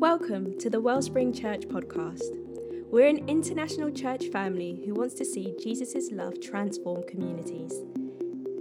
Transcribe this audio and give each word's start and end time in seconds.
Welcome 0.00 0.56
to 0.60 0.70
the 0.70 0.80
Wellspring 0.80 1.32
Church 1.32 1.62
podcast. 1.62 2.22
We're 2.88 3.08
an 3.08 3.28
international 3.28 3.90
church 3.90 4.26
family 4.26 4.80
who 4.86 4.94
wants 4.94 5.14
to 5.14 5.24
see 5.24 5.56
Jesus' 5.60 6.12
love 6.12 6.40
transform 6.40 7.02
communities. 7.08 7.72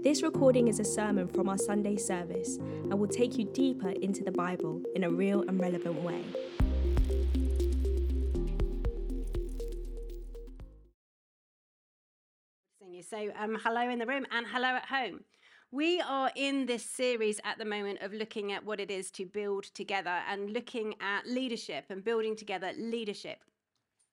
This 0.01 0.23
recording 0.23 0.67
is 0.67 0.79
a 0.79 0.83
sermon 0.83 1.27
from 1.27 1.47
our 1.47 1.59
Sunday 1.59 1.95
service 1.95 2.57
and 2.57 2.97
will 2.97 3.07
take 3.07 3.37
you 3.37 3.45
deeper 3.53 3.89
into 3.91 4.23
the 4.23 4.31
Bible 4.31 4.81
in 4.95 5.03
a 5.03 5.11
real 5.11 5.43
and 5.43 5.59
relevant 5.59 6.01
way. 6.01 6.23
So, 13.07 13.31
um, 13.39 13.57
hello 13.63 13.87
in 13.89 13.99
the 13.99 14.07
room 14.07 14.25
and 14.31 14.45
hello 14.47 14.69
at 14.69 14.85
home. 14.85 15.23
We 15.71 15.99
are 15.99 16.31
in 16.33 16.65
this 16.65 16.85
series 16.85 17.41
at 17.43 17.57
the 17.57 17.65
moment 17.65 18.01
of 18.01 18.13
looking 18.13 18.53
at 18.53 18.63
what 18.63 18.79
it 18.79 18.89
is 18.89 19.11
to 19.11 19.25
build 19.25 19.65
together 19.65 20.21
and 20.29 20.51
looking 20.51 20.95
at 21.01 21.27
leadership 21.27 21.83
and 21.89 22.01
building 22.01 22.37
together 22.37 22.71
leadership. 22.77 23.39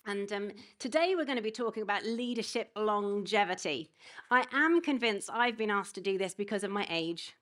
And 0.05 0.33
um, 0.33 0.51
today 0.81 1.15
we're 1.17 1.25
going 1.25 1.37
to 1.37 1.43
be 1.43 1.53
talking 1.53 1.85
about 1.85 2.05
leadership 2.05 2.73
longevity. 2.75 3.89
I 4.33 4.47
am 4.53 4.81
convinced 4.81 5.31
I've 5.33 5.57
been 5.57 5.71
asked 5.71 5.95
to 5.95 6.01
do 6.01 6.19
this 6.19 6.35
because 6.35 6.65
of 6.65 6.73
my 6.73 6.89
age. 6.91 7.35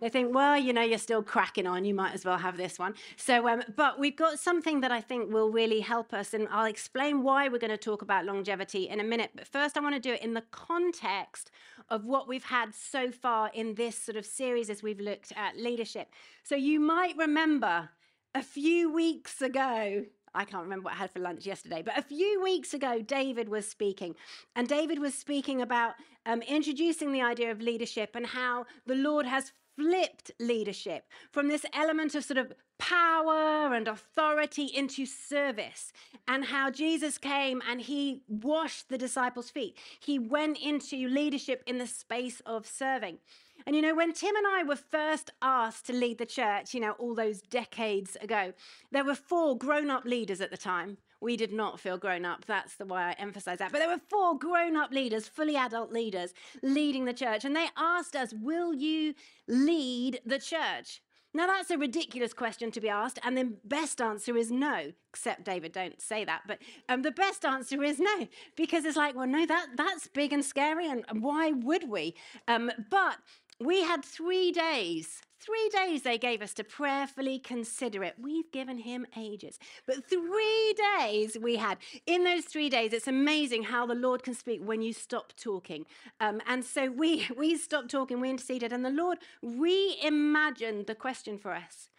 They 0.00 0.08
think, 0.08 0.34
well, 0.34 0.56
you 0.56 0.72
know, 0.72 0.82
you're 0.82 0.98
still 0.98 1.22
cracking 1.22 1.66
on. 1.66 1.84
You 1.84 1.94
might 1.94 2.14
as 2.14 2.24
well 2.24 2.38
have 2.38 2.56
this 2.56 2.78
one. 2.78 2.94
So, 3.16 3.48
um, 3.48 3.62
but 3.74 3.98
we've 3.98 4.16
got 4.16 4.38
something 4.38 4.80
that 4.80 4.92
I 4.92 5.00
think 5.00 5.32
will 5.32 5.50
really 5.50 5.80
help 5.80 6.12
us, 6.12 6.34
and 6.34 6.48
I'll 6.50 6.66
explain 6.66 7.22
why 7.22 7.48
we're 7.48 7.58
going 7.58 7.70
to 7.70 7.76
talk 7.76 8.02
about 8.02 8.24
longevity 8.24 8.88
in 8.88 9.00
a 9.00 9.04
minute. 9.04 9.30
But 9.34 9.46
first, 9.46 9.76
I 9.76 9.80
want 9.80 9.94
to 9.94 10.00
do 10.00 10.12
it 10.12 10.22
in 10.22 10.34
the 10.34 10.44
context 10.50 11.50
of 11.88 12.04
what 12.04 12.28
we've 12.28 12.44
had 12.44 12.74
so 12.74 13.10
far 13.10 13.50
in 13.54 13.74
this 13.74 13.96
sort 13.96 14.16
of 14.16 14.26
series 14.26 14.70
as 14.70 14.82
we've 14.82 15.00
looked 15.00 15.32
at 15.36 15.56
leadership. 15.56 16.10
So, 16.42 16.56
you 16.56 16.80
might 16.80 17.16
remember 17.16 17.90
a 18.34 18.42
few 18.42 18.92
weeks 18.92 19.40
ago, 19.40 20.04
I 20.34 20.44
can't 20.44 20.62
remember 20.62 20.84
what 20.84 20.94
I 20.94 20.96
had 20.96 21.10
for 21.10 21.20
lunch 21.20 21.46
yesterday, 21.46 21.82
but 21.82 21.96
a 21.96 22.02
few 22.02 22.42
weeks 22.42 22.74
ago, 22.74 23.00
David 23.00 23.48
was 23.48 23.66
speaking. 23.66 24.14
And 24.54 24.68
David 24.68 24.98
was 24.98 25.14
speaking 25.14 25.62
about 25.62 25.94
um, 26.26 26.42
introducing 26.42 27.12
the 27.12 27.22
idea 27.22 27.50
of 27.50 27.62
leadership 27.62 28.10
and 28.14 28.26
how 28.26 28.66
the 28.84 28.94
Lord 28.94 29.24
has 29.24 29.52
flipped 29.76 30.30
leadership 30.40 31.04
from 31.30 31.48
this 31.48 31.66
element 31.72 32.14
of 32.14 32.24
sort 32.24 32.38
of 32.38 32.52
power 32.78 33.74
and 33.74 33.88
authority 33.88 34.64
into 34.64 35.06
service, 35.06 35.92
and 36.28 36.46
how 36.46 36.70
Jesus 36.70 37.18
came 37.18 37.62
and 37.68 37.80
he 37.80 38.22
washed 38.28 38.88
the 38.88 38.98
disciples' 38.98 39.50
feet. 39.50 39.78
He 40.00 40.18
went 40.18 40.58
into 40.58 41.08
leadership 41.08 41.62
in 41.66 41.78
the 41.78 41.86
space 41.86 42.40
of 42.44 42.66
serving. 42.66 43.18
And 43.66 43.74
you 43.74 43.82
know, 43.82 43.94
when 43.94 44.12
Tim 44.12 44.36
and 44.36 44.46
I 44.46 44.62
were 44.62 44.76
first 44.76 45.30
asked 45.40 45.86
to 45.86 45.92
lead 45.92 46.18
the 46.18 46.26
church, 46.26 46.74
you 46.74 46.80
know, 46.80 46.92
all 46.92 47.14
those 47.14 47.40
decades 47.40 48.16
ago, 48.20 48.52
there 48.92 49.04
were 49.04 49.14
four 49.14 49.56
grown 49.56 49.90
up 49.90 50.04
leaders 50.04 50.40
at 50.40 50.50
the 50.50 50.56
time. 50.56 50.98
We 51.20 51.36
did 51.36 51.52
not 51.52 51.80
feel 51.80 51.98
grown 51.98 52.24
up. 52.24 52.44
That's 52.44 52.76
the 52.76 52.84
why 52.84 53.10
I 53.10 53.12
emphasize 53.12 53.58
that. 53.58 53.72
But 53.72 53.78
there 53.78 53.88
were 53.88 54.00
four 54.10 54.38
grown 54.38 54.76
up 54.76 54.92
leaders, 54.92 55.28
fully 55.28 55.56
adult 55.56 55.92
leaders, 55.92 56.34
leading 56.62 57.04
the 57.04 57.14
church. 57.14 57.44
And 57.44 57.56
they 57.56 57.68
asked 57.76 58.14
us, 58.14 58.34
Will 58.34 58.74
you 58.74 59.14
lead 59.48 60.20
the 60.24 60.38
church? 60.38 61.00
Now, 61.36 61.46
that's 61.46 61.70
a 61.70 61.76
ridiculous 61.76 62.32
question 62.32 62.70
to 62.70 62.80
be 62.80 62.88
asked. 62.88 63.18
And 63.22 63.36
the 63.36 63.52
best 63.62 64.00
answer 64.00 64.38
is 64.38 64.50
no, 64.50 64.92
except 65.10 65.44
David, 65.44 65.72
don't 65.72 66.00
say 66.00 66.24
that. 66.24 66.42
But 66.46 66.60
um, 66.88 67.02
the 67.02 67.10
best 67.10 67.44
answer 67.44 67.82
is 67.82 67.98
no, 67.98 68.26
because 68.56 68.86
it's 68.86 68.96
like, 68.96 69.14
well, 69.14 69.26
no, 69.26 69.44
that, 69.44 69.66
that's 69.76 70.08
big 70.08 70.32
and 70.32 70.42
scary. 70.42 70.88
And 70.88 71.04
why 71.20 71.52
would 71.52 71.90
we? 71.90 72.14
Um, 72.48 72.70
but 72.90 73.18
we 73.60 73.82
had 73.82 74.02
three 74.02 74.50
days 74.50 75.20
Three 75.46 75.70
days 75.72 76.02
they 76.02 76.18
gave 76.18 76.42
us 76.42 76.52
to 76.54 76.64
prayerfully 76.64 77.38
consider 77.38 78.02
it. 78.02 78.16
We've 78.20 78.50
given 78.50 78.78
him 78.78 79.06
ages. 79.16 79.60
But 79.86 80.04
three 80.04 80.74
days 80.98 81.36
we 81.40 81.54
had. 81.54 81.78
In 82.04 82.24
those 82.24 82.46
three 82.46 82.68
days, 82.68 82.92
it's 82.92 83.06
amazing 83.06 83.62
how 83.62 83.86
the 83.86 83.94
Lord 83.94 84.24
can 84.24 84.34
speak 84.34 84.60
when 84.60 84.82
you 84.82 84.92
stop 84.92 85.32
talking. 85.36 85.86
Um, 86.18 86.42
and 86.48 86.64
so 86.64 86.90
we, 86.90 87.28
we 87.36 87.56
stopped 87.56 87.92
talking, 87.92 88.18
we 88.18 88.28
interceded, 88.28 88.72
and 88.72 88.84
the 88.84 88.90
Lord 88.90 89.18
reimagined 89.44 90.88
the 90.88 90.96
question 90.96 91.38
for 91.38 91.52
us. 91.52 91.90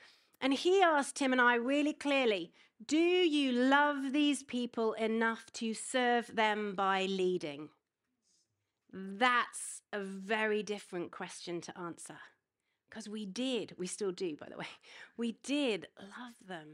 And 0.42 0.54
he 0.54 0.82
asked 0.82 1.16
Tim 1.16 1.32
and 1.32 1.42
I 1.42 1.56
really 1.56 1.94
clearly 1.94 2.52
Do 2.86 2.98
you 2.98 3.54
love 3.54 4.12
these 4.12 4.44
people 4.44 4.92
enough 4.94 5.46
to 5.54 5.74
serve 5.74 6.36
them 6.36 6.76
by 6.76 7.06
leading? 7.06 7.70
That's 8.92 9.82
a 9.94 10.02
very 10.02 10.64
different 10.64 11.12
question 11.12 11.62
to 11.62 11.78
answer. 11.80 12.18
Because 12.90 13.10
we 13.10 13.26
did, 13.26 13.74
we 13.78 13.88
still 13.88 14.12
do, 14.12 14.36
by 14.36 14.48
the 14.50 14.58
way, 14.58 14.68
we 15.18 15.38
did 15.44 15.88
love 16.00 16.36
them. 16.48 16.68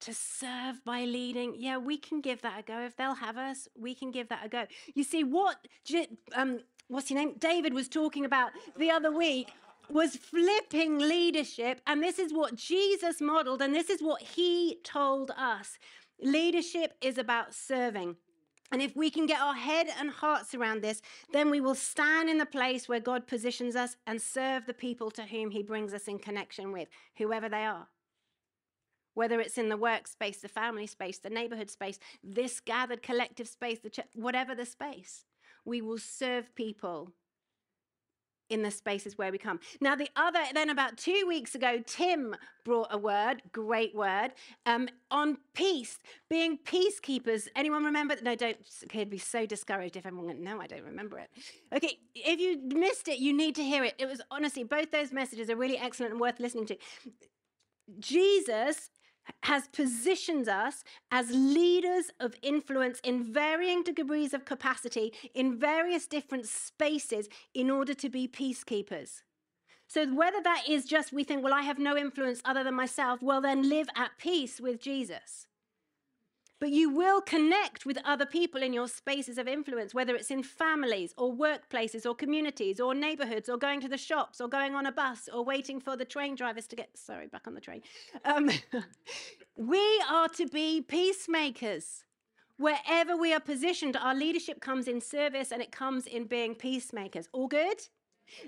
To 0.00 0.12
serve 0.12 0.84
by 0.84 1.04
leading, 1.04 1.54
yeah, 1.56 1.78
we 1.78 1.96
can 1.96 2.20
give 2.20 2.42
that 2.42 2.60
a 2.60 2.62
go. 2.62 2.80
If 2.80 2.96
they'll 2.96 3.14
have 3.14 3.38
us, 3.38 3.68
we 3.78 3.94
can 3.94 4.10
give 4.10 4.28
that 4.28 4.44
a 4.44 4.48
go. 4.48 4.66
You 4.94 5.02
see, 5.02 5.24
what, 5.24 5.56
um, 6.34 6.60
what's 6.88 7.10
your 7.10 7.18
name? 7.20 7.36
David 7.38 7.72
was 7.72 7.88
talking 7.88 8.26
about 8.26 8.50
the 8.76 8.90
other 8.90 9.10
week 9.10 9.50
was 9.88 10.16
flipping 10.16 10.98
leadership. 10.98 11.80
And 11.86 12.02
this 12.02 12.18
is 12.18 12.32
what 12.32 12.54
Jesus 12.54 13.20
modeled, 13.20 13.62
and 13.62 13.74
this 13.74 13.90
is 13.90 14.02
what 14.02 14.22
he 14.22 14.78
told 14.84 15.30
us. 15.32 15.78
Leadership 16.20 16.94
is 17.00 17.18
about 17.18 17.54
serving. 17.54 18.16
And 18.74 18.82
if 18.82 18.96
we 18.96 19.08
can 19.08 19.26
get 19.26 19.40
our 19.40 19.54
head 19.54 19.86
and 20.00 20.10
hearts 20.10 20.52
around 20.52 20.82
this, 20.82 21.00
then 21.32 21.48
we 21.48 21.60
will 21.60 21.76
stand 21.76 22.28
in 22.28 22.38
the 22.38 22.44
place 22.44 22.88
where 22.88 22.98
God 22.98 23.24
positions 23.24 23.76
us 23.76 23.96
and 24.04 24.20
serve 24.20 24.66
the 24.66 24.74
people 24.74 25.12
to 25.12 25.22
whom 25.22 25.52
He 25.52 25.62
brings 25.62 25.94
us 25.94 26.08
in 26.08 26.18
connection 26.18 26.72
with, 26.72 26.88
whoever 27.16 27.48
they 27.48 27.64
are. 27.64 27.86
Whether 29.14 29.38
it's 29.38 29.58
in 29.58 29.68
the 29.68 29.78
workspace, 29.78 30.40
the 30.40 30.48
family 30.48 30.88
space, 30.88 31.20
the 31.20 31.30
neighborhood 31.30 31.70
space, 31.70 32.00
this 32.24 32.58
gathered 32.58 33.00
collective 33.00 33.46
space, 33.46 33.78
the 33.78 33.90
ch- 33.90 34.00
whatever 34.12 34.56
the 34.56 34.66
space, 34.66 35.24
we 35.64 35.80
will 35.80 35.98
serve 35.98 36.52
people 36.56 37.12
in 38.50 38.62
the 38.62 38.70
spaces 38.70 39.16
where 39.16 39.32
we 39.32 39.38
come. 39.38 39.60
Now, 39.80 39.94
the 39.94 40.08
other, 40.16 40.40
then 40.52 40.70
about 40.70 40.96
two 40.96 41.24
weeks 41.26 41.54
ago, 41.54 41.82
Tim 41.86 42.34
brought 42.64 42.88
a 42.90 42.98
word, 42.98 43.42
great 43.52 43.94
word, 43.94 44.32
um, 44.66 44.88
on 45.10 45.38
peace, 45.54 45.98
being 46.28 46.58
peacekeepers. 46.58 47.48
Anyone 47.56 47.84
remember? 47.84 48.16
No, 48.22 48.34
don't, 48.34 48.56
I'd 48.94 49.10
be 49.10 49.18
so 49.18 49.46
discouraged 49.46 49.96
if 49.96 50.06
everyone 50.06 50.26
went, 50.26 50.40
no, 50.40 50.60
I 50.60 50.66
don't 50.66 50.84
remember 50.84 51.18
it. 51.18 51.30
Okay, 51.74 51.98
if 52.14 52.40
you 52.40 52.60
missed 52.78 53.08
it, 53.08 53.18
you 53.18 53.32
need 53.32 53.54
to 53.56 53.64
hear 53.64 53.84
it. 53.84 53.94
It 53.98 54.06
was 54.06 54.20
honestly, 54.30 54.64
both 54.64 54.90
those 54.90 55.12
messages 55.12 55.50
are 55.50 55.56
really 55.56 55.78
excellent 55.78 56.12
and 56.12 56.20
worth 56.20 56.40
listening 56.40 56.66
to. 56.66 56.76
Jesus 57.98 58.90
has 59.42 59.68
positioned 59.68 60.48
us 60.48 60.84
as 61.10 61.30
leaders 61.30 62.10
of 62.20 62.34
influence 62.42 63.00
in 63.00 63.22
varying 63.22 63.82
degrees 63.82 64.34
of 64.34 64.44
capacity 64.44 65.12
in 65.34 65.58
various 65.58 66.06
different 66.06 66.46
spaces 66.46 67.28
in 67.54 67.70
order 67.70 67.94
to 67.94 68.08
be 68.08 68.28
peacekeepers. 68.28 69.22
So, 69.86 70.06
whether 70.06 70.42
that 70.42 70.64
is 70.68 70.86
just 70.86 71.12
we 71.12 71.24
think, 71.24 71.44
well, 71.44 71.54
I 71.54 71.62
have 71.62 71.78
no 71.78 71.96
influence 71.96 72.40
other 72.44 72.64
than 72.64 72.74
myself, 72.74 73.22
well, 73.22 73.40
then 73.40 73.68
live 73.68 73.88
at 73.96 74.12
peace 74.18 74.60
with 74.60 74.80
Jesus. 74.80 75.46
But 76.60 76.70
you 76.70 76.88
will 76.88 77.20
connect 77.20 77.84
with 77.84 77.98
other 78.04 78.26
people 78.26 78.62
in 78.62 78.72
your 78.72 78.88
spaces 78.88 79.38
of 79.38 79.48
influence, 79.48 79.92
whether 79.92 80.14
it's 80.14 80.30
in 80.30 80.42
families 80.42 81.12
or 81.18 81.34
workplaces 81.34 82.06
or 82.06 82.14
communities 82.14 82.80
or 82.80 82.94
neighborhoods 82.94 83.48
or 83.48 83.56
going 83.56 83.80
to 83.80 83.88
the 83.88 83.98
shops 83.98 84.40
or 84.40 84.48
going 84.48 84.74
on 84.74 84.86
a 84.86 84.92
bus 84.92 85.28
or 85.32 85.44
waiting 85.44 85.80
for 85.80 85.96
the 85.96 86.04
train 86.04 86.34
drivers 86.36 86.66
to 86.68 86.76
get, 86.76 86.96
sorry, 86.96 87.26
back 87.26 87.46
on 87.46 87.54
the 87.54 87.60
train. 87.60 87.82
Um, 88.24 88.50
we 89.56 90.02
are 90.10 90.28
to 90.28 90.46
be 90.46 90.80
peacemakers. 90.80 92.04
Wherever 92.56 93.16
we 93.16 93.34
are 93.34 93.40
positioned, 93.40 93.96
our 93.96 94.14
leadership 94.14 94.60
comes 94.60 94.86
in 94.86 95.00
service 95.00 95.50
and 95.50 95.60
it 95.60 95.72
comes 95.72 96.06
in 96.06 96.26
being 96.26 96.54
peacemakers. 96.54 97.28
All 97.32 97.48
good? 97.48 97.88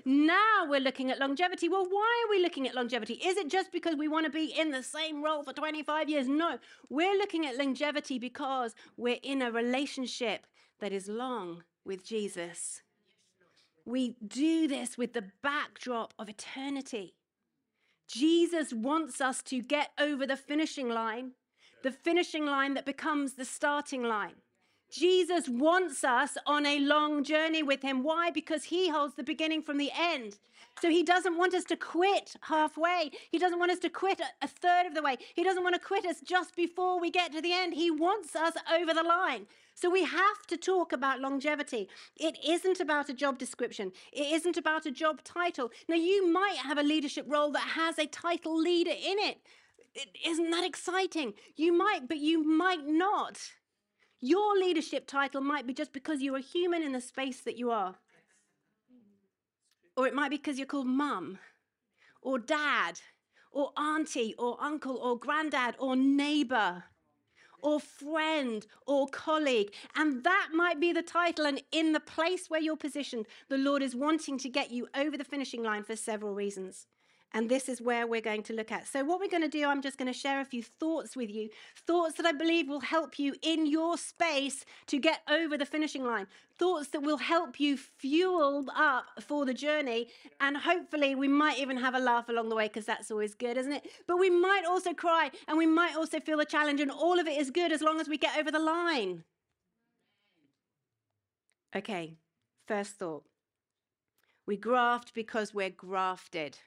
Now 0.05 0.65
we're 0.67 0.79
looking 0.79 1.11
at 1.11 1.19
longevity. 1.19 1.69
Well, 1.69 1.87
why 1.89 2.25
are 2.25 2.29
we 2.29 2.41
looking 2.41 2.67
at 2.67 2.75
longevity? 2.75 3.15
Is 3.15 3.37
it 3.37 3.49
just 3.49 3.71
because 3.71 3.95
we 3.95 4.07
want 4.07 4.25
to 4.25 4.31
be 4.31 4.45
in 4.45 4.71
the 4.71 4.83
same 4.83 5.23
role 5.23 5.43
for 5.43 5.53
25 5.53 6.09
years? 6.09 6.27
No, 6.27 6.59
we're 6.89 7.17
looking 7.17 7.45
at 7.45 7.57
longevity 7.57 8.19
because 8.19 8.75
we're 8.95 9.19
in 9.23 9.41
a 9.41 9.51
relationship 9.51 10.45
that 10.79 10.91
is 10.91 11.07
long 11.07 11.63
with 11.85 12.03
Jesus. 12.03 12.81
We 13.85 14.15
do 14.25 14.67
this 14.67 14.97
with 14.97 15.13
the 15.13 15.25
backdrop 15.41 16.13
of 16.19 16.27
eternity. 16.27 17.15
Jesus 18.07 18.73
wants 18.73 19.21
us 19.21 19.41
to 19.43 19.61
get 19.61 19.91
over 19.99 20.25
the 20.25 20.37
finishing 20.37 20.89
line, 20.89 21.31
the 21.83 21.91
finishing 21.91 22.45
line 22.45 22.73
that 22.73 22.85
becomes 22.85 23.33
the 23.33 23.45
starting 23.45 24.03
line. 24.03 24.35
Jesus 24.91 25.49
wants 25.49 26.03
us 26.03 26.37
on 26.45 26.65
a 26.65 26.79
long 26.79 27.23
journey 27.23 27.61
with 27.61 27.81
him. 27.81 28.03
Why? 28.03 28.31
Because 28.31 28.65
he 28.65 28.89
holds 28.89 29.15
the 29.15 29.23
beginning 29.23 29.61
from 29.61 29.77
the 29.77 29.91
end. 29.97 30.39
So 30.81 30.89
he 30.89 31.03
doesn't 31.03 31.37
want 31.37 31.53
us 31.53 31.63
to 31.65 31.75
quit 31.75 32.35
halfway. 32.41 33.11
He 33.31 33.39
doesn't 33.39 33.59
want 33.59 33.71
us 33.71 33.79
to 33.79 33.89
quit 33.89 34.21
a 34.41 34.47
third 34.47 34.85
of 34.85 34.93
the 34.93 35.01
way. 35.01 35.17
He 35.33 35.43
doesn't 35.43 35.63
want 35.63 35.75
to 35.75 35.81
quit 35.81 36.05
us 36.05 36.21
just 36.21 36.55
before 36.55 36.99
we 36.99 37.09
get 37.09 37.33
to 37.33 37.41
the 37.41 37.51
end. 37.51 37.73
He 37.73 37.89
wants 37.89 38.35
us 38.35 38.53
over 38.73 38.93
the 38.93 39.03
line. 39.03 39.47
So 39.73 39.89
we 39.89 40.03
have 40.05 40.47
to 40.47 40.57
talk 40.57 40.91
about 40.91 41.19
longevity. 41.19 41.89
It 42.15 42.37
isn't 42.47 42.79
about 42.79 43.09
a 43.09 43.13
job 43.13 43.37
description, 43.37 43.91
it 44.11 44.31
isn't 44.33 44.57
about 44.57 44.85
a 44.85 44.91
job 44.91 45.23
title. 45.23 45.71
Now, 45.87 45.95
you 45.95 46.31
might 46.31 46.57
have 46.57 46.77
a 46.77 46.83
leadership 46.83 47.25
role 47.27 47.51
that 47.51 47.59
has 47.75 47.99
a 47.99 48.07
title 48.07 48.57
leader 48.59 48.91
in 48.91 49.19
it 49.19 49.37
Isn't 50.25 50.51
that 50.51 50.63
exciting? 50.63 51.33
You 51.55 51.73
might, 51.73 52.07
but 52.07 52.17
you 52.17 52.43
might 52.43 52.87
not. 52.87 53.51
Your 54.19 54.57
leadership 54.57 55.07
title 55.07 55.41
might 55.41 55.67
be 55.67 55.73
just 55.73 55.93
because 55.93 56.21
you're 56.21 56.37
a 56.37 56.41
human 56.41 56.81
in 56.81 56.91
the 56.91 57.01
space 57.01 57.41
that 57.41 57.57
you 57.57 57.71
are. 57.71 57.95
Or 59.95 60.07
it 60.07 60.13
might 60.13 60.29
be 60.29 60.37
because 60.37 60.57
you're 60.57 60.67
called 60.67 60.87
mum, 60.87 61.39
or 62.21 62.37
dad, 62.37 62.99
or 63.51 63.71
auntie, 63.77 64.35
or 64.37 64.57
uncle, 64.61 64.97
or 64.97 65.17
granddad, 65.17 65.75
or 65.79 65.95
neighbor 65.95 66.83
or 67.61 67.79
friend 67.79 68.65
or 68.85 69.07
colleague. 69.07 69.73
And 69.95 70.23
that 70.23 70.49
might 70.53 70.79
be 70.79 70.93
the 70.93 71.01
title. 71.01 71.45
And 71.45 71.61
in 71.71 71.93
the 71.93 71.99
place 71.99 72.49
where 72.49 72.61
you're 72.61 72.77
positioned, 72.77 73.25
the 73.49 73.57
Lord 73.57 73.81
is 73.81 73.95
wanting 73.95 74.37
to 74.39 74.49
get 74.49 74.71
you 74.71 74.87
over 74.95 75.17
the 75.17 75.23
finishing 75.23 75.63
line 75.63 75.83
for 75.83 75.95
several 75.95 76.33
reasons. 76.33 76.87
And 77.33 77.49
this 77.49 77.67
is 77.67 77.81
where 77.81 78.07
we're 78.07 78.21
going 78.21 78.43
to 78.43 78.53
look 78.53 78.71
at. 78.71 78.87
So, 78.87 79.03
what 79.03 79.19
we're 79.19 79.29
going 79.29 79.43
to 79.43 79.49
do, 79.49 79.65
I'm 79.65 79.81
just 79.81 79.97
going 79.97 80.11
to 80.11 80.17
share 80.17 80.39
a 80.39 80.45
few 80.45 80.63
thoughts 80.63 81.15
with 81.15 81.29
you. 81.29 81.49
Thoughts 81.85 82.15
that 82.15 82.25
I 82.25 82.31
believe 82.31 82.67
will 82.67 82.79
help 82.79 83.19
you 83.19 83.35
in 83.41 83.65
your 83.65 83.97
space 83.97 84.65
to 84.87 84.97
get 84.97 85.21
over 85.29 85.57
the 85.57 85.65
finishing 85.65 86.05
line. 86.05 86.27
Thoughts 86.57 86.87
that 86.89 87.01
will 87.01 87.17
help 87.17 87.59
you 87.59 87.77
fuel 87.77 88.65
up 88.75 89.05
for 89.21 89.45
the 89.45 89.53
journey. 89.53 90.07
And 90.39 90.57
hopefully, 90.57 91.15
we 91.15 91.27
might 91.27 91.59
even 91.59 91.77
have 91.77 91.95
a 91.95 91.99
laugh 91.99 92.29
along 92.29 92.49
the 92.49 92.55
way 92.55 92.67
because 92.67 92.85
that's 92.85 93.11
always 93.11 93.35
good, 93.35 93.57
isn't 93.57 93.73
it? 93.73 93.87
But 94.07 94.17
we 94.19 94.29
might 94.29 94.63
also 94.65 94.93
cry 94.93 95.29
and 95.47 95.57
we 95.57 95.65
might 95.65 95.95
also 95.95 96.19
feel 96.19 96.39
a 96.39 96.45
challenge. 96.45 96.79
And 96.79 96.91
all 96.91 97.19
of 97.19 97.27
it 97.27 97.37
is 97.37 97.51
good 97.51 97.71
as 97.71 97.81
long 97.81 97.99
as 97.99 98.07
we 98.07 98.17
get 98.17 98.37
over 98.37 98.51
the 98.51 98.59
line. 98.59 99.25
Okay, 101.75 102.15
first 102.67 102.93
thought. 102.93 103.25
We 104.45 104.55
graft 104.55 105.13
because 105.13 105.53
we're 105.53 105.69
grafted. 105.69 106.57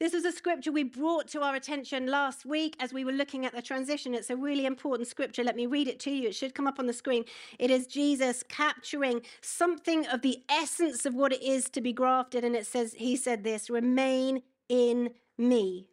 This 0.00 0.12
was 0.12 0.24
a 0.24 0.32
scripture 0.32 0.72
we 0.72 0.82
brought 0.82 1.28
to 1.28 1.42
our 1.42 1.54
attention 1.54 2.08
last 2.08 2.44
week 2.44 2.74
as 2.80 2.92
we 2.92 3.04
were 3.04 3.12
looking 3.12 3.46
at 3.46 3.54
the 3.54 3.62
transition. 3.62 4.12
It's 4.12 4.28
a 4.28 4.36
really 4.36 4.66
important 4.66 5.08
scripture. 5.08 5.44
Let 5.44 5.54
me 5.54 5.66
read 5.66 5.86
it 5.86 6.00
to 6.00 6.10
you. 6.10 6.28
It 6.28 6.34
should 6.34 6.52
come 6.52 6.66
up 6.66 6.80
on 6.80 6.86
the 6.86 6.92
screen. 6.92 7.24
It 7.60 7.70
is 7.70 7.86
Jesus 7.86 8.42
capturing 8.42 9.22
something 9.40 10.04
of 10.08 10.22
the 10.22 10.42
essence 10.48 11.06
of 11.06 11.14
what 11.14 11.32
it 11.32 11.42
is 11.42 11.70
to 11.70 11.80
be 11.80 11.92
grafted. 11.92 12.44
And 12.44 12.56
it 12.56 12.66
says, 12.66 12.94
He 12.94 13.14
said 13.14 13.44
this 13.44 13.70
remain 13.70 14.42
in 14.68 15.10
me, 15.38 15.86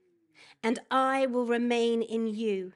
and 0.64 0.80
I 0.90 1.28
will 1.28 1.46
remain 1.46 2.02
in 2.02 2.26
you. 2.26 2.74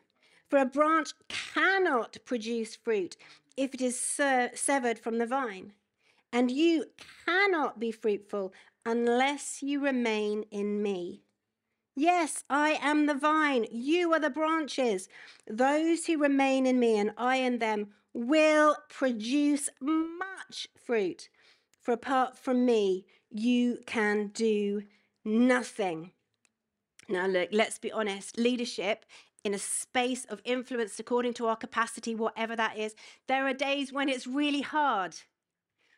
For 0.47 0.59
a 0.59 0.65
branch 0.65 1.09
cannot 1.27 2.17
produce 2.23 2.75
fruit 2.75 3.17
if 3.57 3.73
it 3.73 3.81
is 3.81 3.99
severed 3.99 4.99
from 4.99 5.17
the 5.17 5.25
vine. 5.25 5.73
And 6.35 6.51
you 6.51 6.87
cannot 7.25 7.79
be 7.79 7.93
fruitful 7.93 8.53
unless 8.85 9.63
you 9.63 9.81
remain 9.81 10.43
in 10.51 10.83
me. 10.83 11.23
Yes, 11.95 12.43
I 12.49 12.71
am 12.81 13.05
the 13.05 13.13
vine, 13.13 13.65
you 13.71 14.11
are 14.11 14.19
the 14.19 14.29
branches. 14.29 15.07
Those 15.49 16.05
who 16.05 16.17
remain 16.17 16.65
in 16.65 16.77
me 16.77 16.97
and 16.97 17.13
I 17.17 17.37
in 17.37 17.59
them 17.59 17.91
will 18.13 18.75
produce 18.89 19.69
much 19.79 20.67
fruit. 20.75 21.29
For 21.81 21.93
apart 21.93 22.37
from 22.37 22.65
me, 22.65 23.05
you 23.29 23.77
can 23.85 24.27
do 24.33 24.83
nothing. 25.23 26.11
Now, 27.07 27.27
look, 27.27 27.47
let's 27.53 27.79
be 27.79 27.93
honest 27.93 28.37
leadership 28.37 29.05
in 29.45 29.53
a 29.53 29.59
space 29.59 30.25
of 30.25 30.41
influence 30.43 30.99
according 30.99 31.35
to 31.35 31.47
our 31.47 31.55
capacity, 31.55 32.13
whatever 32.13 32.57
that 32.57 32.77
is, 32.77 32.93
there 33.29 33.47
are 33.47 33.53
days 33.53 33.93
when 33.93 34.09
it's 34.09 34.27
really 34.27 34.61
hard, 34.61 35.15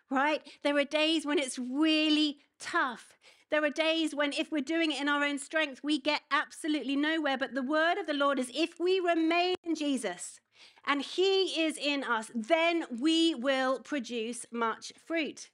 right? 0.09 0.42
There 0.63 0.77
are 0.77 0.83
days 0.83 1.25
when 1.25 1.39
it's 1.39 1.59
really 1.59 2.38
tough. 2.59 3.18
There 3.50 3.63
are 3.63 3.69
days 3.69 4.13
when, 4.13 4.33
if 4.33 4.51
we're 4.51 4.62
doing 4.62 4.92
it 4.92 5.01
in 5.01 5.07
our 5.07 5.24
own 5.24 5.39
strength, 5.39 5.81
we 5.83 6.00
get 6.00 6.21
absolutely 6.31 6.95
nowhere. 6.95 7.38
But 7.38 7.54
the 7.54 7.63
word 7.63 7.98
of 7.98 8.06
the 8.06 8.13
Lord 8.13 8.39
is 8.39 8.51
if 8.54 8.80
we 8.80 9.00
remain 9.00 9.56
in 9.63 9.75
Jesus 9.75 10.39
and 10.86 11.01
He 11.01 11.62
is 11.62 11.77
in 11.77 12.04
us, 12.04 12.30
then 12.36 12.83
we 13.00 13.36
will 13.36 13.80
produce 13.80 14.45
much 14.51 14.92
fruit. 15.06 15.50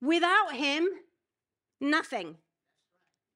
Without 0.00 0.54
Him, 0.54 0.88
nothing. 1.80 2.36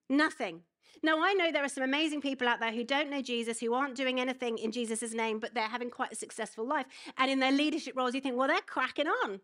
Nothing. 0.09 0.63
Now, 1.03 1.21
I 1.21 1.33
know 1.33 1.51
there 1.51 1.65
are 1.65 1.69
some 1.69 1.83
amazing 1.83 2.21
people 2.21 2.47
out 2.47 2.61
there 2.61 2.71
who 2.71 2.85
don't 2.85 3.11
know 3.11 3.23
Jesus, 3.23 3.59
who 3.59 3.75
aren't 3.75 3.97
doing 3.97 4.21
anything 4.21 4.59
in 4.59 4.71
Jesus' 4.71 5.13
name, 5.13 5.41
but 5.41 5.55
they're 5.55 5.65
having 5.65 5.91
quite 5.91 6.13
a 6.13 6.17
successful 6.17 6.65
life. 6.65 6.87
And 7.19 7.29
in 7.29 7.41
their 7.41 7.51
leadership 7.51 7.97
roles, 7.97 8.15
you 8.15 8.21
think, 8.21 8.37
well, 8.37 8.47
they're 8.47 8.61
cracking 8.61 9.09
on 9.09 9.41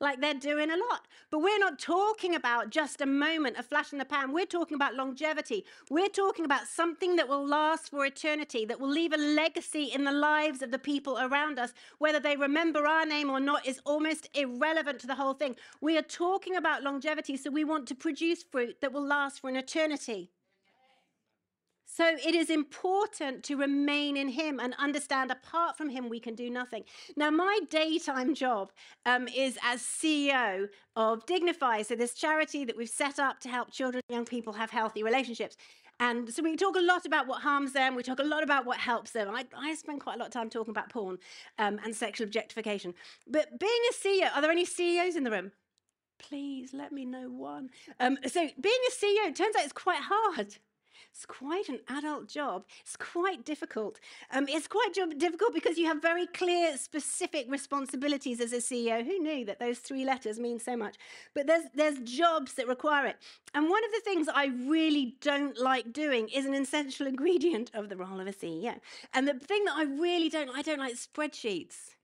like 0.00 0.20
they're 0.20 0.34
doing 0.34 0.70
a 0.70 0.76
lot. 0.76 1.06
But 1.30 1.40
we're 1.40 1.58
not 1.58 1.78
talking 1.78 2.34
about 2.34 2.70
just 2.70 3.00
a 3.00 3.06
moment, 3.06 3.56
a 3.58 3.62
flash 3.62 3.92
in 3.92 3.98
the 3.98 4.04
pan. 4.04 4.32
We're 4.32 4.46
talking 4.46 4.74
about 4.74 4.94
longevity. 4.94 5.64
We're 5.90 6.08
talking 6.08 6.44
about 6.44 6.66
something 6.66 7.16
that 7.16 7.28
will 7.28 7.46
last 7.46 7.90
for 7.90 8.04
eternity, 8.06 8.64
that 8.64 8.80
will 8.80 8.88
leave 8.88 9.12
a 9.12 9.18
legacy 9.18 9.84
in 9.84 10.04
the 10.04 10.12
lives 10.12 10.62
of 10.62 10.70
the 10.70 10.78
people 10.78 11.18
around 11.18 11.58
us. 11.58 11.72
Whether 11.98 12.20
they 12.20 12.36
remember 12.36 12.86
our 12.86 13.06
name 13.06 13.30
or 13.30 13.40
not 13.40 13.66
is 13.66 13.80
almost 13.84 14.28
irrelevant 14.34 15.00
to 15.00 15.06
the 15.06 15.14
whole 15.14 15.34
thing. 15.34 15.56
We 15.80 15.98
are 15.98 16.02
talking 16.02 16.56
about 16.56 16.82
longevity, 16.82 17.36
so 17.36 17.50
we 17.50 17.64
want 17.64 17.86
to 17.88 17.94
produce 17.94 18.42
fruit 18.42 18.80
that 18.80 18.92
will 18.92 19.06
last 19.06 19.40
for 19.40 19.48
an 19.50 19.56
eternity. 19.56 20.30
So 21.92 22.06
it 22.24 22.34
is 22.36 22.50
important 22.50 23.42
to 23.44 23.56
remain 23.56 24.16
in 24.16 24.28
Him 24.28 24.60
and 24.60 24.74
understand 24.78 25.30
apart 25.32 25.76
from 25.76 25.88
Him, 25.88 26.08
we 26.08 26.20
can 26.20 26.36
do 26.36 26.48
nothing. 26.48 26.84
Now, 27.16 27.30
my 27.30 27.58
daytime 27.68 28.34
job 28.34 28.70
um, 29.06 29.26
is 29.26 29.58
as 29.62 29.82
CEO 29.82 30.68
of 30.94 31.26
Dignify, 31.26 31.82
so 31.82 31.96
this 31.96 32.14
charity 32.14 32.64
that 32.64 32.76
we've 32.76 32.88
set 32.88 33.18
up 33.18 33.40
to 33.40 33.48
help 33.48 33.72
children 33.72 34.02
and 34.08 34.14
young 34.14 34.24
people 34.24 34.52
have 34.52 34.70
healthy 34.70 35.02
relationships. 35.02 35.56
And 35.98 36.32
so 36.32 36.42
we 36.42 36.56
talk 36.56 36.76
a 36.76 36.80
lot 36.80 37.06
about 37.06 37.26
what 37.26 37.42
harms 37.42 37.72
them. 37.72 37.94
We 37.96 38.02
talk 38.04 38.20
a 38.20 38.24
lot 38.24 38.42
about 38.42 38.64
what 38.64 38.78
helps 38.78 39.10
them. 39.10 39.28
I, 39.28 39.44
I 39.54 39.74
spend 39.74 40.00
quite 40.00 40.14
a 40.14 40.18
lot 40.18 40.28
of 40.28 40.32
time 40.32 40.48
talking 40.48 40.70
about 40.70 40.90
porn 40.90 41.18
um, 41.58 41.80
and 41.84 41.94
sexual 41.94 42.24
objectification. 42.24 42.94
But 43.26 43.58
being 43.58 43.82
a 43.90 43.94
CEO, 43.94 44.34
are 44.34 44.40
there 44.40 44.50
any 44.50 44.64
CEOs 44.64 45.16
in 45.16 45.24
the 45.24 45.30
room? 45.30 45.50
Please 46.20 46.72
let 46.72 46.92
me 46.92 47.04
know 47.04 47.28
one. 47.28 47.70
Um, 47.98 48.16
so 48.26 48.48
being 48.60 48.78
a 48.88 48.92
CEO, 48.92 49.34
turns 49.34 49.56
out 49.56 49.64
it's 49.64 49.72
quite 49.72 50.00
hard. 50.00 50.56
It's 51.12 51.26
quite 51.26 51.68
an 51.68 51.80
adult 51.88 52.28
job. 52.28 52.64
It's 52.80 52.96
quite 52.96 53.44
difficult. 53.44 54.00
Um, 54.30 54.46
it's 54.48 54.68
quite 54.68 54.94
job- 54.94 55.18
difficult 55.18 55.52
because 55.52 55.76
you 55.76 55.86
have 55.86 56.00
very 56.00 56.26
clear, 56.26 56.76
specific 56.76 57.46
responsibilities 57.48 58.40
as 58.40 58.52
a 58.52 58.58
CEO. 58.58 59.04
Who 59.04 59.18
knew 59.18 59.44
that 59.44 59.58
those 59.58 59.80
three 59.80 60.04
letters 60.04 60.38
mean 60.38 60.60
so 60.60 60.76
much? 60.76 60.96
But 61.34 61.46
there's 61.46 61.64
there's 61.74 61.98
jobs 61.98 62.54
that 62.54 62.68
require 62.68 63.06
it. 63.06 63.16
And 63.54 63.68
one 63.68 63.84
of 63.84 63.90
the 63.90 64.00
things 64.00 64.28
I 64.32 64.46
really 64.46 65.16
don't 65.20 65.58
like 65.58 65.92
doing 65.92 66.28
is 66.28 66.46
an 66.46 66.54
essential 66.54 67.06
ingredient 67.14 67.70
of 67.74 67.88
the 67.88 67.96
role 67.96 68.20
of 68.20 68.26
a 68.26 68.32
CEO. 68.32 68.80
And 69.12 69.26
the 69.26 69.34
thing 69.34 69.64
that 69.64 69.76
I 69.76 69.84
really 69.84 70.28
don't, 70.28 70.50
I 70.50 70.62
don't 70.62 70.78
like 70.78 70.94
spreadsheets. 70.94 71.96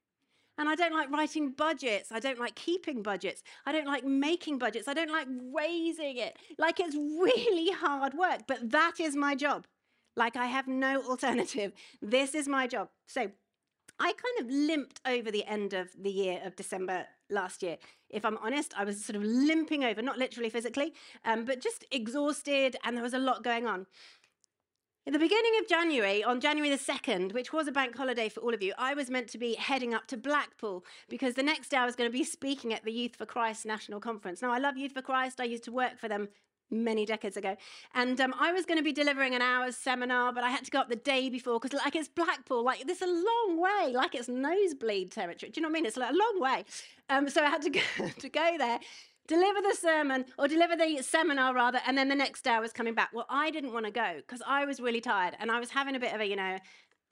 And 0.59 0.69
I 0.69 0.75
don't 0.75 0.93
like 0.93 1.11
writing 1.11 1.51
budgets. 1.51 2.11
I 2.11 2.21
don't 2.21 2.39
like 2.39 2.55
keeping 2.55 3.03
budgets. 3.03 3.43
I 3.67 3.73
don't 3.73 3.87
like 3.87 4.05
making 4.05 4.59
budgets. 4.59 4.89
I 4.89 4.95
don't 4.95 5.11
like 5.11 5.29
raising 5.55 6.17
it. 6.17 6.37
Like 6.59 6.81
it's 6.81 6.97
really 6.97 7.73
hard 7.73 8.15
work, 8.15 8.43
but 8.47 8.71
that 8.71 9.01
is 9.01 9.15
my 9.15 9.35
job. 9.35 9.67
Like 10.17 10.37
I 10.37 10.47
have 10.47 10.67
no 10.67 11.03
alternative. 11.03 11.73
This 12.01 12.35
is 12.35 12.49
my 12.49 12.67
job. 12.67 12.89
So 13.07 13.31
I 13.99 14.13
kind 14.13 14.41
of 14.41 14.55
limped 14.55 15.01
over 15.07 15.31
the 15.31 15.45
end 15.47 15.73
of 15.73 15.89
the 15.99 16.11
year 16.11 16.41
of 16.45 16.57
December 16.57 17.07
last 17.31 17.63
year. 17.63 17.79
If 18.11 18.25
I'm 18.25 18.39
honest, 18.39 18.75
I 18.77 18.85
was 18.85 19.05
sort 19.05 19.17
of 19.17 19.23
limping 19.23 19.85
over, 19.85 20.03
not 20.03 20.19
literally 20.19 20.51
physically, 20.51 20.93
um, 21.25 21.45
but 21.45 21.61
just 21.61 21.85
exhausted, 21.91 22.77
and 22.85 22.97
there 22.97 23.03
was 23.03 23.15
a 23.15 23.19
lot 23.19 23.43
going 23.43 23.67
on. 23.67 23.87
In 25.07 25.13
the 25.13 25.21
beginning 25.21 25.53
of 25.61 25.69
January, 25.69 26.25
on 26.25 26.41
January 26.41 26.69
the 26.69 26.83
2nd, 26.83 27.33
which 27.33 27.53
was 27.53 27.69
a 27.69 27.73
bank 27.73 27.97
holiday 27.97 28.29
for 28.29 28.41
all 28.41 28.53
of 28.53 28.61
you, 28.61 28.75
I 28.77 28.93
was 28.93 29.09
meant 29.09 29.29
to 29.29 29.39
be 29.39 29.55
heading 29.55 29.95
up 29.95 30.09
to 30.09 30.17
Blackpool 30.17 30.85
because 31.09 31.35
the 31.35 31.45
next 31.45 31.69
day 31.69 31.77
I 31.77 31.87
was 31.87 31.95
going 31.95 32.11
to 32.11 32.13
be 32.13 32.25
speaking 32.25 32.75
at 32.75 32.83
the 32.83 32.91
Youth 32.91 33.15
for 33.15 33.25
Christ 33.25 33.65
National 33.65 34.01
Conference. 34.01 34.43
Now, 34.43 34.51
I 34.51 34.59
love 34.59 34.77
Youth 34.77 34.95
for 34.95 35.03
Christ. 35.03 35.41
I 35.41 35.45
used 35.45 35.63
to 35.63 35.71
work 35.71 36.01
for 36.01 36.09
them 36.09 36.27
many 36.73 37.07
decades 37.07 37.37
ago. 37.37 37.57
And 37.95 38.21
um, 38.21 38.35
I 38.37 38.53
was 38.53 38.67
going 38.67 38.79
to 38.79 38.83
be 38.83 38.93
delivering 38.93 39.37
an 39.37 39.43
hour's 39.43 39.77
seminar, 39.77 40.33
but 40.33 40.43
I 40.43 40.51
had 40.51 40.65
to 40.65 40.73
go 40.73 40.81
up 40.81 40.89
the 40.89 40.97
day 40.97 41.31
before 41.31 41.61
because, 41.61 41.79
like, 41.79 41.95
it's 41.95 42.09
Blackpool. 42.09 42.65
Like, 42.65 42.85
this 42.89 43.01
a 43.01 43.07
long 43.07 43.61
way. 43.61 43.93
Like, 43.95 44.17
it's 44.17 44.29
nosebleed 44.29 45.13
territory. 45.13 45.53
Do 45.53 45.61
you 45.61 45.63
know 45.63 45.69
what 45.69 45.77
I 45.77 45.79
mean? 45.83 45.87
It's 45.87 45.97
like 45.97 46.11
a 46.11 46.17
long 46.17 46.41
way. 46.41 46.65
Um, 47.11 47.29
so 47.29 47.45
I 47.45 47.49
had 47.49 47.63
to 47.63 47.71
go, 47.71 47.81
to 48.19 48.29
go 48.29 48.57
there 48.59 48.81
deliver 49.27 49.61
the 49.61 49.77
sermon 49.81 50.25
or 50.39 50.49
deliver 50.49 50.77
the 50.77 51.03
seminar 51.03 51.55
rather 51.55 51.81
and 51.87 51.97
then 51.97 52.09
the 52.09 52.15
next 52.15 52.43
day 52.43 52.51
i 52.51 52.61
was 52.61 52.73
coming 52.73 52.95
back. 52.95 53.11
Well 53.13 53.27
i 53.29 53.51
didn't 53.51 53.73
want 53.73 53.87
to 53.87 53.93
go 53.93 54.15
because 54.17 54.43
i 54.47 54.65
was 54.65 54.81
really 54.81 55.01
tired 55.01 55.37
and 55.39 55.51
i 55.51 55.61
was 55.61 55.71
having 55.71 55.95
a 55.95 56.01
bit 56.01 56.15
of 56.15 56.21
a 56.21 56.27
you 56.27 56.37
know 56.37 56.59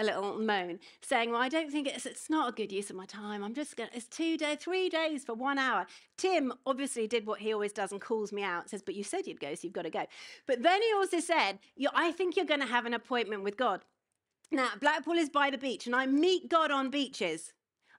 a 0.01 0.05
little 0.05 0.39
moan 0.41 0.81
saying 1.03 1.31
well 1.31 1.41
i 1.41 1.49
don't 1.49 1.71
think 1.71 1.87
it's 1.87 2.05
it's 2.05 2.29
not 2.29 2.49
a 2.49 2.53
good 2.53 2.73
use 2.73 2.91
of 2.91 2.97
my 2.97 3.07
time. 3.07 3.45
I'm 3.45 3.55
just 3.55 3.77
to 3.77 3.89
it's 3.93 4.07
two 4.07 4.37
days 4.37 4.59
three 4.61 4.89
days 4.89 5.25
for 5.25 5.35
one 5.35 5.59
hour. 5.59 5.87
Tim 6.17 6.53
obviously 6.67 7.07
did 7.07 7.27
what 7.27 7.41
he 7.41 7.53
always 7.53 7.73
does 7.73 7.93
and 7.93 8.01
calls 8.01 8.33
me 8.33 8.43
out 8.43 8.71
says 8.71 8.83
but 8.83 8.95
you 8.95 9.05
said 9.05 9.27
you'd 9.27 9.41
go 9.41 9.55
so 9.55 9.61
you've 9.63 9.73
got 9.73 9.83
to 9.83 9.91
go. 9.91 10.05
But 10.47 10.63
then 10.63 10.83
he 10.83 10.93
also 10.95 11.21
said 11.21 11.59
i 11.95 12.13
think 12.13 12.37
you're 12.37 12.47
going 12.47 12.61
to 12.61 12.67
have 12.67 12.87
an 12.87 12.95
appointment 12.95 13.45
with 13.45 13.57
god. 13.57 13.85
Now 14.51 14.71
blackpool 14.81 15.15
is 15.15 15.31
by 15.31 15.51
the 15.51 15.59
beach 15.59 15.87
and 15.87 15.95
i 15.95 16.07
meet 16.07 16.49
god 16.49 16.71
on 16.71 16.91
beaches. 16.91 17.53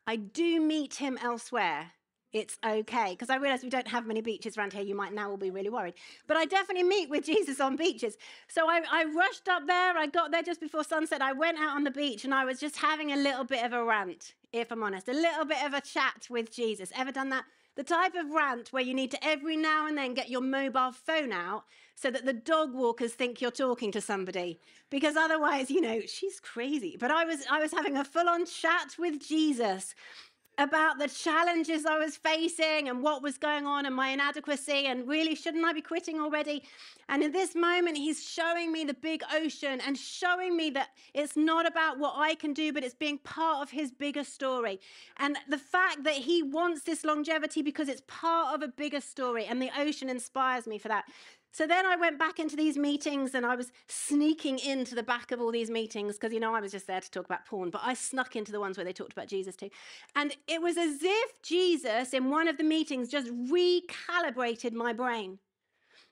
I 0.07 0.17
do 0.17 0.61
meet 0.61 0.95
him 0.95 1.17
elsewhere 1.21 1.93
it's 2.35 2.57
okay. 2.65 3.11
Because 3.11 3.29
I 3.29 3.37
realize 3.37 3.63
we 3.63 3.69
don't 3.69 3.87
have 3.87 4.05
many 4.05 4.19
beaches 4.19 4.57
around 4.57 4.73
here. 4.73 4.83
You 4.83 4.93
might 4.93 5.13
now 5.13 5.31
all 5.31 5.37
be 5.37 5.51
really 5.51 5.69
worried. 5.69 5.93
But 6.27 6.35
I 6.35 6.43
definitely 6.43 6.83
meet 6.83 7.09
with 7.09 7.23
Jesus 7.31 7.61
on 7.61 7.77
beaches. 7.77 8.17
So 8.49 8.69
I, 8.69 8.81
I 8.91 9.05
rushed 9.05 9.47
up 9.47 9.65
there. 9.65 9.97
I 9.97 10.05
got 10.07 10.31
there 10.31 10.43
just 10.43 10.59
before 10.59 10.83
sunset. 10.83 11.21
I 11.21 11.31
went 11.31 11.57
out 11.57 11.77
on 11.77 11.85
the 11.85 11.91
beach 11.91 12.25
and 12.25 12.33
I 12.33 12.43
was 12.43 12.59
just 12.59 12.75
having 12.75 13.13
a 13.13 13.15
little 13.15 13.45
bit 13.45 13.63
of 13.63 13.71
a 13.71 13.81
rant, 13.81 14.33
if 14.51 14.69
I'm 14.69 14.83
honest, 14.83 15.07
a 15.07 15.13
little 15.13 15.45
bit 15.45 15.63
of 15.63 15.73
a 15.73 15.79
chat 15.79 16.27
with 16.29 16.53
Jesus. 16.53 16.91
Ever 16.93 17.13
done 17.13 17.29
that? 17.29 17.45
The 17.75 17.83
type 17.83 18.15
of 18.15 18.29
rant 18.29 18.73
where 18.73 18.83
you 18.83 18.93
need 18.93 19.11
to 19.11 19.25
every 19.25 19.55
now 19.55 19.87
and 19.87 19.97
then 19.97 20.13
get 20.13 20.29
your 20.29 20.41
mobile 20.41 20.91
phone 20.91 21.31
out 21.31 21.63
so 21.95 22.11
that 22.11 22.25
the 22.25 22.33
dog 22.33 22.73
walkers 22.73 23.13
think 23.13 23.39
you're 23.39 23.51
talking 23.51 23.93
to 23.93 24.01
somebody. 24.01 24.59
Because 24.89 25.15
otherwise, 25.15 25.71
you 25.71 25.79
know, 25.79 26.01
she's 26.05 26.41
crazy. 26.41 26.97
But 26.99 27.11
I 27.11 27.23
was 27.23 27.45
I 27.49 27.61
was 27.61 27.71
having 27.71 27.95
a 27.95 28.03
full-on 28.03 28.45
chat 28.45 28.95
with 28.99 29.25
Jesus 29.25 29.95
about 30.57 30.97
the 30.97 31.07
challenges 31.07 31.85
I 31.85 31.97
was 31.97 32.15
facing 32.15 32.89
and 32.89 33.01
what 33.01 33.21
was 33.21 33.37
going 33.37 33.65
on 33.65 33.85
and 33.85 33.95
my 33.95 34.09
inadequacy 34.09 34.85
and 34.85 35.07
really 35.07 35.35
shouldn't 35.35 35.65
I 35.65 35.73
be 35.73 35.81
quitting 35.81 36.19
already? 36.19 36.63
And 37.09 37.21
in 37.23 37.31
this 37.31 37.55
moment, 37.55 37.97
he's 37.97 38.23
showing 38.23 38.71
me 38.71 38.83
the 38.83 38.93
big 38.93 39.21
ocean 39.33 39.81
and 39.85 39.97
showing 39.97 40.55
me 40.55 40.69
that 40.71 40.89
it's 41.13 41.35
not 41.35 41.67
about 41.67 41.99
what 41.99 42.13
I 42.17 42.35
can 42.35 42.53
do, 42.53 42.73
but 42.73 42.83
it's 42.83 42.95
being 42.95 43.17
part 43.19 43.61
of 43.61 43.69
his 43.69 43.91
bigger 43.91 44.23
story. 44.23 44.79
And 45.17 45.37
the 45.49 45.57
fact 45.57 46.03
that 46.03 46.15
he 46.15 46.41
wants 46.41 46.83
this 46.83 47.03
longevity 47.03 47.61
because 47.61 47.89
it's 47.89 48.03
part 48.07 48.55
of 48.55 48.61
a 48.61 48.67
bigger 48.67 49.01
story 49.01 49.45
and 49.45 49.61
the 49.61 49.71
ocean 49.77 50.09
inspires 50.09 50.67
me 50.67 50.77
for 50.77 50.87
that. 50.87 51.05
So 51.55 51.65
then 51.65 51.85
I 51.85 51.95
went 51.95 52.19
back 52.19 52.37
into 52.37 52.57
these 52.57 52.77
meetings 52.77 53.33
and 53.33 53.45
I 53.45 53.55
was 53.55 53.71
sneaking 53.87 54.59
into 54.59 54.93
the 54.93 55.03
back 55.03 55.31
of 55.31 55.39
all 55.39 55.53
these 55.53 55.69
meetings 55.69 56.15
because, 56.15 56.33
you 56.33 56.39
know, 56.41 56.53
I 56.53 56.59
was 56.59 56.73
just 56.73 56.85
there 56.85 56.99
to 56.99 57.09
talk 57.09 57.23
about 57.23 57.45
porn, 57.45 57.69
but 57.69 57.79
I 57.81 57.93
snuck 57.93 58.35
into 58.35 58.51
the 58.51 58.59
ones 58.59 58.77
where 58.77 58.83
they 58.83 58.91
talked 58.91 59.13
about 59.13 59.29
Jesus 59.29 59.55
too. 59.55 59.69
And 60.17 60.35
it 60.49 60.61
was 60.61 60.75
as 60.75 60.97
if 61.01 61.41
Jesus, 61.43 62.13
in 62.13 62.29
one 62.29 62.49
of 62.49 62.57
the 62.57 62.65
meetings, 62.65 63.07
just 63.07 63.31
recalibrated 63.31 64.73
my 64.73 64.91
brain. 64.91 65.39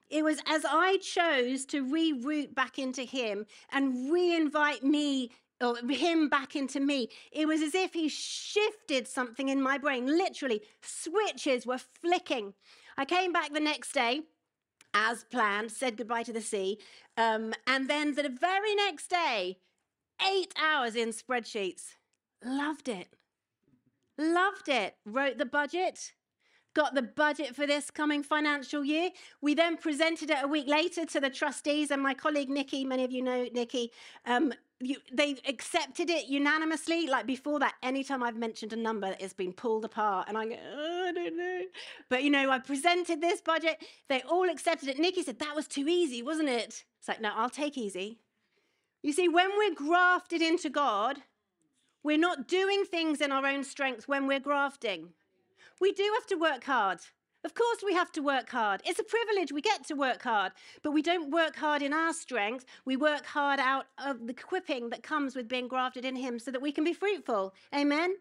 It 0.09 0.23
was 0.23 0.39
as 0.47 0.63
I 0.63 0.99
chose 0.99 1.65
to 1.65 1.85
reroute 1.85 2.55
back 2.55 2.79
into 2.79 3.01
Him 3.01 3.45
and 3.69 4.13
re-invite 4.13 4.85
me 4.85 5.31
or 5.59 5.75
him 5.89 6.29
back 6.29 6.55
into 6.55 6.79
me. 6.79 7.09
It 7.33 7.49
was 7.49 7.61
as 7.61 7.75
if 7.75 7.93
he 7.93 8.07
shifted 8.09 9.07
something 9.07 9.49
in 9.49 9.61
my 9.61 9.77
brain. 9.77 10.05
Literally, 10.07 10.61
switches 10.81 11.65
were 11.65 11.77
flicking. 11.77 12.53
I 12.97 13.05
came 13.05 13.31
back 13.31 13.53
the 13.53 13.59
next 13.59 13.93
day 13.93 14.23
as 14.93 15.23
planned, 15.23 15.71
said 15.71 15.97
goodbye 15.97 16.23
to 16.23 16.33
the 16.33 16.41
sea. 16.41 16.79
Um, 17.17 17.53
and 17.67 17.89
then 17.89 18.15
the 18.15 18.29
very 18.29 18.75
next 18.75 19.09
day, 19.09 19.57
eight 20.25 20.53
hours 20.61 20.95
in 20.95 21.09
spreadsheets. 21.09 21.95
Loved 22.43 22.89
it. 22.89 23.07
Loved 24.17 24.69
it. 24.69 24.95
Wrote 25.05 25.37
the 25.37 25.45
budget, 25.45 26.13
got 26.75 26.93
the 26.93 27.01
budget 27.01 27.55
for 27.55 27.65
this 27.65 27.89
coming 27.89 28.23
financial 28.23 28.83
year. 28.83 29.09
We 29.41 29.53
then 29.53 29.77
presented 29.77 30.29
it 30.29 30.43
a 30.43 30.47
week 30.47 30.67
later 30.67 31.05
to 31.05 31.19
the 31.19 31.29
trustees 31.29 31.91
and 31.91 32.01
my 32.01 32.13
colleague 32.13 32.49
Nikki, 32.49 32.83
many 32.83 33.03
of 33.03 33.11
you 33.11 33.21
know 33.21 33.47
Nikki, 33.53 33.91
um, 34.25 34.53
you, 34.85 34.97
they 35.11 35.35
accepted 35.47 36.09
it 36.09 36.27
unanimously. 36.27 37.07
Like 37.07 37.25
before 37.25 37.59
that, 37.59 37.75
anytime 37.83 38.23
I've 38.23 38.35
mentioned 38.37 38.73
a 38.73 38.75
number, 38.75 39.15
it's 39.19 39.33
been 39.33 39.53
pulled 39.53 39.85
apart, 39.85 40.27
and 40.27 40.37
I 40.37 40.45
go, 40.45 40.55
oh, 40.55 41.05
I 41.09 41.11
don't 41.11 41.37
know. 41.37 41.61
But 42.09 42.23
you 42.23 42.29
know, 42.29 42.49
I 42.49 42.59
presented 42.59 43.21
this 43.21 43.41
budget. 43.41 43.81
They 44.09 44.21
all 44.23 44.49
accepted 44.49 44.89
it. 44.89 44.99
Nikki 44.99 45.23
said 45.23 45.39
that 45.39 45.55
was 45.55 45.67
too 45.67 45.87
easy, 45.87 46.21
wasn't 46.21 46.49
it? 46.49 46.83
It's 46.99 47.07
like, 47.07 47.21
no, 47.21 47.31
I'll 47.35 47.49
take 47.49 47.77
easy. 47.77 48.19
You 49.01 49.11
see, 49.11 49.27
when 49.27 49.49
we're 49.57 49.75
grafted 49.75 50.41
into 50.41 50.69
God, 50.69 51.19
we're 52.03 52.17
not 52.17 52.47
doing 52.47 52.85
things 52.85 53.21
in 53.21 53.31
our 53.31 53.45
own 53.45 53.63
strength. 53.63 54.07
When 54.07 54.27
we're 54.27 54.39
grafting, 54.39 55.09
we 55.81 55.91
do 55.91 56.09
have 56.15 56.27
to 56.27 56.35
work 56.35 56.63
hard. 56.63 56.99
Of 57.45 57.55
course, 57.55 57.83
we 57.85 57.93
have 57.93 58.11
to 58.13 58.21
work 58.21 58.49
hard. 58.49 58.81
It's 58.85 58.99
a 58.99 59.03
privilege. 59.03 59.51
We 59.51 59.61
get 59.61 59.85
to 59.87 59.95
work 59.95 60.23
hard, 60.23 60.53
but 60.81 60.91
we 60.91 61.01
don't 61.01 61.29
work 61.29 61.57
hard 61.57 61.81
in 61.81 61.91
our 61.91 62.13
strength. 62.13 62.65
We 62.85 62.95
work 62.95 63.25
hard 63.25 63.59
out 63.59 63.87
of 63.97 64.25
the 64.25 64.31
equipping 64.31 64.89
that 64.91 65.03
comes 65.03 65.35
with 65.35 65.49
being 65.49 65.67
grafted 65.67 66.05
in 66.05 66.15
Him 66.15 66.39
so 66.39 66.51
that 66.51 66.61
we 66.61 66.71
can 66.71 66.85
be 66.85 66.93
fruitful. 66.93 67.53
Amen? 67.75 68.15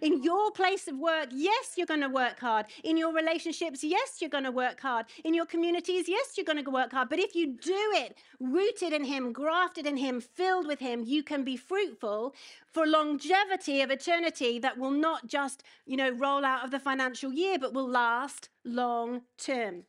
In 0.00 0.22
your 0.22 0.50
place 0.50 0.88
of 0.88 0.98
work, 0.98 1.28
yes, 1.32 1.74
you're 1.76 1.86
going 1.86 2.00
to 2.00 2.08
work 2.08 2.38
hard. 2.38 2.66
In 2.84 2.96
your 2.96 3.12
relationships, 3.14 3.84
yes, 3.84 4.18
you're 4.20 4.30
going 4.30 4.44
to 4.44 4.50
work 4.50 4.80
hard. 4.80 5.06
In 5.24 5.34
your 5.34 5.46
communities, 5.46 6.08
yes, 6.08 6.32
you're 6.36 6.44
going 6.44 6.62
to 6.64 6.70
work 6.70 6.92
hard. 6.92 7.08
But 7.08 7.18
if 7.18 7.34
you 7.34 7.58
do 7.58 7.90
it 7.94 8.16
rooted 8.40 8.92
in 8.92 9.04
Him, 9.04 9.32
grafted 9.32 9.86
in 9.86 9.96
Him, 9.96 10.20
filled 10.20 10.66
with 10.66 10.80
Him, 10.80 11.04
you 11.04 11.22
can 11.22 11.44
be 11.44 11.56
fruitful 11.56 12.34
for 12.66 12.86
longevity 12.86 13.80
of 13.82 13.90
eternity 13.90 14.58
that 14.58 14.78
will 14.78 14.90
not 14.90 15.26
just, 15.26 15.62
you 15.86 15.96
know, 15.96 16.10
roll 16.10 16.44
out 16.44 16.64
of 16.64 16.70
the 16.70 16.80
financial 16.80 17.32
year, 17.32 17.58
but 17.58 17.74
will 17.74 17.88
last 17.88 18.48
long 18.64 19.22
term. 19.38 19.84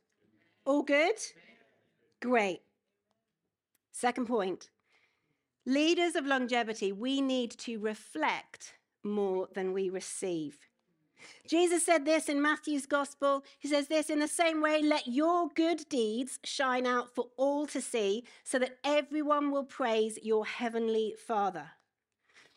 All 0.66 0.84
good? 0.84 1.16
Great. 2.22 2.62
Second 3.92 4.28
point. 4.28 4.70
Leaders 5.66 6.16
of 6.16 6.26
longevity, 6.26 6.92
we 6.92 7.22
need 7.22 7.52
to 7.52 7.78
reflect 7.80 8.74
more 9.04 9.48
than 9.54 9.74
we 9.74 9.90
receive. 9.90 10.58
Jesus 11.48 11.86
said 11.86 12.06
this 12.06 12.28
in 12.28 12.42
Matthew's 12.42 12.86
gospel. 12.86 13.44
He 13.60 13.68
says 13.68 13.88
this 13.88 14.10
in 14.10 14.20
the 14.20 14.28
same 14.28 14.62
way, 14.62 14.82
let 14.82 15.08
your 15.08 15.48
good 15.56 15.88
deeds 15.90 16.40
shine 16.44 16.86
out 16.86 17.14
for 17.16 17.28
all 17.38 17.66
to 17.68 17.82
see, 17.82 18.26
so 18.44 18.60
that 18.60 18.78
everyone 18.84 19.52
will 19.52 19.64
praise 19.64 20.20
your 20.22 20.46
heavenly 20.46 21.16
Father. 21.28 21.72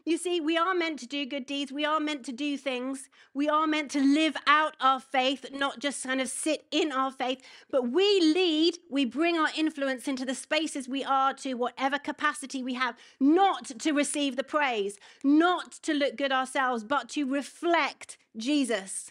You 0.07 0.19
see, 0.19 0.41
we 0.41 0.57
are 0.57 0.73
meant 0.73 1.01
to 1.01 1.07
do 1.07 1.27
good 1.27 1.47
deeds. 1.47 1.73
We 1.73 1.85
are 1.85 1.99
meant 1.99 2.25
to 2.27 2.33
do 2.33 2.57
things. 2.57 3.09
We 3.35 3.49
are 3.49 3.67
meant 3.67 3.91
to 3.91 4.01
live 4.01 4.37
out 4.47 4.77
our 4.81 5.01
faith, 5.01 5.47
not 5.51 5.81
just 5.81 6.05
kind 6.05 6.21
of 6.21 6.29
sit 6.29 6.65
in 6.71 6.93
our 6.93 7.11
faith. 7.11 7.43
But 7.73 7.91
we 7.91 8.21
lead, 8.21 8.79
we 8.89 9.05
bring 9.05 9.37
our 9.37 9.49
influence 9.57 10.07
into 10.07 10.25
the 10.25 10.37
spaces 10.37 10.89
we 10.89 11.03
are 11.03 11.35
to 11.35 11.55
whatever 11.55 11.99
capacity 11.99 12.63
we 12.63 12.75
have, 12.75 12.97
not 13.19 13.65
to 13.81 13.91
receive 13.91 14.37
the 14.37 14.45
praise, 14.45 14.97
not 15.25 15.73
to 15.83 15.93
look 15.93 16.17
good 16.17 16.31
ourselves, 16.31 16.85
but 16.85 17.09
to 17.11 17.25
reflect 17.25 18.17
Jesus. 18.37 19.11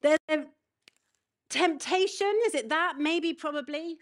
There's 0.00 0.20
a 0.28 0.44
temptation, 1.50 2.32
is 2.46 2.54
it 2.54 2.68
that? 2.68 2.98
Maybe, 3.00 3.34
probably. 3.34 3.96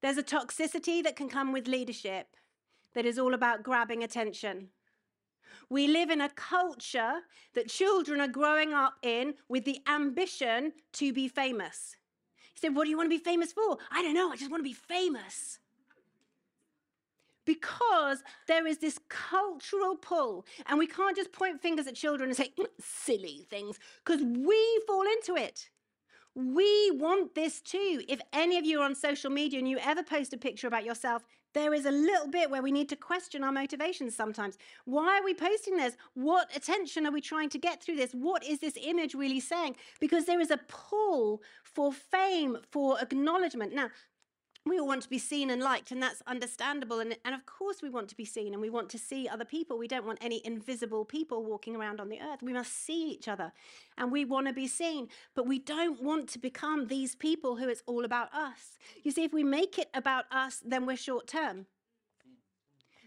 There's 0.00 0.16
a 0.16 0.22
toxicity 0.22 1.02
that 1.02 1.14
can 1.14 1.28
come 1.28 1.52
with 1.52 1.68
leadership 1.68 2.28
that 2.94 3.04
is 3.04 3.18
all 3.18 3.34
about 3.34 3.62
grabbing 3.62 4.02
attention. 4.02 4.70
We 5.70 5.86
live 5.86 6.10
in 6.10 6.20
a 6.20 6.30
culture 6.30 7.20
that 7.54 7.68
children 7.68 8.20
are 8.20 8.28
growing 8.28 8.72
up 8.72 8.94
in 9.02 9.34
with 9.48 9.64
the 9.64 9.80
ambition 9.86 10.72
to 10.94 11.12
be 11.12 11.28
famous. 11.28 11.96
He 12.54 12.60
said, 12.60 12.74
What 12.74 12.84
do 12.84 12.90
you 12.90 12.96
want 12.96 13.10
to 13.10 13.16
be 13.16 13.22
famous 13.22 13.52
for? 13.52 13.78
I 13.90 14.02
don't 14.02 14.14
know, 14.14 14.30
I 14.30 14.36
just 14.36 14.50
want 14.50 14.60
to 14.60 14.68
be 14.68 14.72
famous. 14.72 15.58
Because 17.44 18.22
there 18.46 18.66
is 18.66 18.78
this 18.78 18.98
cultural 19.08 19.96
pull, 19.96 20.44
and 20.66 20.78
we 20.78 20.86
can't 20.86 21.16
just 21.16 21.32
point 21.32 21.62
fingers 21.62 21.86
at 21.86 21.94
children 21.94 22.28
and 22.28 22.36
say, 22.36 22.52
mm, 22.58 22.66
silly 22.78 23.46
things, 23.48 23.78
because 24.04 24.20
we 24.22 24.82
fall 24.86 25.02
into 25.02 25.34
it. 25.34 25.70
We 26.34 26.90
want 26.92 27.34
this 27.34 27.62
too. 27.62 28.02
If 28.06 28.20
any 28.34 28.58
of 28.58 28.66
you 28.66 28.80
are 28.80 28.84
on 28.84 28.94
social 28.94 29.30
media 29.30 29.58
and 29.58 29.68
you 29.68 29.78
ever 29.78 30.02
post 30.02 30.34
a 30.34 30.36
picture 30.36 30.66
about 30.66 30.84
yourself, 30.84 31.24
there 31.58 31.74
is 31.74 31.86
a 31.86 31.90
little 31.90 32.28
bit 32.28 32.50
where 32.50 32.62
we 32.62 32.70
need 32.70 32.88
to 32.88 32.96
question 32.96 33.42
our 33.42 33.50
motivations 33.50 34.14
sometimes. 34.14 34.56
Why 34.84 35.18
are 35.18 35.24
we 35.24 35.34
posting 35.34 35.76
this? 35.76 35.96
What 36.14 36.54
attention 36.54 37.04
are 37.04 37.10
we 37.10 37.20
trying 37.20 37.48
to 37.50 37.58
get 37.58 37.82
through 37.82 37.96
this? 37.96 38.12
What 38.12 38.44
is 38.44 38.60
this 38.60 38.78
image 38.80 39.14
really 39.14 39.40
saying? 39.40 39.74
Because 39.98 40.24
there 40.24 40.40
is 40.40 40.52
a 40.52 40.60
pull 40.68 41.42
for 41.64 41.92
fame, 41.92 42.58
for 42.70 43.00
acknowledgement. 43.00 43.74
Now, 43.74 43.88
we 44.66 44.78
all 44.78 44.86
want 44.86 45.02
to 45.02 45.08
be 45.08 45.18
seen 45.18 45.50
and 45.50 45.62
liked, 45.62 45.90
and 45.90 46.02
that's 46.02 46.22
understandable. 46.26 47.00
And, 47.00 47.16
and 47.24 47.34
of 47.34 47.46
course, 47.46 47.80
we 47.82 47.88
want 47.88 48.08
to 48.08 48.16
be 48.16 48.24
seen 48.24 48.52
and 48.52 48.60
we 48.60 48.70
want 48.70 48.90
to 48.90 48.98
see 48.98 49.28
other 49.28 49.44
people. 49.44 49.78
We 49.78 49.88
don't 49.88 50.06
want 50.06 50.18
any 50.20 50.44
invisible 50.44 51.04
people 51.04 51.44
walking 51.44 51.74
around 51.74 52.00
on 52.00 52.08
the 52.08 52.20
earth. 52.20 52.42
We 52.42 52.52
must 52.52 52.72
see 52.72 53.10
each 53.10 53.28
other 53.28 53.52
and 53.96 54.12
we 54.12 54.24
want 54.24 54.46
to 54.46 54.52
be 54.52 54.66
seen. 54.66 55.08
But 55.34 55.46
we 55.46 55.58
don't 55.58 56.02
want 56.02 56.28
to 56.30 56.38
become 56.38 56.86
these 56.86 57.14
people 57.14 57.56
who 57.56 57.68
it's 57.68 57.82
all 57.86 58.04
about 58.04 58.32
us. 58.34 58.78
You 59.02 59.10
see, 59.10 59.24
if 59.24 59.32
we 59.32 59.44
make 59.44 59.78
it 59.78 59.88
about 59.94 60.26
us, 60.30 60.62
then 60.64 60.86
we're 60.86 60.96
short 60.96 61.26
term. 61.26 61.66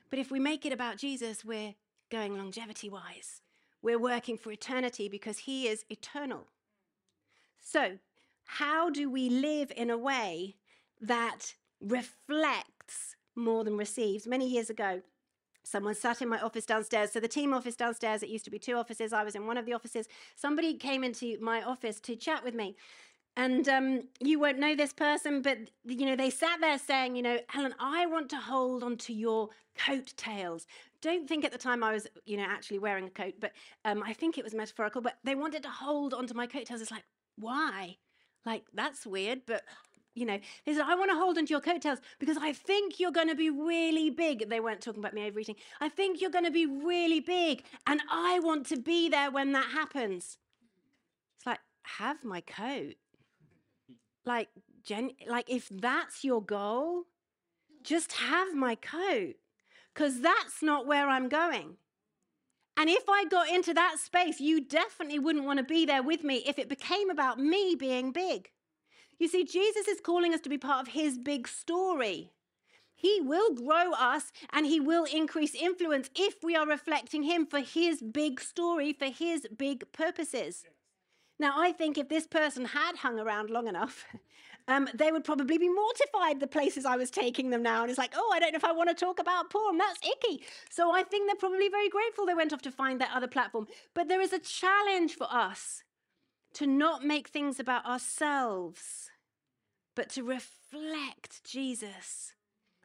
But 0.09 0.19
if 0.19 0.31
we 0.31 0.39
make 0.39 0.65
it 0.65 0.73
about 0.73 0.97
Jesus, 0.97 1.45
we're 1.45 1.75
going 2.09 2.37
longevity 2.37 2.89
wise. 2.89 3.41
We're 3.81 3.99
working 3.99 4.37
for 4.37 4.51
eternity 4.51 5.09
because 5.09 5.39
he 5.39 5.67
is 5.67 5.85
eternal. 5.89 6.47
So, 7.59 7.97
how 8.45 8.89
do 8.89 9.09
we 9.09 9.29
live 9.29 9.71
in 9.75 9.89
a 9.89 9.97
way 9.97 10.57
that 11.01 11.55
reflects 11.81 13.15
more 13.35 13.63
than 13.63 13.77
receives. 13.77 14.27
Many 14.27 14.47
years 14.47 14.69
ago, 14.69 15.01
someone 15.63 15.95
sat 15.95 16.21
in 16.21 16.29
my 16.29 16.39
office 16.39 16.65
downstairs. 16.65 17.11
So, 17.11 17.19
the 17.19 17.27
team 17.27 17.53
office 17.53 17.75
downstairs, 17.75 18.23
it 18.23 18.29
used 18.29 18.45
to 18.45 18.51
be 18.51 18.59
two 18.59 18.75
offices. 18.75 19.13
I 19.13 19.23
was 19.23 19.35
in 19.35 19.47
one 19.47 19.57
of 19.57 19.65
the 19.65 19.73
offices. 19.73 20.07
Somebody 20.35 20.75
came 20.75 21.03
into 21.03 21.37
my 21.41 21.61
office 21.61 21.99
to 22.01 22.15
chat 22.15 22.43
with 22.43 22.53
me. 22.53 22.75
And 23.37 23.67
um, 23.69 24.03
you 24.19 24.39
won't 24.39 24.59
know 24.59 24.75
this 24.75 24.91
person, 24.91 25.41
but 25.41 25.57
you 25.85 26.05
know 26.05 26.17
they 26.17 26.29
sat 26.29 26.59
there 26.59 26.77
saying, 26.77 27.15
you 27.15 27.21
know, 27.21 27.39
Helen, 27.47 27.73
I 27.79 28.05
want 28.05 28.29
to 28.31 28.35
hold 28.35 28.83
onto 28.83 29.13
your 29.13 29.49
coattails. 29.77 30.67
Don't 31.01 31.29
think 31.29 31.45
at 31.45 31.53
the 31.53 31.57
time 31.57 31.81
I 31.81 31.93
was, 31.93 32.07
you 32.25 32.35
know, 32.35 32.45
actually 32.47 32.79
wearing 32.79 33.05
a 33.05 33.09
coat, 33.09 33.35
but 33.39 33.53
um, 33.85 34.03
I 34.05 34.11
think 34.11 34.37
it 34.37 34.43
was 34.43 34.53
metaphorical. 34.53 35.01
But 35.01 35.17
they 35.23 35.35
wanted 35.35 35.63
to 35.63 35.69
hold 35.69 36.13
onto 36.13 36.33
my 36.33 36.45
coattails. 36.45 36.81
It's 36.81 36.91
like, 36.91 37.05
why? 37.37 37.97
Like 38.45 38.65
that's 38.73 39.05
weird, 39.05 39.41
but 39.45 39.63
you 40.13 40.25
know, 40.25 40.39
they 40.65 40.73
said, 40.73 40.85
I 40.85 40.95
want 40.95 41.09
to 41.11 41.17
hold 41.17 41.37
onto 41.37 41.51
your 41.51 41.61
coattails 41.61 41.99
because 42.19 42.37
I 42.37 42.51
think 42.53 42.99
you're 42.99 43.11
going 43.11 43.29
to 43.29 43.35
be 43.35 43.49
really 43.49 44.09
big. 44.09 44.49
They 44.49 44.59
weren't 44.59 44.81
talking 44.81 44.99
about 44.99 45.13
me 45.13 45.25
overeating. 45.25 45.55
I 45.79 45.89
think 45.89 46.19
you're 46.19 46.29
going 46.29 46.45
to 46.45 46.51
be 46.51 46.65
really 46.65 47.19
big, 47.19 47.63
and 47.87 48.01
I 48.11 48.39
want 48.39 48.65
to 48.67 48.77
be 48.77 49.09
there 49.09 49.31
when 49.31 49.53
that 49.53 49.71
happens. 49.71 50.37
It's 51.37 51.45
like, 51.45 51.59
have 51.83 52.23
my 52.23 52.41
coat. 52.41 52.95
Like, 54.25 54.49
gen- 54.83 55.11
like 55.27 55.49
if 55.49 55.69
that's 55.69 56.23
your 56.23 56.43
goal, 56.43 57.03
just 57.81 58.13
have 58.13 58.53
my 58.53 58.75
coat 58.75 59.35
because 59.93 60.21
that's 60.21 60.61
not 60.61 60.85
where 60.85 61.09
I'm 61.09 61.29
going. 61.29 61.77
And 62.77 62.89
if 62.89 63.03
I 63.09 63.25
got 63.25 63.49
into 63.49 63.73
that 63.73 63.97
space, 63.99 64.39
you 64.39 64.61
definitely 64.61 65.19
wouldn't 65.19 65.45
want 65.45 65.59
to 65.59 65.63
be 65.63 65.85
there 65.85 66.03
with 66.03 66.23
me 66.23 66.43
if 66.47 66.57
it 66.57 66.69
became 66.69 67.09
about 67.09 67.39
me 67.39 67.75
being 67.77 68.11
big. 68.11 68.49
You 69.21 69.27
see, 69.27 69.43
Jesus 69.43 69.87
is 69.87 70.01
calling 70.01 70.33
us 70.33 70.41
to 70.41 70.49
be 70.49 70.57
part 70.57 70.87
of 70.87 70.93
his 70.95 71.19
big 71.19 71.47
story. 71.47 72.31
He 72.95 73.21
will 73.21 73.53
grow 73.53 73.91
us 73.91 74.31
and 74.51 74.65
he 74.65 74.79
will 74.79 75.03
increase 75.03 75.53
influence 75.53 76.09
if 76.15 76.37
we 76.41 76.55
are 76.55 76.65
reflecting 76.65 77.21
him 77.21 77.45
for 77.45 77.59
his 77.59 78.01
big 78.01 78.41
story, 78.41 78.93
for 78.93 79.05
his 79.05 79.45
big 79.55 79.91
purposes. 79.91 80.63
Now, 81.37 81.53
I 81.55 81.71
think 81.71 81.99
if 81.99 82.09
this 82.09 82.25
person 82.25 82.65
had 82.65 82.95
hung 82.95 83.19
around 83.19 83.51
long 83.51 83.67
enough, 83.67 84.05
um, 84.67 84.89
they 84.95 85.11
would 85.11 85.23
probably 85.23 85.59
be 85.59 85.69
mortified 85.69 86.39
the 86.39 86.47
places 86.47 86.83
I 86.83 86.95
was 86.95 87.11
taking 87.11 87.51
them 87.51 87.61
now. 87.61 87.83
And 87.83 87.91
it's 87.91 87.99
like, 87.99 88.15
oh, 88.15 88.31
I 88.33 88.39
don't 88.39 88.53
know 88.53 88.57
if 88.57 88.65
I 88.65 88.71
want 88.71 88.89
to 88.89 88.95
talk 88.95 89.19
about 89.19 89.51
porn. 89.51 89.77
That's 89.77 89.99
icky. 89.99 90.41
So 90.71 90.95
I 90.95 91.03
think 91.03 91.27
they're 91.29 91.35
probably 91.35 91.69
very 91.69 91.89
grateful 91.89 92.25
they 92.25 92.33
went 92.33 92.53
off 92.53 92.63
to 92.63 92.71
find 92.71 92.99
that 92.99 93.11
other 93.13 93.27
platform. 93.27 93.67
But 93.93 94.07
there 94.07 94.19
is 94.21 94.33
a 94.33 94.39
challenge 94.39 95.13
for 95.13 95.27
us 95.29 95.83
to 96.53 96.67
not 96.67 97.05
make 97.05 97.27
things 97.27 97.59
about 97.59 97.85
ourselves, 97.85 99.10
but 99.95 100.09
to 100.11 100.23
reflect 100.23 101.43
Jesus. 101.43 102.33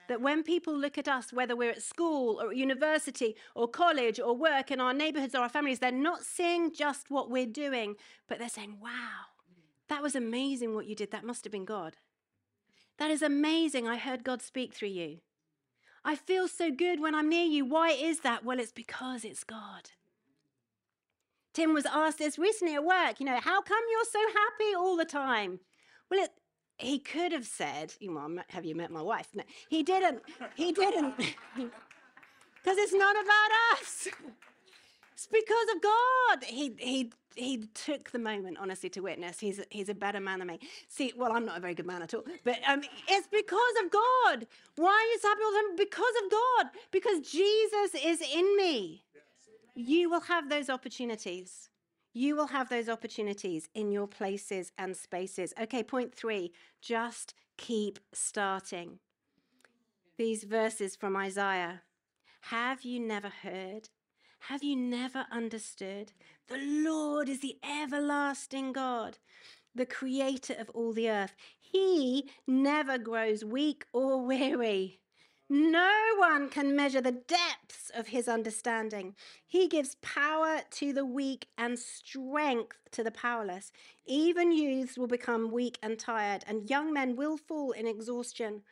That 0.08 0.20
when 0.20 0.44
people 0.44 0.76
look 0.76 0.98
at 0.98 1.08
us, 1.08 1.32
whether 1.32 1.56
we're 1.56 1.70
at 1.70 1.82
school 1.82 2.40
or 2.40 2.50
at 2.50 2.56
university 2.56 3.34
or 3.56 3.66
college 3.66 4.20
or 4.20 4.36
work 4.36 4.70
in 4.70 4.80
our 4.80 4.94
neighborhoods 4.94 5.34
or 5.34 5.40
our 5.40 5.48
families, 5.48 5.80
they're 5.80 5.90
not 5.90 6.22
seeing 6.22 6.72
just 6.72 7.10
what 7.10 7.28
we're 7.28 7.46
doing, 7.46 7.96
but 8.28 8.38
they're 8.38 8.48
saying, 8.48 8.76
wow, 8.80 9.26
that 9.88 10.02
was 10.02 10.14
amazing 10.14 10.74
what 10.74 10.86
you 10.86 10.94
did. 10.94 11.10
That 11.10 11.24
must 11.24 11.44
have 11.44 11.52
been 11.52 11.64
God. 11.64 11.96
That 12.98 13.10
is 13.10 13.20
amazing. 13.20 13.88
I 13.88 13.96
heard 13.96 14.24
God 14.24 14.42
speak 14.42 14.72
through 14.72 14.88
you. 14.88 15.18
I 16.04 16.14
feel 16.14 16.46
so 16.46 16.70
good 16.70 17.00
when 17.00 17.16
I'm 17.16 17.28
near 17.28 17.44
you. 17.44 17.64
Why 17.64 17.90
is 17.90 18.20
that? 18.20 18.44
Well, 18.44 18.60
it's 18.60 18.70
because 18.70 19.24
it's 19.24 19.42
God. 19.42 19.90
Tim 21.52 21.74
was 21.74 21.86
asked 21.86 22.18
this 22.18 22.38
recently 22.38 22.74
at 22.74 22.84
work, 22.84 23.18
you 23.18 23.26
know, 23.26 23.40
how 23.40 23.60
come 23.60 23.82
you're 23.90 24.04
so 24.04 24.20
happy 24.28 24.74
all 24.76 24.96
the 24.96 25.04
time? 25.04 25.58
Well, 26.10 26.22
it, 26.22 26.30
he 26.78 26.98
could 26.98 27.32
have 27.32 27.46
said, 27.46 27.94
well, 28.06 28.36
have 28.48 28.64
you 28.64 28.74
met 28.74 28.90
my 28.90 29.02
wife? 29.02 29.28
No, 29.34 29.42
he 29.68 29.82
didn't. 29.82 30.22
He 30.54 30.72
didn't. 30.72 31.14
Because 32.66 32.78
it's 32.78 32.92
not 32.92 33.14
about 33.14 33.78
us. 33.78 34.08
It's 35.14 35.28
because 35.28 35.66
of 35.76 35.82
God. 35.82 36.44
He, 36.44 36.72
he, 36.78 37.12
he 37.36 37.68
took 37.74 38.10
the 38.10 38.18
moment, 38.18 38.58
honestly, 38.60 38.90
to 38.90 39.00
witness. 39.02 39.38
He's, 39.38 39.60
he's 39.70 39.88
a 39.88 39.94
better 39.94 40.18
man 40.18 40.40
than 40.40 40.48
me. 40.48 40.58
See, 40.88 41.12
well, 41.16 41.30
I'm 41.30 41.46
not 41.46 41.58
a 41.58 41.60
very 41.60 41.74
good 41.76 41.86
man 41.86 42.02
at 42.02 42.12
all, 42.12 42.24
but 42.42 42.58
um, 42.68 42.82
it's 43.08 43.28
because 43.28 43.60
of 43.84 43.92
God. 43.92 44.48
Why 44.74 44.90
are 44.90 45.12
you 45.12 45.18
happy 45.22 45.40
all 45.44 45.52
the 45.52 45.58
time? 45.58 45.76
Because 45.76 46.14
of 46.24 46.30
God. 46.32 46.66
Because 46.90 47.20
Jesus 47.20 48.02
is 48.04 48.20
in 48.20 48.56
me. 48.56 49.04
You 49.76 50.10
will 50.10 50.22
have 50.22 50.50
those 50.50 50.68
opportunities. 50.68 51.70
You 52.16 52.34
will 52.34 52.46
have 52.46 52.70
those 52.70 52.88
opportunities 52.88 53.68
in 53.74 53.92
your 53.92 54.06
places 54.06 54.72
and 54.78 54.96
spaces. 54.96 55.52
Okay, 55.60 55.82
point 55.82 56.14
three 56.14 56.50
just 56.80 57.34
keep 57.58 57.98
starting. 58.14 59.00
These 60.16 60.44
verses 60.44 60.96
from 60.96 61.14
Isaiah 61.14 61.82
Have 62.40 62.84
you 62.84 63.00
never 63.00 63.28
heard? 63.28 63.90
Have 64.48 64.64
you 64.64 64.76
never 64.76 65.26
understood? 65.30 66.12
The 66.48 66.56
Lord 66.56 67.28
is 67.28 67.40
the 67.40 67.58
everlasting 67.62 68.72
God, 68.72 69.18
the 69.74 69.84
creator 69.84 70.54
of 70.58 70.70
all 70.70 70.94
the 70.94 71.10
earth. 71.10 71.36
He 71.60 72.30
never 72.46 72.96
grows 72.96 73.44
weak 73.44 73.84
or 73.92 74.24
weary. 74.24 75.00
No 75.48 75.92
one 76.18 76.48
can 76.48 76.74
measure 76.74 77.00
the 77.00 77.12
depths 77.12 77.88
of 77.94 78.08
his 78.08 78.26
understanding. 78.26 79.14
He 79.46 79.68
gives 79.68 79.94
power 80.02 80.62
to 80.72 80.92
the 80.92 81.04
weak 81.04 81.46
and 81.56 81.78
strength 81.78 82.78
to 82.90 83.04
the 83.04 83.12
powerless. 83.12 83.70
Even 84.06 84.50
youths 84.50 84.98
will 84.98 85.06
become 85.06 85.52
weak 85.52 85.78
and 85.84 86.00
tired, 86.00 86.42
and 86.48 86.68
young 86.68 86.92
men 86.92 87.14
will 87.14 87.36
fall 87.36 87.70
in 87.70 87.86
exhaustion. 87.86 88.62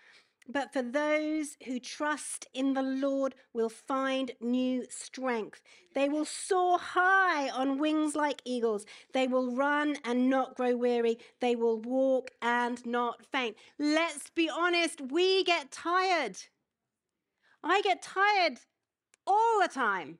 But 0.49 0.73
for 0.73 0.83
those 0.83 1.57
who 1.65 1.79
trust 1.79 2.49
in 2.53 2.75
the 2.75 2.83
Lord 2.83 3.37
will 3.53 3.71
find 3.71 4.33
new 4.41 4.85
strength. 4.91 5.63
They 5.95 6.09
will 6.09 6.25
soar 6.25 6.79
high 6.79 7.51
on 7.51 7.79
wings 7.79 8.17
like 8.17 8.43
eagles. 8.45 8.85
They 9.13 9.29
will 9.29 9.55
run 9.55 9.97
and 10.05 10.29
not 10.29 10.57
grow 10.57 10.77
weary. 10.77 11.19
They 11.41 11.55
will 11.55 11.81
walk 11.81 12.33
and 12.43 12.85
not 12.85 13.25
faint. 13.25 13.57
Let's 13.79 14.29
be 14.31 14.51
honest, 14.51 15.01
we 15.01 15.45
get 15.45 15.71
tired. 15.71 16.37
I 17.65 17.81
get 17.83 18.03
tired 18.03 18.61
all 19.27 19.61
the 19.61 19.69
time. 19.69 20.19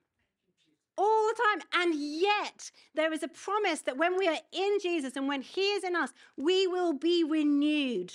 All 0.97 1.29
the 1.29 1.43
time. 1.43 1.63
And 1.75 1.95
yet, 1.95 2.71
there 2.95 3.13
is 3.13 3.23
a 3.23 3.29
promise 3.29 3.83
that 3.83 3.97
when 3.97 4.17
we 4.17 4.29
are 4.29 4.39
in 4.53 4.79
Jesus 4.81 5.17
and 5.17 5.29
when 5.29 5.43
He 5.43 5.73
is 5.73 5.85
in 5.85 5.95
us, 5.95 6.11
we 6.37 6.67
will 6.67 6.93
be 6.93 7.25
renewed. 7.25 8.15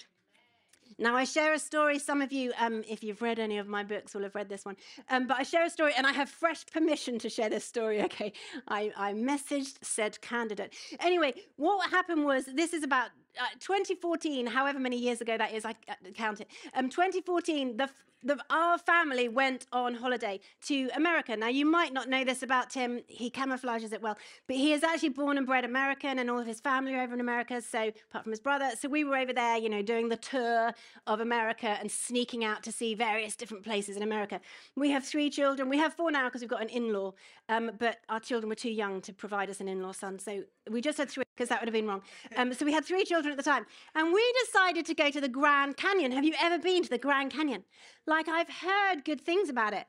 Now, 0.98 1.16
I 1.16 1.24
share 1.24 1.54
a 1.54 1.60
story. 1.60 1.98
Some 1.98 2.22
of 2.22 2.34
you, 2.34 2.52
um, 2.60 2.84
if 2.88 3.04
you've 3.04 3.22
read 3.22 3.40
any 3.40 3.58
of 3.58 3.68
my 3.68 3.84
books, 3.84 4.14
will 4.14 4.24
have 4.24 4.36
read 4.36 4.50
this 4.50 4.66
one. 4.66 4.76
Um, 5.10 5.28
but 5.28 5.38
I 5.38 5.44
share 5.44 5.64
a 5.66 5.70
story, 5.70 5.94
and 5.98 6.06
I 6.06 6.12
have 6.12 6.30
fresh 6.30 6.66
permission 6.66 7.18
to 7.20 7.30
share 7.30 7.50
this 7.50 7.64
story. 7.64 8.02
Okay, 8.10 8.34
I, 8.68 8.92
I 8.98 9.14
messaged 9.14 9.78
said 9.84 10.20
candidate. 10.22 10.74
Anyway, 11.00 11.36
what 11.58 11.92
happened 11.92 12.26
was 12.26 12.46
this 12.46 12.74
is 12.74 12.84
about 12.84 13.10
uh, 13.40 13.46
2014, 13.60 14.48
however 14.48 14.80
many 14.80 14.98
years 14.98 15.22
ago 15.22 15.38
that 15.38 15.54
is, 15.54 15.66
I 15.66 15.72
uh, 15.88 15.94
count 16.14 16.42
it. 16.42 16.48
Um, 16.74 16.90
2014, 16.90 17.78
the 17.78 17.90
the, 18.24 18.38
our 18.50 18.78
family 18.78 19.30
went 19.30 19.66
on 19.72 19.94
holiday 19.94 20.40
to 20.64 20.90
America. 20.96 21.36
Now, 21.38 21.48
you 21.48 21.66
might 21.66 21.94
not 21.94 22.10
know 22.10 22.24
this 22.24 22.44
about 22.44 22.70
Tim. 22.70 23.02
He 23.08 23.30
camouflages 23.30 23.94
it 23.94 24.02
well, 24.02 24.18
but 24.48 24.58
he 24.58 24.74
is 24.74 24.84
actually 24.84 25.10
born 25.10 25.38
and 25.38 25.48
bred 25.48 25.64
American, 25.64 26.20
and 26.20 26.30
all 26.30 26.40
of 26.40 26.48
his 26.48 26.60
family 26.60 26.96
are 26.96 27.02
over 27.02 27.14
in 27.14 27.22
America. 27.22 27.62
So, 27.62 27.80
apart 28.10 28.24
from 28.24 28.32
his 28.32 28.40
brother, 28.40 28.72
so 28.78 28.90
we 28.90 29.04
were 29.04 29.18
over 29.18 29.32
there, 29.32 29.58
you 29.58 29.70
know, 29.70 29.82
doing 29.82 30.10
the 30.10 30.18
tour 30.18 30.74
of 31.08 31.22
America 31.22 31.78
and 31.80 31.90
sneaking 31.90 32.44
out 32.44 32.64
to 32.64 32.72
see 32.72 32.94
various 32.94 33.36
different 33.36 33.64
places 33.64 33.96
in 33.96 34.04
America. 34.04 34.42
We 34.76 34.92
have 34.92 35.06
three 35.06 35.30
children. 35.30 35.70
We 35.70 35.78
have 35.78 35.94
four 35.94 36.12
now 36.12 36.26
because 36.26 36.42
we've 36.42 36.50
got 36.50 36.62
an 36.62 36.70
in-law, 36.70 37.14
um, 37.48 37.72
but 37.80 37.98
our 38.10 38.20
children 38.20 38.50
were 38.50 38.56
too 38.56 38.72
young 38.72 39.02
to 39.02 39.14
provide 39.14 39.50
us 39.50 39.62
an 39.62 39.68
in-law 39.68 39.94
son, 39.94 40.20
so 40.20 40.44
we 40.70 40.82
just 40.82 40.98
had 40.98 41.10
three 41.10 41.24
because 41.40 41.48
that 41.48 41.62
would 41.62 41.70
have 41.70 41.74
been 41.74 41.88
wrong. 41.88 42.02
Um, 42.36 42.54
so 42.54 42.66
we 42.66 42.74
had 42.74 42.84
three 42.84 43.06
at 43.32 43.38
the 43.38 43.44
time, 43.44 43.66
and 43.96 44.14
we 44.14 44.34
decided 44.46 44.86
to 44.86 44.94
go 44.94 45.10
to 45.10 45.22
the 45.22 45.30
Grand 45.30 45.78
Canyon. 45.78 46.12
Have 46.12 46.24
you 46.24 46.34
ever 46.42 46.60
been 46.60 46.84
to 46.84 46.90
the 46.90 46.98
Grand 46.98 47.32
Canyon? 47.32 47.64
Like, 48.06 48.28
I've 48.28 48.50
heard 48.50 49.06
good 49.06 49.22
things 49.22 49.50
about 49.50 49.74
it. 49.74 49.86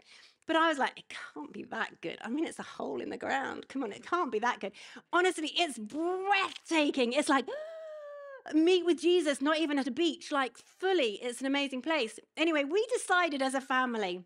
But 0.47 0.57
I 0.57 0.69
was 0.69 0.79
like, 0.79 0.99
it 0.99 1.05
can't 1.33 1.53
be 1.53 1.63
that 1.71 2.01
good. 2.01 2.19
I 2.23 2.29
mean, 2.29 2.45
it's 2.45 2.59
a 2.59 2.65
hole 2.65 3.01
in 3.01 3.11
the 3.11 3.17
ground. 3.17 3.67
Come 3.69 3.85
on, 3.85 3.93
it 3.93 4.05
can't 4.05 4.33
be 4.33 4.41
that 4.41 4.59
good. 4.59 4.73
Honestly, 5.13 5.53
it's 5.55 5.79
breathtaking. 5.79 7.13
It's 7.13 7.29
like, 7.29 7.47
ah, 7.49 8.53
meet 8.53 8.85
with 8.85 9.01
Jesus, 9.01 9.41
not 9.41 9.59
even 9.59 9.79
at 9.79 9.87
a 9.87 9.93
beach, 9.93 10.33
like 10.33 10.59
fully. 10.59 11.21
It's 11.23 11.41
an 11.41 11.47
amazing 11.47 11.83
place. 11.83 12.19
Anyway, 12.37 12.65
we 12.65 12.85
decided 12.93 13.43
as 13.43 13.55
a 13.55 13.61
family, 13.61 14.25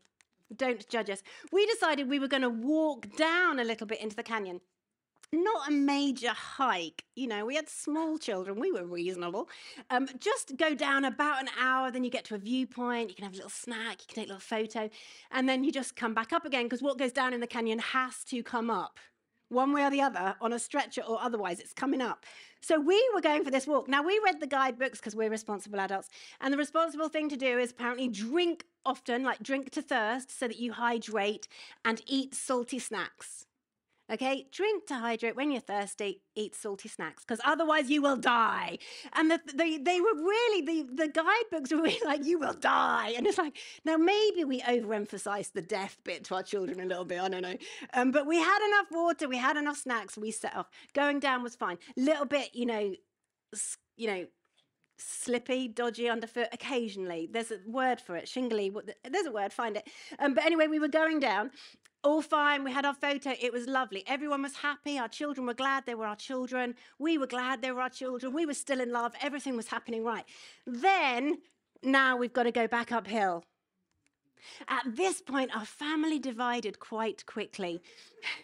don't 0.56 0.88
judge 0.88 1.10
us, 1.10 1.22
we 1.52 1.66
decided 1.66 2.08
we 2.08 2.18
were 2.18 2.28
going 2.28 2.42
to 2.42 2.48
walk 2.48 3.14
down 3.16 3.58
a 3.58 3.64
little 3.64 3.86
bit 3.86 4.00
into 4.00 4.16
the 4.16 4.22
canyon 4.22 4.60
not 5.32 5.68
a 5.68 5.72
major 5.72 6.30
hike. 6.30 7.04
You 7.14 7.26
know, 7.26 7.46
we 7.46 7.54
had 7.56 7.68
small 7.68 8.18
children, 8.18 8.58
we 8.58 8.72
were 8.72 8.84
reasonable. 8.84 9.48
Um, 9.90 10.08
just 10.18 10.56
go 10.56 10.74
down 10.74 11.04
about 11.04 11.40
an 11.40 11.48
hour, 11.60 11.90
then 11.90 12.04
you 12.04 12.10
get 12.10 12.24
to 12.26 12.34
a 12.34 12.38
viewpoint, 12.38 13.10
you 13.10 13.14
can 13.14 13.24
have 13.24 13.34
a 13.34 13.36
little 13.36 13.50
snack, 13.50 14.00
you 14.00 14.06
can 14.08 14.14
take 14.14 14.26
a 14.26 14.34
little 14.34 14.40
photo, 14.40 14.90
and 15.30 15.48
then 15.48 15.64
you 15.64 15.72
just 15.72 15.96
come 15.96 16.14
back 16.14 16.32
up 16.32 16.44
again 16.44 16.64
because 16.64 16.82
what 16.82 16.98
goes 16.98 17.12
down 17.12 17.32
in 17.32 17.40
the 17.40 17.46
canyon 17.46 17.78
has 17.78 18.24
to 18.24 18.42
come 18.42 18.70
up. 18.70 18.98
One 19.50 19.72
way 19.72 19.84
or 19.84 19.90
the 19.90 20.00
other, 20.00 20.34
on 20.40 20.52
a 20.52 20.58
stretcher 20.58 21.02
or 21.02 21.20
otherwise, 21.20 21.60
it's 21.60 21.72
coming 21.72 22.00
up. 22.00 22.24
So 22.60 22.80
we 22.80 23.00
were 23.14 23.20
going 23.20 23.44
for 23.44 23.50
this 23.50 23.66
walk. 23.66 23.88
Now, 23.88 24.02
we 24.02 24.18
read 24.24 24.40
the 24.40 24.46
guidebooks 24.46 24.98
because 24.98 25.14
we're 25.14 25.30
responsible 25.30 25.78
adults. 25.78 26.08
And 26.40 26.52
the 26.52 26.58
responsible 26.58 27.08
thing 27.08 27.28
to 27.28 27.36
do 27.36 27.58
is 27.58 27.70
apparently 27.70 28.08
drink 28.08 28.64
often, 28.86 29.22
like 29.22 29.42
drink 29.42 29.70
to 29.72 29.82
thirst, 29.82 30.36
so 30.36 30.48
that 30.48 30.58
you 30.58 30.72
hydrate 30.72 31.46
and 31.84 32.00
eat 32.06 32.34
salty 32.34 32.78
snacks. 32.78 33.46
Okay, 34.12 34.46
drink 34.52 34.86
to 34.88 34.94
hydrate. 34.96 35.34
When 35.34 35.50
you're 35.50 35.62
thirsty, 35.62 36.20
eat 36.34 36.54
salty 36.54 36.90
snacks 36.90 37.24
because 37.24 37.40
otherwise 37.42 37.88
you 37.88 38.02
will 38.02 38.16
die. 38.16 38.78
And 39.14 39.30
the, 39.30 39.40
the, 39.46 39.78
they 39.82 40.00
were 40.00 40.14
really, 40.14 40.60
the, 40.60 40.94
the 40.94 41.08
guidebooks 41.08 41.72
were 41.72 41.78
really 41.82 42.04
like, 42.04 42.24
you 42.24 42.38
will 42.38 42.52
die. 42.52 43.14
And 43.16 43.26
it's 43.26 43.38
like, 43.38 43.56
now 43.84 43.96
maybe 43.96 44.44
we 44.44 44.60
overemphasized 44.60 45.52
the 45.54 45.62
death 45.62 45.96
bit 46.04 46.24
to 46.24 46.34
our 46.34 46.42
children 46.42 46.80
a 46.80 46.84
little 46.84 47.06
bit. 47.06 47.20
I 47.20 47.28
don't 47.30 47.42
know. 47.42 47.56
Um, 47.94 48.10
but 48.10 48.26
we 48.26 48.36
had 48.36 48.66
enough 48.68 48.86
water, 48.90 49.26
we 49.26 49.38
had 49.38 49.56
enough 49.56 49.78
snacks, 49.78 50.18
we 50.18 50.30
set 50.30 50.54
off. 50.54 50.68
Going 50.92 51.18
down 51.18 51.42
was 51.42 51.56
fine. 51.56 51.78
Little 51.96 52.26
bit, 52.26 52.50
you 52.54 52.66
know, 52.66 52.94
you 53.96 54.06
know, 54.06 54.26
slippy, 54.98 55.68
dodgy 55.68 56.08
underfoot 56.08 56.48
occasionally. 56.52 57.28
There's 57.32 57.50
a 57.50 57.58
word 57.66 58.00
for 58.00 58.16
it, 58.16 58.28
shingly. 58.28 58.70
There's 59.08 59.26
a 59.26 59.32
word, 59.32 59.52
find 59.52 59.76
it. 59.76 59.88
Um, 60.18 60.34
but 60.34 60.44
anyway, 60.44 60.66
we 60.66 60.78
were 60.78 60.88
going 60.88 61.20
down, 61.20 61.50
all 62.04 62.22
fine. 62.22 62.62
We 62.62 62.72
had 62.72 62.84
our 62.84 62.94
photo. 62.94 63.32
It 63.40 63.52
was 63.52 63.66
lovely. 63.66 64.04
Everyone 64.06 64.42
was 64.42 64.56
happy. 64.56 64.98
Our 64.98 65.08
children 65.08 65.46
were 65.46 65.54
glad 65.54 65.86
they 65.86 65.94
were 65.94 66.06
our 66.06 66.16
children. 66.16 66.74
We 66.98 67.18
were 67.18 67.26
glad 67.26 67.62
they 67.62 67.72
were 67.72 67.80
our 67.80 67.90
children. 67.90 68.32
We 68.32 68.46
were 68.46 68.54
still 68.54 68.80
in 68.80 68.92
love. 68.92 69.14
Everything 69.20 69.56
was 69.56 69.68
happening 69.68 70.04
right. 70.04 70.24
Then, 70.66 71.38
now 71.82 72.16
we've 72.16 72.32
got 72.32 72.44
to 72.44 72.52
go 72.52 72.68
back 72.68 72.92
uphill. 72.92 73.44
At 74.68 74.84
this 74.86 75.22
point, 75.22 75.56
our 75.56 75.64
family 75.64 76.18
divided 76.18 76.78
quite 76.78 77.24
quickly. 77.24 77.80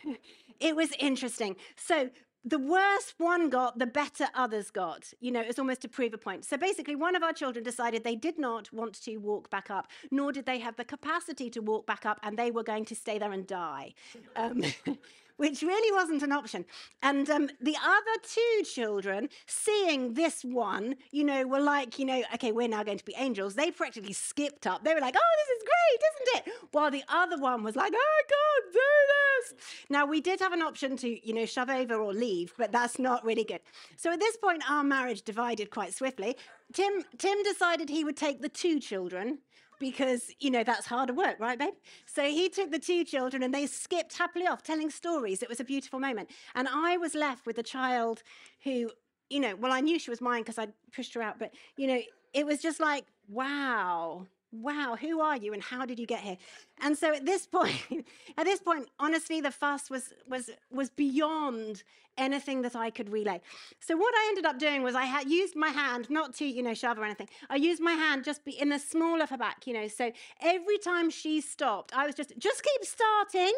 it 0.61 0.75
was 0.75 0.91
interesting. 0.99 1.57
So, 1.77 2.11
the 2.45 2.59
worse 2.59 3.15
one 3.19 3.51
got, 3.51 3.79
the 3.79 3.87
better 3.87 4.27
others 4.35 4.71
got. 4.71 5.13
You 5.21 5.31
know, 5.31 5.41
it's 5.41 5.59
almost 5.59 5.83
to 5.83 5.89
prove 5.89 6.15
a 6.15 6.19
point. 6.19 6.45
So 6.45 6.57
basically, 6.57 6.97
one 6.97 7.15
of 7.15 7.23
our 7.23 7.33
children 7.33 7.65
decided 7.65 8.03
they 8.03 8.17
did 8.17 8.39
not 8.39 8.73
want 8.73 9.03
to 9.03 9.17
walk 9.19 9.51
back 9.51 9.71
up, 9.71 9.89
nor 10.11 10.33
did 10.33 10.47
they 10.47 10.59
have 10.59 10.77
the 10.77 10.85
capacity 10.85 11.51
to 11.51 11.61
walk 11.61 11.87
back 11.87 12.07
up, 12.07 12.19
and 12.23 12.39
they 12.39 12.51
were 12.51 12.63
going 12.63 12.85
to 12.87 12.95
stay 12.95 13.19
there 13.19 13.33
and 13.33 13.47
die. 13.47 13.95
Um, 14.37 14.63
which 15.41 15.63
really 15.63 15.91
wasn't 15.91 16.23
an 16.23 16.33
option. 16.33 16.67
And 17.03 17.31
um, 17.31 17.49
the 17.63 17.75
other 17.83 18.17
two 18.23 18.63
children, 18.63 19.31
seeing 19.47 20.13
this 20.13 20.45
one, 20.45 20.97
you 21.13 21.25
know, 21.25 21.47
were 21.47 21.63
like, 21.63 21.99
you 21.99 22.05
know, 22.05 22.23
okay, 22.35 22.53
we're 22.53 22.69
now 22.69 22.83
going 22.83 22.99
to 22.99 23.05
be 23.07 23.15
angels. 23.17 23.55
They 23.55 23.71
practically 23.71 24.13
skipped 24.13 24.67
up. 24.67 24.85
They 24.85 24.93
were 24.93 25.01
like, 25.01 25.17
oh, 25.17 25.35
this 25.41 25.57
is 25.57 25.65
great, 25.71 26.01
isn't 26.11 26.37
it? 26.37 26.55
While 26.73 26.91
the 26.91 27.05
other 27.09 27.39
one 27.39 27.63
was 27.63 27.75
like, 27.75 27.95
oh, 27.97 27.97
I 27.97 28.23
can't 28.29 28.75
do 28.75 28.81
this. 29.09 29.55
Now, 29.89 30.05
we 30.05 30.21
did 30.21 30.41
have 30.41 30.53
an 30.53 30.61
option 30.61 30.99
to, 30.99 31.27
you 31.27 31.33
know, 31.33 31.47
shove 31.47 31.71
over 31.71 31.95
or 31.95 32.13
leave, 32.13 32.53
but 32.59 32.71
that's 32.71 32.99
not 32.99 33.25
really 33.25 33.45
good. 33.45 33.61
So 33.97 34.13
at 34.13 34.21
this 34.21 34.37
point, 34.37 34.63
our 34.69 34.85
marriage 34.85 35.23
divided 35.23 35.71
quite 35.71 35.95
swiftly. 35.95 36.37
Tim, 36.75 37.03
Tim 37.17 37.43
decided 37.45 37.89
he 37.89 38.05
would 38.05 38.19
take 38.19 38.43
the 38.43 38.51
two 38.51 38.79
children 38.79 39.39
because, 39.81 40.31
you 40.39 40.51
know, 40.51 40.63
that's 40.63 40.87
harder 40.87 41.13
work, 41.13 41.41
right, 41.41 41.59
babe? 41.59 41.75
So 42.07 42.23
he 42.23 42.49
took 42.49 42.71
the 42.71 42.79
two 42.79 43.03
children 43.03 43.43
and 43.43 43.53
they 43.53 43.67
skipped 43.67 44.17
happily 44.17 44.47
off 44.47 44.63
telling 44.63 44.91
stories. 44.91 45.43
It 45.43 45.49
was 45.49 45.59
a 45.59 45.65
beautiful 45.65 45.99
moment. 45.99 46.31
And 46.55 46.69
I 46.69 46.99
was 46.99 47.17
left 47.17 47.47
with 47.47 47.59
a 47.59 47.63
child 47.65 48.23
who, 48.63 48.91
you 49.31 49.41
know, 49.41 49.57
well, 49.57 49.73
I 49.73 49.81
knew 49.81 49.99
she 49.99 50.11
was 50.11 50.21
mine 50.21 50.43
because 50.43 50.59
I 50.59 50.69
pushed 50.95 51.15
her 51.15 51.23
out, 51.23 51.41
but, 51.41 51.53
you 51.77 51.89
know, 51.89 52.01
it 52.33 52.47
was 52.47 52.61
just 52.63 52.79
like, 52.79 53.07
wow, 53.29 54.27
wow, 54.53 54.97
who 55.01 55.21
are 55.21 55.37
you 55.37 55.53
and 55.53 55.63
how 55.63 55.87
did 55.87 55.99
you 55.99 56.07
get 56.07 56.21
here? 56.21 56.37
And 56.81 56.97
so 56.97 57.15
at 57.15 57.25
this 57.25 57.47
point, 57.59 58.07
at 58.37 58.45
this 58.45 58.61
point, 58.61 58.89
honestly, 58.99 59.41
the 59.41 59.51
fuss 59.51 59.91
was 59.91 60.13
was 60.29 60.51
was 60.71 60.91
beyond 60.91 61.83
anything 62.19 62.63
that 62.63 62.77
I 62.77 62.91
could 62.91 63.11
relay. 63.11 63.41
So 63.81 63.97
what 63.97 64.15
I 64.15 64.27
ended 64.29 64.47
up 64.47 64.59
doing 64.59 64.83
was 64.83 64.95
I 64.95 65.05
had 65.05 65.29
used 65.29 65.57
my 65.57 65.69
hand, 65.69 66.11
not 66.11 66.35
to, 66.37 66.45
you 66.45 66.63
know, 66.63 66.75
shove 66.75 66.99
or 66.99 67.05
anything. 67.05 67.29
I 67.49 67.57
used 67.57 67.81
my 67.81 67.93
hand 67.93 68.25
just 68.25 68.45
be 68.45 68.53
in 68.53 68.69
the 68.69 68.79
small 68.79 69.21
of 69.23 69.31
her 69.31 69.39
back, 69.39 69.67
you 69.67 69.73
know. 69.73 69.89
So 69.89 70.13
every 70.41 70.79
time 70.79 71.11
she 71.11 71.41
stopped, 71.41 71.97
I 71.97 72.07
was 72.07 72.15
just, 72.15 72.39
just 72.39 72.63
keep 72.63 72.85
starting. 72.85 73.55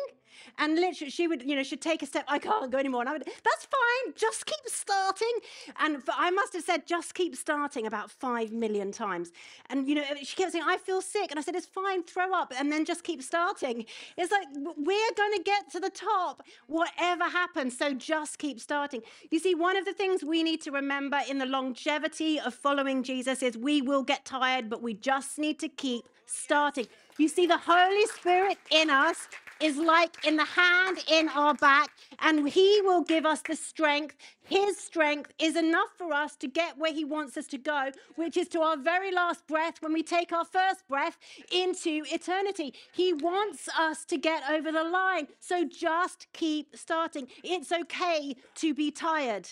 And 0.58 0.76
literally, 0.76 1.10
she 1.10 1.28
would, 1.28 1.42
you 1.42 1.54
know, 1.54 1.62
she'd 1.62 1.82
take 1.82 2.02
a 2.02 2.06
step. 2.06 2.24
I 2.28 2.38
can't 2.38 2.70
go 2.70 2.78
anymore. 2.78 3.00
And 3.00 3.08
I 3.08 3.12
would, 3.12 3.24
that's 3.24 3.66
fine. 3.66 4.14
Just 4.16 4.46
keep 4.46 4.66
starting. 4.66 5.32
And 5.78 6.02
I 6.16 6.30
must 6.30 6.54
have 6.54 6.62
said, 6.64 6.86
just 6.86 7.14
keep 7.14 7.36
starting 7.36 7.86
about 7.86 8.10
five 8.10 8.50
million 8.50 8.92
times. 8.92 9.30
And, 9.68 9.86
you 9.86 9.94
know, 9.94 10.04
she 10.22 10.36
kept 10.36 10.52
saying, 10.52 10.64
I 10.66 10.78
feel 10.78 11.02
sick. 11.02 11.30
And 11.30 11.38
I 11.38 11.42
said, 11.42 11.54
it's 11.54 11.66
fine. 11.66 12.02
Throw 12.02 12.32
up. 12.32 12.52
And 12.58 12.72
then 12.72 12.84
just 12.84 13.04
keep 13.04 13.22
starting. 13.22 13.84
It's 14.16 14.32
like, 14.32 14.46
we're 14.54 15.12
going 15.16 15.36
to 15.36 15.42
get 15.44 15.70
to 15.72 15.80
the 15.80 15.90
top, 15.90 16.42
whatever 16.66 17.24
happens. 17.24 17.76
So 17.76 17.92
just 17.94 18.38
keep 18.42 18.58
starting. 18.58 19.02
You 19.30 19.38
see, 19.38 19.54
one 19.54 19.76
of 19.76 19.84
the 19.84 19.92
things 19.92 20.24
we 20.24 20.42
need 20.42 20.60
to 20.62 20.72
remember 20.72 21.20
in 21.30 21.38
the 21.38 21.46
longevity 21.46 22.40
of 22.40 22.52
following 22.52 23.04
Jesus 23.04 23.40
is 23.40 23.56
we 23.56 23.80
will 23.80 24.02
get 24.02 24.24
tired, 24.24 24.68
but 24.68 24.82
we 24.82 24.94
just 24.94 25.38
need 25.38 25.60
to 25.60 25.68
keep 25.68 26.04
starting. 26.26 26.88
You 27.18 27.28
see, 27.28 27.46
the 27.46 27.58
Holy 27.58 28.06
Spirit 28.06 28.58
in 28.70 28.90
us 28.90 29.28
is 29.62 29.76
like 29.76 30.24
in 30.26 30.36
the 30.36 30.44
hand 30.44 30.98
in 31.08 31.28
our 31.28 31.54
back, 31.54 31.90
and 32.18 32.48
He 32.48 32.80
will 32.82 33.02
give 33.02 33.24
us 33.24 33.42
the 33.42 33.56
strength. 33.56 34.16
His 34.44 34.76
strength 34.76 35.32
is 35.38 35.56
enough 35.56 35.90
for 35.96 36.12
us 36.12 36.36
to 36.36 36.48
get 36.48 36.76
where 36.76 36.92
He 36.92 37.04
wants 37.04 37.36
us 37.36 37.46
to 37.48 37.58
go, 37.58 37.90
which 38.16 38.36
is 38.36 38.48
to 38.48 38.60
our 38.60 38.76
very 38.76 39.12
last 39.12 39.46
breath 39.46 39.80
when 39.80 39.92
we 39.92 40.02
take 40.02 40.32
our 40.32 40.44
first 40.44 40.86
breath 40.88 41.18
into 41.52 42.02
eternity. 42.10 42.74
He 42.92 43.12
wants 43.12 43.68
us 43.78 44.04
to 44.06 44.18
get 44.18 44.42
over 44.50 44.72
the 44.72 44.84
line. 44.84 45.28
So 45.40 45.64
just 45.64 46.26
keep 46.32 46.76
starting. 46.76 47.28
It's 47.44 47.72
okay 47.72 48.36
to 48.56 48.74
be 48.74 48.90
tired. 48.90 49.48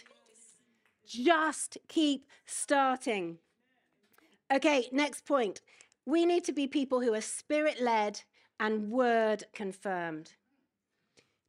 Just 1.07 1.79
keep 1.89 2.27
starting. 2.47 3.39
Okay, 4.53 4.89
next 4.93 5.27
point. 5.27 5.61
We 6.07 6.27
need 6.27 6.45
to 6.45 6.53
be 6.53 6.67
people 6.67 7.01
who 7.01 7.15
are 7.15 7.21
spirit 7.21 7.81
led 7.81 8.23
and 8.61 8.91
word 8.91 9.45
confirmed. 9.53 10.35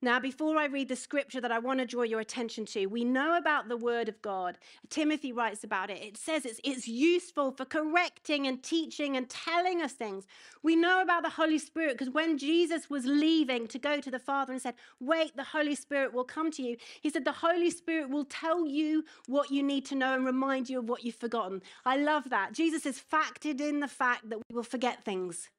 Now, 0.03 0.19
before 0.19 0.57
I 0.57 0.65
read 0.65 0.89
the 0.89 0.95
scripture 0.95 1.39
that 1.41 1.51
I 1.51 1.59
want 1.59 1.79
to 1.79 1.85
draw 1.85 2.01
your 2.01 2.21
attention 2.21 2.65
to, 2.67 2.87
we 2.87 3.03
know 3.03 3.37
about 3.37 3.69
the 3.69 3.77
word 3.77 4.09
of 4.09 4.19
God. 4.23 4.57
Timothy 4.89 5.31
writes 5.31 5.63
about 5.63 5.91
it. 5.91 6.01
It 6.01 6.17
says 6.17 6.43
it's, 6.43 6.59
it's 6.63 6.87
useful 6.87 7.51
for 7.51 7.65
correcting 7.65 8.47
and 8.47 8.63
teaching 8.63 9.15
and 9.15 9.29
telling 9.29 9.79
us 9.79 9.91
things. 9.91 10.25
We 10.63 10.75
know 10.75 11.03
about 11.03 11.21
the 11.21 11.29
Holy 11.29 11.59
Spirit 11.59 11.99
because 11.99 12.11
when 12.11 12.39
Jesus 12.39 12.89
was 12.89 13.05
leaving 13.05 13.67
to 13.67 13.77
go 13.77 14.01
to 14.01 14.09
the 14.09 14.17
Father 14.17 14.53
and 14.53 14.61
said, 14.61 14.73
Wait, 14.99 15.37
the 15.37 15.43
Holy 15.43 15.75
Spirit 15.75 16.15
will 16.15 16.23
come 16.23 16.49
to 16.49 16.63
you, 16.63 16.77
he 17.01 17.11
said, 17.11 17.23
The 17.23 17.31
Holy 17.31 17.69
Spirit 17.69 18.09
will 18.09 18.25
tell 18.25 18.65
you 18.65 19.03
what 19.27 19.51
you 19.51 19.61
need 19.61 19.85
to 19.85 19.95
know 19.95 20.15
and 20.15 20.25
remind 20.25 20.67
you 20.67 20.79
of 20.79 20.89
what 20.89 21.03
you've 21.03 21.13
forgotten. 21.13 21.61
I 21.85 21.97
love 21.97 22.31
that. 22.31 22.53
Jesus 22.53 22.85
has 22.85 22.99
factored 22.99 23.61
in 23.61 23.81
the 23.81 23.87
fact 23.87 24.31
that 24.31 24.39
we 24.39 24.55
will 24.55 24.63
forget 24.63 25.05
things 25.05 25.49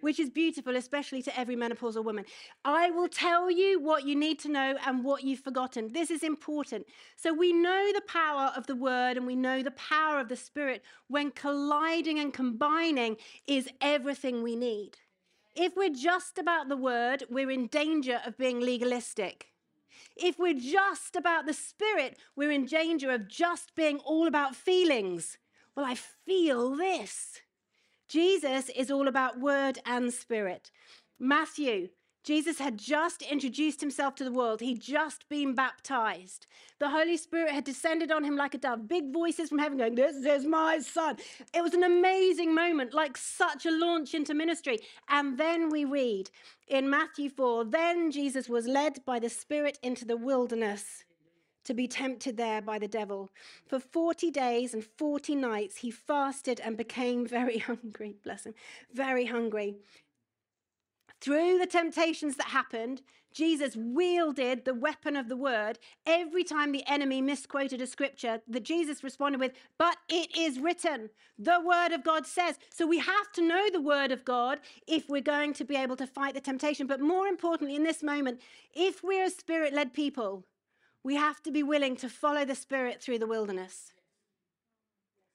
which 0.00 0.20
is 0.20 0.30
beautiful, 0.30 0.76
especially 0.76 1.22
to 1.22 1.38
every 1.38 1.56
menopausal 1.56 2.04
woman. 2.04 2.24
I 2.64 2.90
will 2.90 3.08
tell 3.08 3.50
you 3.50 3.80
what 3.80 4.06
you 4.06 4.14
need 4.14 4.38
to 4.40 4.48
know 4.48 4.76
and 4.86 5.04
what 5.04 5.24
you've 5.24 5.40
forgotten. 5.40 5.92
This 5.92 6.10
is 6.10 6.22
important. 6.22 6.86
So 7.16 7.32
we 7.32 7.52
know 7.52 7.92
the 7.92 8.02
power 8.02 8.52
of 8.56 8.66
the 8.66 8.76
word 8.76 9.16
and 9.16 9.26
we 9.26 9.36
know 9.36 9.62
the 9.62 9.72
power 9.72 10.20
of 10.20 10.28
the 10.28 10.36
spirit 10.36 10.82
when 11.08 11.30
colliding 11.30 12.18
and 12.18 12.32
combining 12.32 13.16
is 13.46 13.68
everything 13.80 14.42
we 14.42 14.56
need. 14.56 14.92
If 15.56 15.76
we're 15.76 15.90
just 15.90 16.38
about 16.38 16.68
the 16.68 16.76
word, 16.76 17.24
we're 17.28 17.50
in 17.50 17.66
danger 17.66 18.20
of 18.24 18.38
being 18.38 18.60
legalistic. 18.60 19.48
If 20.16 20.38
we're 20.38 20.54
just 20.54 21.16
about 21.16 21.46
the 21.46 21.54
spirit, 21.54 22.16
we're 22.36 22.52
in 22.52 22.66
danger 22.66 23.10
of 23.10 23.28
just 23.28 23.74
being 23.74 23.98
all 23.98 24.28
about 24.28 24.54
feelings. 24.54 25.38
Well, 25.74 25.86
I 25.86 25.96
feel 25.96 26.76
this. 26.76 27.40
Jesus 28.08 28.70
is 28.70 28.90
all 28.90 29.06
about 29.06 29.38
word 29.38 29.80
and 29.84 30.12
spirit. 30.12 30.70
Matthew, 31.20 31.88
Jesus 32.24 32.58
had 32.58 32.78
just 32.78 33.22
introduced 33.22 33.80
himself 33.80 34.14
to 34.16 34.24
the 34.24 34.32
world. 34.32 34.60
He'd 34.60 34.80
just 34.80 35.28
been 35.28 35.54
baptized. 35.54 36.46
The 36.78 36.88
Holy 36.88 37.16
Spirit 37.18 37.52
had 37.52 37.64
descended 37.64 38.10
on 38.10 38.24
him 38.24 38.36
like 38.36 38.54
a 38.54 38.58
dove, 38.58 38.88
big 38.88 39.12
voices 39.12 39.50
from 39.50 39.58
heaven 39.58 39.78
going, 39.78 39.94
This 39.94 40.16
is 40.16 40.46
my 40.46 40.78
son. 40.78 41.16
It 41.54 41.62
was 41.62 41.74
an 41.74 41.84
amazing 41.84 42.54
moment, 42.54 42.94
like 42.94 43.16
such 43.16 43.66
a 43.66 43.70
launch 43.70 44.14
into 44.14 44.34
ministry. 44.34 44.78
And 45.08 45.38
then 45.38 45.68
we 45.68 45.84
read 45.84 46.30
in 46.66 46.88
Matthew 46.88 47.28
4 47.28 47.66
Then 47.66 48.10
Jesus 48.10 48.48
was 48.48 48.66
led 48.66 49.04
by 49.04 49.18
the 49.18 49.30
Spirit 49.30 49.78
into 49.82 50.04
the 50.04 50.16
wilderness 50.16 51.04
to 51.68 51.74
be 51.74 51.86
tempted 51.86 52.38
there 52.38 52.62
by 52.62 52.78
the 52.78 52.88
devil. 52.88 53.28
For 53.66 53.78
40 53.78 54.30
days 54.30 54.72
and 54.72 54.82
40 54.82 55.34
nights, 55.34 55.76
he 55.76 55.90
fasted 55.90 56.60
and 56.60 56.78
became 56.78 57.26
very 57.38 57.58
hungry. 57.58 58.16
Bless 58.24 58.46
him, 58.46 58.54
very 58.90 59.26
hungry. 59.26 59.76
Through 61.20 61.58
the 61.58 61.66
temptations 61.66 62.36
that 62.36 62.48
happened, 62.48 63.02
Jesus 63.34 63.76
wielded 63.76 64.64
the 64.64 64.72
weapon 64.72 65.14
of 65.14 65.28
the 65.28 65.36
word 65.36 65.78
every 66.06 66.42
time 66.42 66.72
the 66.72 66.86
enemy 66.86 67.20
misquoted 67.20 67.82
a 67.82 67.86
scripture 67.86 68.40
that 68.48 68.62
Jesus 68.62 69.04
responded 69.04 69.38
with, 69.38 69.52
But 69.76 69.98
it 70.08 70.34
is 70.34 70.58
written, 70.58 71.10
the 71.38 71.60
word 71.60 71.92
of 71.92 72.02
God 72.02 72.26
says. 72.26 72.58
So 72.70 72.86
we 72.86 72.98
have 72.98 73.30
to 73.34 73.46
know 73.46 73.68
the 73.70 73.82
word 73.82 74.10
of 74.10 74.24
God 74.24 74.60
if 74.86 75.10
we're 75.10 75.20
going 75.20 75.52
to 75.54 75.64
be 75.66 75.76
able 75.76 75.96
to 75.96 76.06
fight 76.06 76.32
the 76.32 76.40
temptation. 76.40 76.86
But 76.86 77.00
more 77.00 77.26
importantly, 77.26 77.76
in 77.76 77.82
this 77.82 78.02
moment, 78.02 78.40
if 78.74 79.04
we're 79.04 79.26
a 79.26 79.30
spirit 79.30 79.74
led 79.74 79.92
people, 79.92 80.44
we 81.08 81.14
have 81.14 81.42
to 81.42 81.50
be 81.50 81.62
willing 81.62 81.96
to 81.96 82.06
follow 82.06 82.44
the 82.44 82.54
Spirit 82.54 83.00
through 83.02 83.18
the 83.18 83.26
wilderness. 83.26 83.94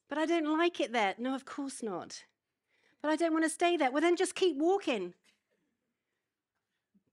But 0.07 0.19
I 0.19 0.27
don't 0.27 0.55
like 0.55 0.79
it 0.79 0.93
there. 0.93 1.15
No, 1.17 1.33
of 1.33 1.45
course 1.45 1.81
not. 1.81 2.25
But 3.01 3.09
I 3.09 3.15
don't 3.15 3.33
want 3.33 3.43
to 3.45 3.49
stay 3.49 3.75
there. 3.75 3.89
Well, 3.89 4.03
then 4.03 4.15
just 4.15 4.35
keep 4.35 4.55
walking. 4.55 5.15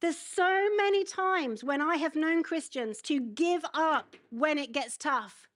There's 0.03 0.19
so 0.19 0.69
many 0.77 1.05
times 1.05 1.65
when 1.65 1.81
I 1.81 1.97
have 1.97 2.15
known 2.15 2.43
Christians 2.43 3.01
to 3.05 3.19
give 3.19 3.65
up 3.73 4.15
when 4.29 4.59
it 4.59 4.73
gets 4.73 4.99
tough. 4.99 5.49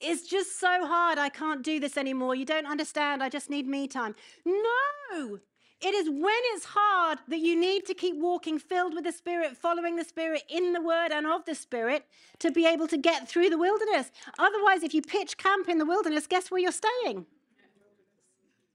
It's 0.00 0.26
just 0.26 0.58
so 0.58 0.86
hard. 0.86 1.18
I 1.18 1.28
can't 1.28 1.62
do 1.62 1.80
this 1.80 1.98
anymore. 1.98 2.34
You 2.34 2.46
don't 2.46 2.66
understand. 2.66 3.22
I 3.22 3.28
just 3.28 3.50
need 3.50 3.66
me 3.66 3.88
time. 3.88 4.14
No! 4.46 5.40
It 5.84 5.94
is 5.94 6.08
when 6.08 6.40
it's 6.54 6.64
hard 6.64 7.18
that 7.28 7.40
you 7.40 7.60
need 7.60 7.84
to 7.84 7.92
keep 7.92 8.16
walking 8.16 8.58
filled 8.58 8.94
with 8.94 9.04
the 9.04 9.12
Spirit, 9.12 9.54
following 9.54 9.96
the 9.96 10.04
Spirit 10.04 10.42
in 10.48 10.72
the 10.72 10.80
Word 10.80 11.12
and 11.12 11.26
of 11.26 11.44
the 11.44 11.54
Spirit 11.54 12.06
to 12.38 12.50
be 12.50 12.64
able 12.64 12.88
to 12.88 12.96
get 12.96 13.28
through 13.28 13.50
the 13.50 13.58
wilderness. 13.58 14.10
Otherwise, 14.38 14.82
if 14.82 14.94
you 14.94 15.02
pitch 15.02 15.36
camp 15.36 15.68
in 15.68 15.76
the 15.76 15.84
wilderness, 15.84 16.26
guess 16.26 16.50
where 16.50 16.58
you're 16.58 16.72
staying? 16.72 17.26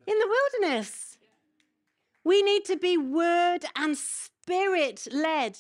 In 0.06 0.20
the 0.20 0.36
wilderness. 0.62 1.18
We 2.24 2.44
need 2.44 2.64
to 2.66 2.78
be 2.78 2.96
Word 2.96 3.66
and 3.76 3.98
Spirit 3.98 5.08
led. 5.12 5.58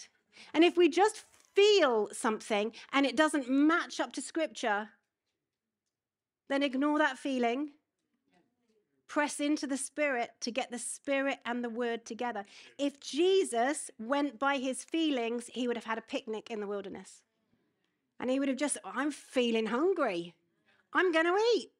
And 0.54 0.64
if 0.64 0.78
we 0.78 0.88
just 0.88 1.26
feel 1.56 2.10
something 2.12 2.74
and 2.94 3.08
it 3.08 3.16
doesn't 3.16 3.50
match 3.50 4.00
up 4.00 4.14
to 4.14 4.22
Scripture, 4.22 4.90
then 6.48 6.62
ignore 6.62 7.00
that 7.00 7.18
feeling 7.18 7.72
press 9.10 9.39
into 9.41 9.67
the 9.67 9.76
Spirit 9.76 10.30
to 10.39 10.52
get 10.52 10.72
the 10.72 10.80
Spirit 10.80 11.39
and 11.45 11.62
the 11.62 11.69
Word 11.69 12.06
together. 12.06 12.45
If 12.78 13.02
Jesus 13.02 13.91
went 14.00 14.39
by 14.39 14.58
his 14.58 14.86
feelings, 14.86 15.50
he 15.52 15.67
would 15.67 15.76
have 15.76 15.86
had 15.86 15.98
a 15.98 16.02
picnic 16.02 16.50
in 16.50 16.62
the 16.62 16.67
wilderness. 16.67 17.24
And 18.19 18.30
he 18.30 18.39
would 18.39 18.48
have 18.48 18.58
just, 18.58 18.78
I'm 18.86 19.12
feeling 19.12 19.65
hungry. 19.65 20.36
I'm 20.93 21.12
going 21.12 21.26
to 21.26 21.38
eat. 21.56 21.72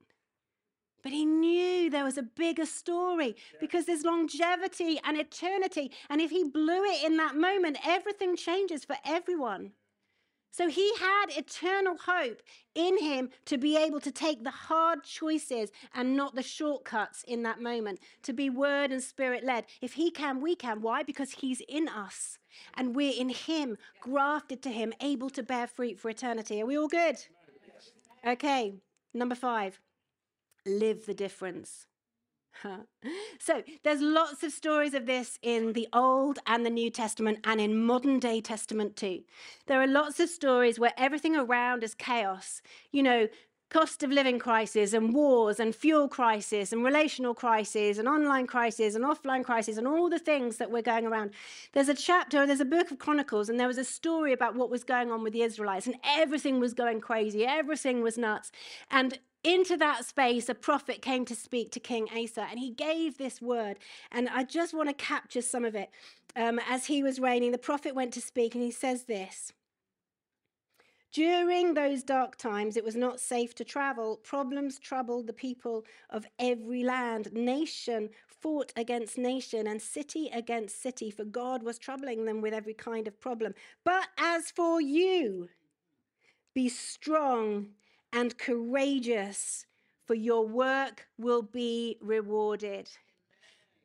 But 1.02 1.14
he 1.14 1.26
knew 1.26 1.90
there 1.90 2.04
was 2.04 2.18
a 2.18 2.24
bigger 2.24 2.66
story 2.66 3.36
because 3.60 3.86
there's 3.86 4.04
longevity 4.04 5.00
and 5.06 5.18
eternity. 5.18 5.92
And 6.10 6.20
if 6.20 6.32
he 6.32 6.44
blew 6.44 6.84
it 6.84 7.06
in 7.06 7.16
that 7.18 7.36
moment, 7.36 7.78
everything 7.86 8.36
changes 8.36 8.84
for 8.84 8.98
everyone. 9.06 9.72
So 10.52 10.68
he 10.68 10.92
had 11.00 11.28
eternal 11.30 11.96
hope 12.06 12.42
in 12.76 12.98
him 12.98 13.30
to 13.46 13.58
be 13.58 13.78
able 13.78 14.00
to 14.02 14.12
take 14.12 14.44
the 14.44 14.52
hard 14.52 15.04
choices 15.04 15.72
and 15.94 16.16
not 16.16 16.36
the 16.36 16.44
shortcuts 16.44 17.24
in 17.28 17.44
that 17.44 17.62
moment, 17.62 18.00
to 18.24 18.34
be 18.34 18.50
word 18.50 18.92
and 18.92 19.02
spirit 19.02 19.44
led. 19.44 19.66
If 19.82 19.94
he 19.94 20.12
can, 20.12 20.42
we 20.42 20.56
can. 20.56 20.82
Why? 20.82 21.04
Because 21.04 21.32
he's 21.32 21.62
in 21.68 21.88
us 21.88 22.40
and 22.76 22.96
we're 22.96 23.14
in 23.18 23.30
him, 23.30 23.78
grafted 24.02 24.62
to 24.64 24.70
him, 24.70 24.94
able 25.02 25.30
to 25.32 25.44
bear 25.44 25.68
fruit 25.68 26.00
for 26.00 26.10
eternity. 26.10 26.62
Are 26.62 26.66
we 26.66 26.78
all 26.78 26.88
good? 26.88 27.18
Okay, 28.26 28.74
number 29.14 29.36
five 29.36 29.80
live 30.66 31.06
the 31.06 31.14
difference. 31.14 31.88
so 33.40 33.64
there's 33.84 34.02
lots 34.02 34.44
of 34.44 34.52
stories 34.52 34.94
of 34.94 35.06
this 35.06 35.40
in 35.42 35.74
the 35.74 35.88
Old 35.94 36.40
and 36.46 36.66
the 36.66 36.70
New 36.70 36.90
Testament 36.90 37.40
and 37.44 37.62
in 37.62 37.86
modern 37.86 38.20
day 38.20 38.42
Testament 38.42 38.96
too. 38.96 39.22
There 39.68 39.82
are 39.82 39.88
lots 39.88 40.20
of 40.20 40.30
stories 40.30 40.80
where 40.80 40.94
everything 40.98 41.36
around 41.36 41.84
is 41.84 41.94
chaos. 41.94 42.62
You 42.92 43.04
know, 43.04 43.28
cost 43.70 44.02
of 44.02 44.10
living 44.10 44.40
crisis 44.40 44.94
and 44.94 45.14
wars 45.14 45.60
and 45.60 45.76
fuel 45.76 46.08
crisis 46.08 46.72
and 46.72 46.84
relational 46.84 47.36
crisis 47.36 48.00
and 48.00 48.08
online 48.08 48.48
crisis 48.48 48.96
and 48.96 49.06
offline 49.06 49.44
crisis 49.44 49.78
and 49.78 49.88
all 49.88 50.10
the 50.10 50.20
things 50.20 50.58
that 50.58 50.72
we're 50.72 50.82
going 50.82 51.06
around. 51.06 51.32
There's 51.74 51.90
a 51.90 51.94
chapter, 51.94 52.48
there's 52.48 52.60
a 52.60 52.66
book 52.66 52.90
of 52.90 52.98
Chronicles, 52.98 53.48
and 53.48 53.60
there 53.60 53.68
was 53.68 53.78
a 53.78 53.84
story 53.84 54.34
about 54.34 54.56
what 54.56 54.72
was 54.72 54.84
going 54.84 55.12
on 55.12 55.24
with 55.24 55.34
the 55.34 55.44
Israelites, 55.44 55.86
and 55.86 55.98
everything 56.04 56.60
was 56.60 56.74
going 56.74 57.00
crazy, 57.00 57.46
everything 57.46 58.02
was 58.02 58.18
nuts. 58.18 58.52
And 58.90 59.20
into 59.44 59.78
that 59.78 60.06
space, 60.06 60.50
a 60.50 60.56
prophet 60.56 61.02
came 61.02 61.26
to 61.26 61.36
speak 61.36 61.72
to 61.72 61.80
King 61.80 62.08
Asa, 62.16 62.48
and 62.50 62.60
he 62.60 62.72
gave 62.72 63.18
this 63.18 63.42
word. 63.42 63.78
And 64.12 64.28
I 64.30 64.44
just 64.44 64.74
want 64.74 64.90
to 64.90 64.94
capture 64.94 65.42
some 65.42 65.64
of 65.66 65.76
it. 65.76 65.90
Um, 66.36 66.60
as 66.70 66.86
he 66.86 67.02
was 67.02 67.20
reigning, 67.20 67.52
the 67.52 67.58
prophet 67.58 67.96
went 67.96 68.14
to 68.14 68.22
speak, 68.22 68.54
and 68.54 68.64
he 68.64 68.72
says 68.72 69.06
this 69.06 69.54
During 71.14 71.74
those 71.74 72.04
dark 72.04 72.36
times, 72.36 72.76
it 72.76 72.84
was 72.84 72.96
not 72.96 73.20
safe 73.20 73.56
to 73.56 73.64
travel. 73.64 74.18
Problems 74.18 74.78
troubled 74.78 75.28
the 75.28 75.34
people 75.34 75.86
of 76.10 76.26
every 76.38 76.84
land. 76.84 77.32
Nation 77.34 78.10
fought 78.28 78.74
against 78.76 79.18
nation, 79.18 79.68
and 79.68 79.82
city 79.82 80.30
against 80.34 80.82
city, 80.82 81.12
for 81.12 81.24
God 81.24 81.64
was 81.64 81.80
troubling 81.80 82.26
them 82.26 82.42
with 82.42 82.54
every 82.54 82.74
kind 82.74 83.08
of 83.08 83.20
problem. 83.20 83.54
But 83.86 84.10
as 84.18 84.52
for 84.52 84.82
you, 84.82 85.48
be 86.54 86.68
strong 86.68 87.70
and 88.14 88.38
courageous, 88.38 89.66
for 90.06 90.16
your 90.16 90.48
work 90.48 91.08
will 91.18 91.42
be 91.42 91.98
rewarded. 92.02 92.90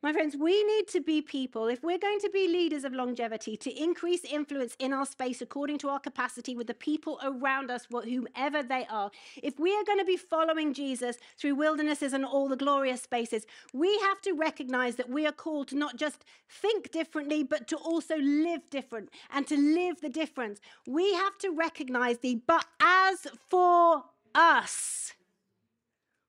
My 0.05 0.13
friends, 0.13 0.35
we 0.39 0.63
need 0.63 0.87
to 0.89 1.01
be 1.01 1.19
people, 1.23 1.65
if 1.65 1.81
we're 1.81 1.97
going 1.97 2.19
to 2.19 2.29
be 2.29 2.47
leaders 2.47 2.83
of 2.83 2.93
longevity, 2.93 3.57
to 3.57 3.71
increase 3.71 4.23
influence 4.23 4.75
in 4.77 4.93
our 4.93 5.07
space 5.07 5.41
according 5.41 5.79
to 5.79 5.89
our 5.89 5.97
capacity 5.99 6.55
with 6.55 6.67
the 6.67 6.75
people 6.75 7.19
around 7.23 7.71
us, 7.71 7.87
whomever 7.89 8.61
they 8.61 8.85
are. 8.85 9.09
If 9.41 9.59
we 9.59 9.75
are 9.75 9.83
going 9.83 9.97
to 9.97 10.05
be 10.05 10.15
following 10.15 10.75
Jesus 10.75 11.17
through 11.39 11.55
wildernesses 11.55 12.13
and 12.13 12.23
all 12.23 12.47
the 12.47 12.55
glorious 12.55 13.01
spaces, 13.01 13.47
we 13.73 13.97
have 13.97 14.21
to 14.21 14.33
recognize 14.33 14.95
that 14.97 15.09
we 15.09 15.25
are 15.25 15.31
called 15.31 15.69
to 15.69 15.75
not 15.75 15.95
just 15.95 16.23
think 16.49 16.91
differently, 16.91 17.41
but 17.41 17.67
to 17.69 17.75
also 17.75 18.17
live 18.17 18.61
different 18.69 19.09
and 19.31 19.47
to 19.47 19.57
live 19.57 20.01
the 20.01 20.09
difference. 20.09 20.59
We 20.85 21.15
have 21.15 21.39
to 21.39 21.49
recognize 21.49 22.19
the 22.19 22.41
but 22.45 22.67
as 22.79 23.25
for 23.49 24.03
us, 24.35 25.13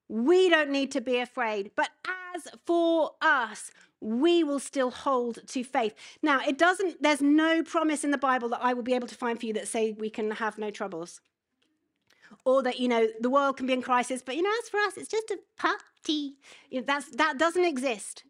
we 0.08 0.48
don't 0.48 0.70
need 0.70 0.92
to 0.92 1.00
be 1.00 1.18
afraid. 1.18 1.72
But 1.76 1.90
as 2.34 2.48
for 2.64 3.12
us, 3.20 3.70
we 4.00 4.44
will 4.44 4.60
still 4.60 4.90
hold 4.90 5.46
to 5.48 5.64
faith. 5.64 5.94
Now, 6.22 6.40
it 6.46 6.58
doesn't, 6.58 7.02
there's 7.02 7.22
no 7.22 7.62
promise 7.62 8.04
in 8.04 8.10
the 8.10 8.18
Bible 8.18 8.48
that 8.50 8.62
I 8.62 8.72
will 8.74 8.82
be 8.82 8.94
able 8.94 9.08
to 9.08 9.14
find 9.14 9.38
for 9.38 9.46
you 9.46 9.52
that 9.54 9.68
say 9.68 9.92
we 9.92 10.10
can 10.10 10.30
have 10.30 10.58
no 10.58 10.70
troubles. 10.70 11.20
Or 12.44 12.62
that, 12.62 12.78
you 12.78 12.88
know, 12.88 13.08
the 13.20 13.30
world 13.30 13.56
can 13.56 13.66
be 13.66 13.72
in 13.72 13.82
crisis, 13.82 14.22
but, 14.24 14.36
you 14.36 14.42
know, 14.42 14.52
as 14.62 14.68
for 14.68 14.78
us, 14.78 14.96
it's 14.96 15.08
just 15.08 15.30
a 15.30 15.38
party. 15.56 16.36
You 16.70 16.80
know, 16.80 16.84
that's, 16.86 17.10
that 17.16 17.38
doesn't 17.38 17.64
exist. 17.64 18.24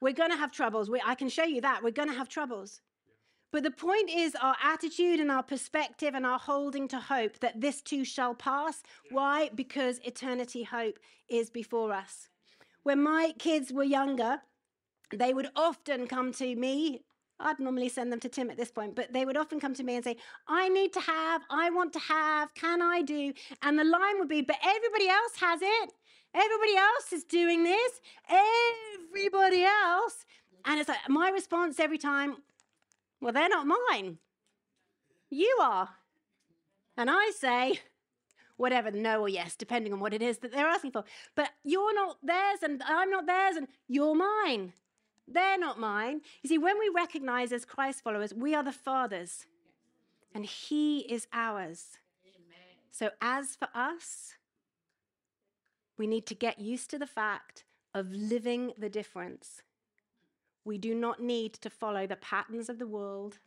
We're 0.00 0.12
going 0.12 0.30
to 0.30 0.36
have 0.36 0.52
troubles. 0.52 0.90
We, 0.90 1.00
I 1.04 1.14
can 1.14 1.28
show 1.28 1.44
you 1.44 1.60
that. 1.62 1.82
We're 1.82 1.90
going 1.90 2.08
to 2.08 2.14
have 2.14 2.28
troubles. 2.28 2.82
But 3.54 3.62
the 3.62 3.70
point 3.70 4.10
is 4.10 4.34
our 4.34 4.56
attitude 4.60 5.20
and 5.20 5.30
our 5.30 5.44
perspective 5.44 6.16
and 6.16 6.26
our 6.26 6.40
holding 6.40 6.88
to 6.88 6.98
hope 6.98 7.38
that 7.38 7.60
this 7.60 7.80
too 7.82 8.04
shall 8.04 8.34
pass. 8.34 8.82
Why? 9.12 9.48
Because 9.54 10.00
eternity 10.02 10.64
hope 10.64 10.98
is 11.28 11.50
before 11.50 11.92
us. 11.92 12.28
When 12.82 13.00
my 13.00 13.32
kids 13.38 13.72
were 13.72 13.84
younger, 13.84 14.42
they 15.14 15.32
would 15.32 15.50
often 15.54 16.08
come 16.08 16.32
to 16.32 16.56
me. 16.56 17.04
I'd 17.38 17.60
normally 17.60 17.88
send 17.88 18.10
them 18.10 18.18
to 18.20 18.28
Tim 18.28 18.50
at 18.50 18.56
this 18.56 18.72
point, 18.72 18.96
but 18.96 19.12
they 19.12 19.24
would 19.24 19.36
often 19.36 19.60
come 19.60 19.74
to 19.74 19.84
me 19.84 19.94
and 19.94 20.02
say, 20.02 20.16
I 20.48 20.68
need 20.68 20.92
to 20.94 21.00
have, 21.02 21.42
I 21.48 21.70
want 21.70 21.92
to 21.92 22.00
have, 22.00 22.52
can 22.54 22.82
I 22.82 23.02
do? 23.02 23.32
And 23.62 23.78
the 23.78 23.84
line 23.84 24.18
would 24.18 24.28
be, 24.28 24.42
but 24.42 24.56
everybody 24.64 25.08
else 25.08 25.36
has 25.36 25.60
it. 25.62 25.92
Everybody 26.34 26.76
else 26.76 27.12
is 27.12 27.22
doing 27.22 27.62
this. 27.62 28.00
Everybody 28.28 29.62
else. 29.62 30.26
And 30.64 30.80
it's 30.80 30.88
like 30.88 31.08
my 31.08 31.30
response 31.30 31.78
every 31.78 31.98
time, 31.98 32.38
well, 33.24 33.32
they're 33.32 33.48
not 33.48 33.66
mine. 33.66 34.18
You 35.30 35.56
are. 35.62 35.88
And 36.94 37.08
I 37.10 37.30
say, 37.34 37.80
whatever, 38.58 38.90
no 38.90 39.22
or 39.22 39.30
yes, 39.30 39.56
depending 39.56 39.94
on 39.94 39.98
what 39.98 40.12
it 40.12 40.20
is 40.20 40.38
that 40.38 40.52
they're 40.52 40.66
asking 40.66 40.90
for. 40.90 41.04
But 41.34 41.48
you're 41.64 41.94
not 41.94 42.18
theirs, 42.22 42.58
and 42.62 42.82
I'm 42.86 43.10
not 43.10 43.24
theirs, 43.24 43.56
and 43.56 43.66
you're 43.88 44.14
mine. 44.14 44.74
They're 45.26 45.58
not 45.58 45.80
mine. 45.80 46.20
You 46.42 46.48
see, 46.48 46.58
when 46.58 46.78
we 46.78 46.90
recognize 46.94 47.50
as 47.50 47.64
Christ 47.64 48.04
followers, 48.04 48.34
we 48.34 48.54
are 48.54 48.62
the 48.62 48.72
Father's, 48.72 49.46
and 50.34 50.44
He 50.44 50.98
is 51.10 51.26
ours. 51.32 51.96
Amen. 52.26 52.76
So, 52.90 53.08
as 53.22 53.56
for 53.56 53.68
us, 53.74 54.34
we 55.96 56.06
need 56.06 56.26
to 56.26 56.34
get 56.34 56.58
used 56.58 56.90
to 56.90 56.98
the 56.98 57.06
fact 57.06 57.64
of 57.94 58.12
living 58.12 58.74
the 58.76 58.90
difference. 58.90 59.62
We 60.64 60.78
do 60.78 60.94
not 60.94 61.20
need 61.20 61.54
to 61.54 61.70
follow 61.70 62.06
the 62.06 62.16
patterns 62.16 62.68
of 62.68 62.78
the 62.78 62.86
world, 62.86 63.38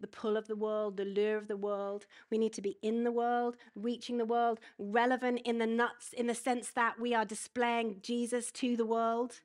the 0.00 0.06
pull 0.08 0.36
of 0.36 0.48
the 0.48 0.56
world, 0.56 0.96
the 0.96 1.04
lure 1.04 1.36
of 1.36 1.46
the 1.46 1.56
world. 1.56 2.06
We 2.30 2.38
need 2.38 2.52
to 2.54 2.62
be 2.62 2.78
in 2.82 3.04
the 3.04 3.12
world, 3.12 3.56
reaching 3.74 4.18
the 4.18 4.24
world, 4.24 4.58
relevant 4.78 5.40
in 5.44 5.58
the 5.58 5.66
nuts, 5.66 6.12
in 6.12 6.26
the 6.26 6.34
sense 6.34 6.70
that 6.72 6.98
we 6.98 7.14
are 7.14 7.24
displaying 7.24 7.96
Jesus 8.02 8.50
to 8.52 8.76
the 8.76 8.86
world. 8.86 9.40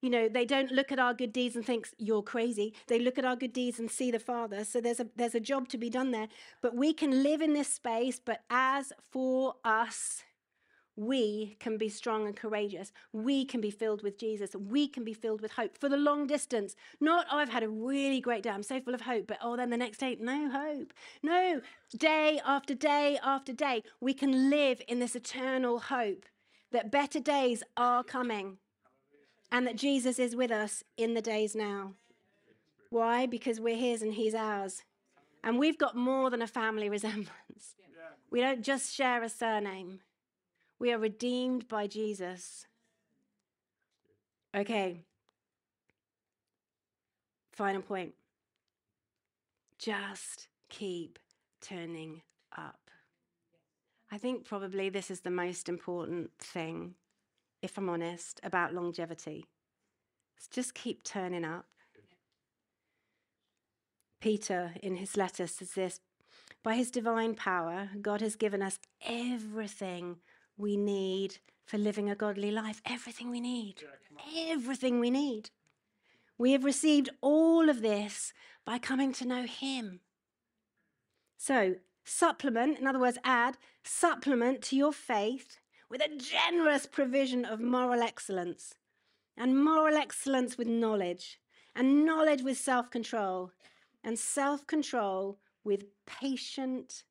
You 0.00 0.10
know, 0.10 0.28
they 0.28 0.44
don't 0.44 0.70
look 0.70 0.92
at 0.92 0.98
our 0.98 1.14
good 1.14 1.32
deeds 1.32 1.56
and 1.56 1.64
think 1.64 1.88
you're 1.98 2.22
crazy. 2.22 2.74
They 2.88 2.98
look 2.98 3.16
at 3.16 3.24
our 3.24 3.36
good 3.36 3.54
deeds 3.54 3.78
and 3.78 3.90
see 3.90 4.10
the 4.10 4.18
Father. 4.18 4.64
So 4.64 4.80
there's 4.80 5.00
a 5.00 5.06
there's 5.16 5.34
a 5.34 5.40
job 5.40 5.68
to 5.68 5.78
be 5.78 5.88
done 5.88 6.10
there. 6.10 6.28
But 6.60 6.76
we 6.76 6.92
can 6.92 7.22
live 7.22 7.40
in 7.40 7.54
this 7.54 7.72
space, 7.72 8.20
but 8.22 8.42
as 8.50 8.92
for 9.10 9.54
us, 9.64 10.22
we 10.96 11.56
can 11.60 11.76
be 11.76 11.88
strong 11.88 12.26
and 12.26 12.36
courageous. 12.36 12.92
We 13.12 13.44
can 13.44 13.60
be 13.60 13.70
filled 13.70 14.02
with 14.02 14.18
Jesus. 14.18 14.54
We 14.54 14.86
can 14.88 15.04
be 15.04 15.14
filled 15.14 15.40
with 15.40 15.52
hope 15.52 15.76
for 15.76 15.88
the 15.88 15.96
long 15.96 16.26
distance. 16.26 16.76
Not, 17.00 17.26
oh, 17.32 17.38
I've 17.38 17.48
had 17.48 17.62
a 17.64 17.68
really 17.68 18.20
great 18.20 18.42
day. 18.44 18.50
I'm 18.50 18.62
so 18.62 18.80
full 18.80 18.94
of 18.94 19.00
hope. 19.02 19.26
But, 19.26 19.38
oh, 19.42 19.56
then 19.56 19.70
the 19.70 19.76
next 19.76 19.98
day, 19.98 20.16
no 20.20 20.48
hope. 20.50 20.92
No, 21.22 21.60
day 21.96 22.40
after 22.44 22.74
day 22.74 23.18
after 23.24 23.52
day, 23.52 23.82
we 24.00 24.14
can 24.14 24.50
live 24.50 24.80
in 24.86 25.00
this 25.00 25.16
eternal 25.16 25.78
hope 25.80 26.26
that 26.70 26.90
better 26.92 27.20
days 27.20 27.62
are 27.76 28.04
coming. 28.04 28.58
and 29.52 29.66
that 29.66 29.76
Jesus 29.76 30.18
is 30.18 30.34
with 30.34 30.50
us 30.50 30.82
in 30.96 31.14
the 31.14 31.22
days 31.22 31.54
now. 31.54 31.92
Why? 32.90 33.26
Because 33.26 33.60
we're 33.60 33.76
His 33.76 34.02
and 34.02 34.14
He's 34.14 34.34
ours. 34.34 34.82
And 35.44 35.58
we've 35.58 35.78
got 35.78 35.96
more 35.96 36.30
than 36.30 36.42
a 36.42 36.46
family 36.46 36.88
resemblance. 36.96 37.76
We 38.30 38.40
don't 38.40 38.62
just 38.62 38.92
share 38.94 39.22
a 39.22 39.28
surname, 39.28 40.00
we 40.84 40.92
are 40.92 40.98
redeemed 40.98 41.66
by 41.66 41.86
Jesus. 41.86 42.66
Okay. 44.54 45.00
Final 47.54 47.80
point. 47.80 48.12
Just 49.78 50.48
keep 50.68 51.18
turning 51.62 52.20
up. 52.54 52.90
I 54.12 54.18
think 54.18 54.44
probably 54.44 54.90
this 54.90 55.10
is 55.10 55.20
the 55.20 55.30
most 55.30 55.70
important 55.70 56.32
thing, 56.38 56.96
if 57.62 57.78
I'm 57.78 57.88
honest, 57.88 58.38
about 58.44 58.74
longevity. 58.74 59.46
It's 60.36 60.48
just 60.48 60.74
keep 60.74 61.02
turning 61.02 61.46
up. 61.46 61.64
Peter, 64.20 64.74
in 64.82 64.96
his 64.96 65.16
letter, 65.16 65.46
says 65.46 65.70
this 65.70 66.00
By 66.62 66.74
his 66.74 66.90
divine 66.90 67.34
power, 67.34 67.88
God 68.02 68.20
has 68.20 68.36
given 68.36 68.60
us 68.60 68.78
everything 69.08 70.16
we 70.56 70.76
need 70.76 71.38
for 71.64 71.78
living 71.78 72.10
a 72.10 72.14
godly 72.14 72.50
life. 72.50 72.80
Everything 72.84 73.30
we 73.30 73.40
need. 73.40 73.82
Everything 74.36 75.00
we 75.00 75.10
need. 75.10 75.50
We 76.36 76.52
have 76.52 76.64
received 76.64 77.10
all 77.20 77.68
of 77.68 77.82
this 77.82 78.32
by 78.64 78.78
coming 78.78 79.12
to 79.14 79.26
know 79.26 79.44
him. 79.44 80.00
So, 81.36 81.76
supplement, 82.04 82.78
in 82.78 82.86
other 82.86 82.98
words, 82.98 83.18
add 83.24 83.56
supplement 83.82 84.62
to 84.62 84.76
your 84.76 84.92
faith 84.92 85.58
with 85.90 86.00
a 86.02 86.16
generous 86.16 86.86
provision 86.86 87.44
of 87.44 87.60
moral 87.60 88.02
excellence, 88.02 88.74
and 89.36 89.62
moral 89.62 89.96
excellence 89.96 90.56
with 90.56 90.66
knowledge, 90.66 91.38
and 91.74 92.04
knowledge 92.04 92.42
with 92.42 92.58
self 92.58 92.90
control, 92.90 93.52
and 94.02 94.18
self 94.18 94.66
control 94.66 95.38
with 95.62 95.84
patient 96.06 97.04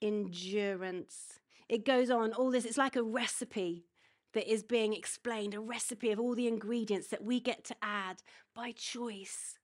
endurance. 0.00 1.40
It 1.74 1.84
goes 1.84 2.08
on, 2.08 2.32
all 2.32 2.52
this, 2.52 2.64
it's 2.64 2.78
like 2.78 2.94
a 2.94 3.02
recipe 3.02 3.84
that 4.32 4.48
is 4.48 4.62
being 4.62 4.92
explained, 4.92 5.54
a 5.54 5.60
recipe 5.60 6.12
of 6.12 6.20
all 6.20 6.36
the 6.36 6.46
ingredients 6.46 7.08
that 7.08 7.24
we 7.24 7.40
get 7.40 7.64
to 7.64 7.74
add 7.82 8.22
by 8.54 8.70
choice 8.70 9.58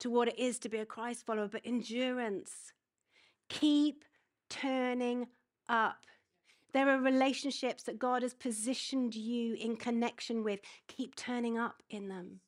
to 0.00 0.10
what 0.10 0.26
it 0.26 0.36
is 0.36 0.58
to 0.58 0.68
be 0.68 0.78
a 0.78 0.84
Christ 0.84 1.24
follower, 1.24 1.46
but 1.46 1.60
endurance. 1.64 2.72
Keep 3.48 4.04
turning 4.50 5.28
up. 5.68 6.04
There 6.72 6.88
are 6.88 7.00
relationships 7.00 7.84
that 7.84 7.96
God 7.96 8.22
has 8.22 8.34
positioned 8.34 9.14
you 9.14 9.54
in 9.54 9.76
connection 9.76 10.42
with. 10.42 10.58
Keep 10.88 11.14
turning 11.14 11.58
up 11.58 11.80
in 11.88 12.08
them. 12.08 12.40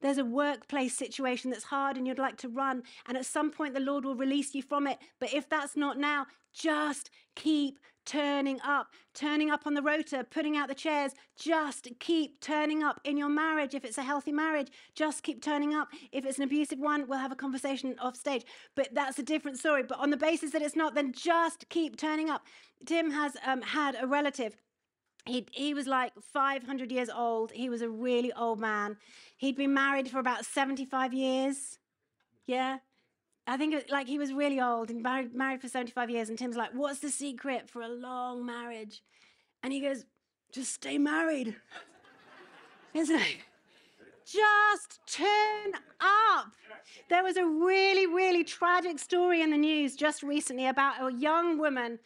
There's 0.00 0.18
a 0.18 0.24
workplace 0.24 0.96
situation 0.96 1.50
that's 1.50 1.64
hard 1.64 1.96
and 1.96 2.06
you'd 2.06 2.18
like 2.18 2.36
to 2.38 2.48
run, 2.48 2.82
and 3.06 3.16
at 3.16 3.26
some 3.26 3.50
point 3.50 3.74
the 3.74 3.80
Lord 3.80 4.04
will 4.04 4.14
release 4.14 4.54
you 4.54 4.62
from 4.62 4.86
it. 4.86 4.98
But 5.18 5.32
if 5.34 5.48
that's 5.48 5.76
not 5.76 5.98
now, 5.98 6.26
just 6.52 7.10
keep 7.34 7.78
turning 8.08 8.58
up, 8.62 8.88
turning 9.12 9.50
up 9.50 9.66
on 9.66 9.74
the 9.74 9.82
rota, 9.82 10.26
putting 10.30 10.56
out 10.56 10.66
the 10.66 10.74
chairs. 10.74 11.12
Just 11.38 11.88
keep 12.00 12.40
turning 12.40 12.82
up 12.82 12.98
in 13.04 13.18
your 13.18 13.28
marriage. 13.28 13.74
If 13.74 13.84
it's 13.84 13.98
a 13.98 14.02
healthy 14.02 14.32
marriage, 14.32 14.68
just 14.94 15.22
keep 15.22 15.42
turning 15.42 15.74
up. 15.74 15.88
If 16.10 16.24
it's 16.24 16.38
an 16.38 16.44
abusive 16.44 16.78
one, 16.78 17.06
we'll 17.06 17.18
have 17.18 17.32
a 17.32 17.36
conversation 17.36 17.94
off 18.00 18.16
stage. 18.16 18.46
But 18.74 18.88
that's 18.94 19.18
a 19.18 19.22
different 19.22 19.58
story. 19.58 19.82
But 19.82 19.98
on 19.98 20.08
the 20.08 20.16
basis 20.16 20.52
that 20.52 20.62
it's 20.62 20.74
not, 20.74 20.94
then 20.94 21.12
just 21.12 21.68
keep 21.68 21.98
turning 21.98 22.30
up. 22.30 22.46
Tim 22.86 23.10
has 23.10 23.36
um, 23.46 23.60
had 23.60 23.94
a 24.00 24.06
relative 24.06 24.56
he, 25.28 25.46
he 25.52 25.74
was 25.74 25.86
like 25.86 26.12
500 26.32 26.90
years 26.90 27.10
old. 27.10 27.52
He 27.52 27.68
was 27.68 27.82
a 27.82 27.88
really 27.88 28.32
old 28.32 28.58
man. 28.60 28.96
He'd 29.36 29.56
been 29.56 29.74
married 29.74 30.10
for 30.10 30.18
about 30.18 30.44
75 30.44 31.12
years. 31.12 31.78
Yeah. 32.46 32.78
I 33.46 33.56
think 33.56 33.74
like 33.90 34.06
he 34.06 34.18
was 34.18 34.32
really 34.32 34.60
old 34.60 34.90
and 34.90 35.02
married, 35.02 35.34
married 35.34 35.60
for 35.60 35.68
75 35.68 36.10
years. 36.10 36.28
And 36.28 36.38
Tim's 36.38 36.56
like, 36.56 36.70
What's 36.72 37.00
the 37.00 37.10
secret 37.10 37.68
for 37.68 37.82
a 37.82 37.88
long 37.88 38.44
marriage? 38.44 39.02
And 39.62 39.72
he 39.72 39.80
goes, 39.80 40.04
Just 40.52 40.72
stay 40.72 40.98
married. 40.98 41.56
Isn't 42.94 43.20
it? 43.20 43.36
Just 44.24 45.00
turn 45.06 45.72
up. 46.00 46.52
There 47.08 47.22
was 47.22 47.36
a 47.36 47.46
really, 47.46 48.06
really 48.06 48.44
tragic 48.44 48.98
story 48.98 49.40
in 49.40 49.50
the 49.50 49.56
news 49.56 49.96
just 49.96 50.22
recently 50.22 50.66
about 50.66 51.00
a 51.00 51.14
young 51.14 51.58
woman 51.58 51.98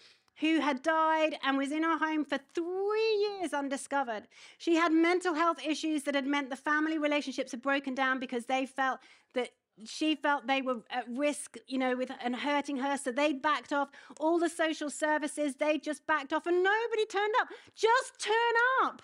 who 0.42 0.58
had 0.58 0.82
died 0.82 1.38
and 1.44 1.56
was 1.56 1.70
in 1.70 1.84
her 1.84 1.96
home 1.96 2.24
for 2.24 2.38
three 2.52 3.28
years 3.40 3.54
undiscovered. 3.54 4.24
She 4.58 4.74
had 4.74 4.92
mental 4.92 5.34
health 5.34 5.64
issues 5.64 6.02
that 6.02 6.16
had 6.16 6.26
meant 6.26 6.50
the 6.50 6.56
family 6.56 6.98
relationships 6.98 7.52
had 7.52 7.62
broken 7.62 7.94
down 7.94 8.18
because 8.18 8.46
they 8.46 8.66
felt 8.66 8.98
that 9.34 9.50
she 9.84 10.16
felt 10.16 10.48
they 10.48 10.60
were 10.60 10.80
at 10.90 11.08
risk, 11.08 11.56
you 11.68 11.78
know, 11.78 11.96
with 11.96 12.10
and 12.22 12.34
hurting 12.34 12.78
her. 12.78 12.98
So 12.98 13.12
they 13.12 13.32
backed 13.32 13.72
off. 13.72 13.90
All 14.18 14.40
the 14.40 14.48
social 14.48 14.90
services, 14.90 15.54
they 15.54 15.78
just 15.78 16.06
backed 16.08 16.32
off, 16.32 16.46
and 16.46 16.62
nobody 16.62 17.06
turned 17.06 17.34
up. 17.40 17.48
Just 17.74 18.18
turn 18.18 18.34
up. 18.84 19.00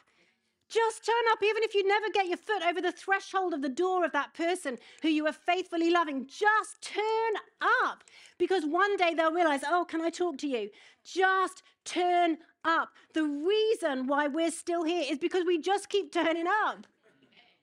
Just 0.68 1.04
turn 1.04 1.14
up, 1.33 1.38
even 1.42 1.62
if 1.62 1.74
you 1.74 1.87
never 1.87 2.11
get 2.12 2.26
your 2.26 2.37
foot 2.37 2.62
over 2.62 2.81
the 2.81 2.92
threshold 2.92 3.54
of 3.54 3.62
the 3.62 3.68
door 3.68 4.04
of 4.04 4.12
that 4.12 4.35
person 4.35 4.76
who 5.02 5.09
you 5.09 5.26
are 5.26 5.33
faithfully 5.33 5.90
loving. 5.90 6.26
Just 6.26 6.83
turn 6.83 7.35
up 7.83 8.04
because 8.38 8.64
one 8.64 8.96
day 8.96 9.14
they'll 9.14 9.33
realize, 9.33 9.62
oh, 9.66 9.87
can 9.88 10.02
I 10.02 10.11
talk 10.11 10.37
to 10.38 10.46
you? 10.46 10.68
Just 11.04 11.62
turn 11.85 12.38
up. 12.64 12.90
The 13.14 13.24
reason 13.24 14.07
why 14.07 14.28
we're 14.28 14.50
still 14.50 14.85
here 14.85 15.04
is 15.09 15.18
because 15.18 15.44
we 15.46 15.59
just 15.59 15.88
keep 15.88 16.12
turning 16.12 16.46
up. 16.46 16.87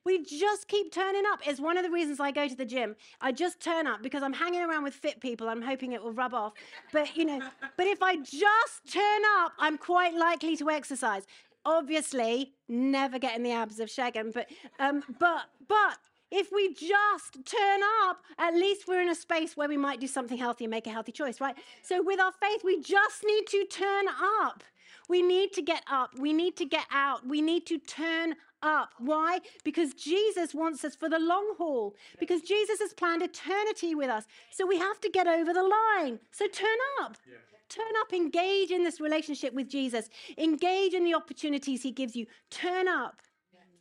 We 0.03 0.23
just 0.23 0.67
keep 0.67 0.91
turning 0.93 1.23
up. 1.31 1.47
Is 1.47 1.59
one 1.59 1.77
of 1.77 1.83
the 1.83 1.89
reasons 1.89 2.19
I 2.19 2.29
go 2.29 2.47
to 2.47 2.55
the 2.55 2.65
gym. 2.65 2.95
I 3.21 3.31
just 3.31 3.59
turn 3.59 3.87
up 3.87 4.03
because 4.03 4.21
I'm 4.21 4.33
hanging 4.33 4.61
around 4.61 4.83
with 4.83 4.93
fit 4.93 5.19
people. 5.19 5.49
I'm 5.49 5.63
hoping 5.63 5.93
it 5.93 6.03
will 6.03 6.11
rub 6.11 6.33
off. 6.33 6.53
But 6.93 7.17
you 7.17 7.25
know, 7.25 7.41
but 7.75 7.87
if 7.87 8.03
I 8.03 8.17
just 8.17 8.91
turn 8.91 9.21
up, 9.39 9.53
I'm 9.57 9.79
quite 9.79 10.13
likely 10.13 10.55
to 10.57 10.69
exercise 10.69 11.25
obviously 11.65 12.53
never 12.67 13.19
getting 13.19 13.43
the 13.43 13.51
abs 13.51 13.79
of 13.79 13.89
Shagan, 13.89 14.33
but 14.33 14.49
um, 14.79 15.03
but 15.19 15.45
but 15.67 15.97
if 16.31 16.51
we 16.51 16.73
just 16.73 17.45
turn 17.45 17.81
up, 18.03 18.23
at 18.37 18.53
least 18.53 18.87
we're 18.87 19.01
in 19.01 19.09
a 19.09 19.15
space 19.15 19.55
where 19.55 19.69
we 19.69 19.77
might 19.77 19.99
do 19.99 20.07
something 20.07 20.37
healthy 20.37 20.65
and 20.65 20.71
make 20.71 20.87
a 20.87 20.89
healthy 20.89 21.11
choice, 21.11 21.39
right? 21.39 21.55
So 21.81 22.01
with 22.03 22.19
our 22.19 22.31
faith, 22.31 22.61
we 22.63 22.81
just 22.81 23.23
need 23.25 23.47
to 23.47 23.65
turn 23.65 24.05
up. 24.41 24.63
We 25.07 25.21
need 25.21 25.53
to 25.53 25.61
get 25.61 25.83
up. 25.89 26.17
We 26.17 26.33
need 26.33 26.57
to 26.57 26.65
get 26.65 26.85
out. 26.91 27.25
We 27.27 27.41
need 27.41 27.65
to 27.67 27.77
turn 27.77 28.35
up. 28.63 28.89
Why? 28.97 29.39
Because 29.63 29.93
Jesus 29.93 30.53
wants 30.53 30.83
us 30.83 30.95
for 30.95 31.07
the 31.07 31.19
long 31.19 31.53
haul. 31.57 31.95
Because 32.19 32.41
Jesus 32.41 32.79
has 32.79 32.93
planned 32.93 33.21
eternity 33.21 33.93
with 33.93 34.09
us. 34.09 34.25
So 34.51 34.65
we 34.65 34.79
have 34.79 34.99
to 35.01 35.09
get 35.09 35.27
over 35.27 35.53
the 35.53 35.63
line. 35.63 36.19
So 36.31 36.47
turn 36.47 36.77
up. 37.01 37.17
Yeah. 37.29 37.37
Turn 37.75 37.93
up, 37.99 38.13
engage 38.13 38.71
in 38.71 38.83
this 38.83 39.01
relationship 39.01 39.53
with 39.53 39.67
Jesus, 39.67 40.07
engage 40.37 40.93
in 40.93 41.03
the 41.03 41.13
opportunities 41.13 41.83
he 41.83 41.91
gives 41.91 42.15
you. 42.15 42.25
Turn 42.49 42.87
up, 42.87 43.21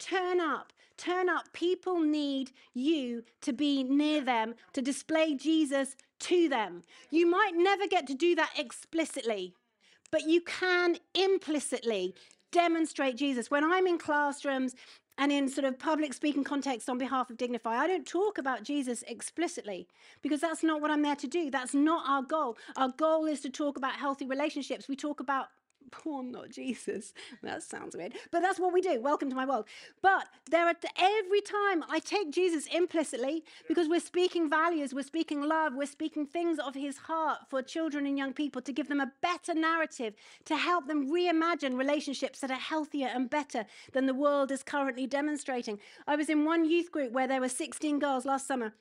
turn 0.01 0.41
up, 0.41 0.73
turn 0.97 1.29
up. 1.29 1.53
People 1.53 2.01
need 2.01 2.51
you 2.73 3.23
to 3.43 3.53
be 3.53 3.85
near 3.85 4.21
them, 4.21 4.55
to 4.73 4.83
display 4.83 5.37
Jesus 5.37 5.95
to 6.21 6.49
them. 6.49 6.83
You 7.11 7.31
might 7.31 7.53
never 7.55 7.87
get 7.87 8.09
to 8.09 8.15
do 8.15 8.35
that 8.35 8.51
explicitly, 8.59 9.55
but 10.11 10.27
you 10.27 10.41
can 10.41 10.97
implicitly 11.15 12.17
demonstrate 12.51 13.17
Jesus. 13.17 13.49
When 13.49 13.63
I'm 13.63 13.87
in 13.87 13.99
classrooms 13.99 14.75
and 15.19 15.31
in 15.31 15.49
sort 15.49 15.65
of 15.65 15.79
public 15.79 16.13
speaking 16.13 16.45
context 16.45 16.89
on 16.89 16.99
behalf 16.99 17.31
of 17.31 17.37
Dignify, 17.37 17.77
I 17.77 17.87
don't 17.87 18.07
talk 18.07 18.39
about 18.39 18.65
Jesus 18.65 19.05
explicitly 19.07 19.87
because 20.23 20.41
that's 20.41 20.63
not 20.63 20.81
what 20.81 20.91
I'm 20.91 21.03
there 21.03 21.17
to 21.17 21.27
do. 21.27 21.51
That's 21.51 21.75
not 21.75 22.05
our 22.09 22.23
goal. 22.23 22.57
Our 22.77 22.89
goal 22.89 23.27
is 23.27 23.41
to 23.43 23.51
talk 23.51 23.77
about 23.77 23.95
healthy 23.95 24.27
relationships. 24.27 24.89
We 24.89 24.97
talk 24.97 25.21
about 25.21 25.47
poor 25.91 26.23
not 26.23 26.51
Jesus. 26.51 27.13
That 27.43 27.63
sounds 27.63 27.97
weird, 27.97 28.15
but 28.31 28.41
that's 28.41 28.59
what 28.59 28.73
we 28.73 28.81
do. 28.81 29.01
Welcome 29.01 29.31
to 29.31 29.37
my 29.37 29.47
world. 29.47 29.67
But 30.03 30.29
there 30.51 30.67
are 30.67 30.75
every 30.99 31.41
time 31.41 31.85
I 31.89 31.99
take 31.99 32.31
Jesus 32.31 32.67
implicitly 32.67 33.45
because 33.69 33.89
we're 33.89 34.01
speaking 34.01 34.49
values, 34.49 34.95
we're 34.95 35.03
speaking 35.03 35.43
love, 35.43 35.75
we're 35.75 35.87
speaking 35.87 36.27
things 36.27 36.59
of 36.59 36.75
his 36.75 36.97
heart 36.99 37.41
for 37.49 37.63
children 37.63 38.07
and 38.07 38.19
young 38.19 38.33
people 38.33 38.63
to 38.63 38.73
give 38.73 38.89
them 38.89 39.01
a 39.01 39.13
better 39.23 39.55
narrative, 39.55 40.15
to 40.47 40.57
help 40.57 40.87
them 40.87 41.11
reimagine 41.11 41.79
relationships 41.79 42.41
that 42.41 42.51
are 42.51 42.55
healthier 42.55 43.11
and 43.13 43.31
better 43.31 43.65
than 43.93 44.07
the 44.07 44.15
world 44.15 44.51
is 44.51 44.63
currently 44.63 45.07
demonstrating. 45.07 45.79
I 46.07 46.17
was 46.17 46.29
in 46.29 46.45
one 46.45 46.65
youth 46.65 46.91
group 46.91 47.13
where 47.13 47.29
there 47.29 47.41
were 47.41 47.49
16 47.49 47.99
girls 47.99 48.25
last 48.25 48.47
summer 48.47 48.75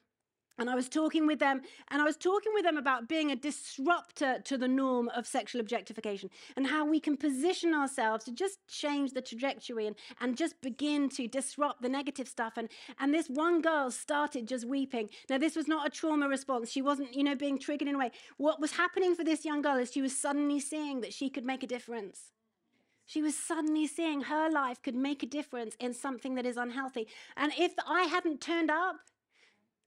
and 0.60 0.70
I 0.70 0.76
was 0.76 0.88
talking 0.88 1.26
with 1.26 1.40
them, 1.40 1.62
and 1.90 2.02
I 2.02 2.06
was 2.06 2.16
talking 2.16 2.52
with 2.54 2.64
them 2.64 2.78
about 2.78 3.10
being 3.10 3.32
a 3.32 3.36
disruptor 3.36 4.40
to 4.44 4.58
the 4.58 4.68
norm 4.68 5.10
of 5.10 5.26
sexual 5.26 5.60
objectification 5.60 6.30
and 6.56 6.68
how 6.68 6.86
we 6.86 7.00
can 7.00 7.18
position 7.18 7.74
ourselves 7.74 8.26
to 8.26 8.32
just 8.32 8.60
change 8.68 9.12
the 9.12 9.22
trajectory 9.22 9.88
and, 9.88 9.96
and 10.22 10.38
just 10.38 10.62
begin 10.62 11.10
to 11.10 11.28
disrupt 11.28 11.82
the 11.82 11.90
negative 11.90 12.28
stuff. 12.28 12.54
And, 12.58 12.70
and 13.00 13.14
this 13.14 13.28
one 13.28 13.62
girl 13.62 13.90
started 13.90 14.48
just 14.48 14.68
weeping. 14.68 15.10
Now, 15.30 15.40
this 15.40 15.56
was 15.56 15.68
not 15.68 15.88
a 15.88 15.90
trauma 15.90 16.28
response. 16.28 16.72
She 16.72 16.82
wasn't, 16.82 17.16
you 17.16 17.24
know, 17.24 17.36
being 17.36 17.58
triggered 17.58 17.88
in 17.88 17.96
a 17.96 18.00
way. 18.00 18.12
What 18.38 18.62
was 18.62 18.74
happening 18.74 19.16
for 19.16 19.24
this 19.24 19.46
young 19.46 19.62
girl 19.62 19.78
is 19.78 19.92
she 19.92 20.02
was 20.02 20.16
suddenly 20.16 20.60
seeing 20.60 21.02
that 21.02 21.14
she 21.14 21.30
could 21.30 21.46
make 21.46 21.64
a 21.64 21.68
difference. 21.68 22.32
She 23.06 23.22
was 23.22 23.36
suddenly 23.36 23.88
seeing 23.88 24.22
her 24.22 24.50
life 24.50 24.82
could 24.82 24.96
make 24.96 25.24
a 25.24 25.28
difference 25.28 25.76
in 25.80 25.94
something 25.94 26.36
that 26.36 26.46
is 26.46 26.58
unhealthy. 26.58 27.08
And 27.36 27.52
if 27.58 27.74
I 27.88 28.04
hadn't 28.04 28.40
turned 28.40 28.72
up, 28.72 28.98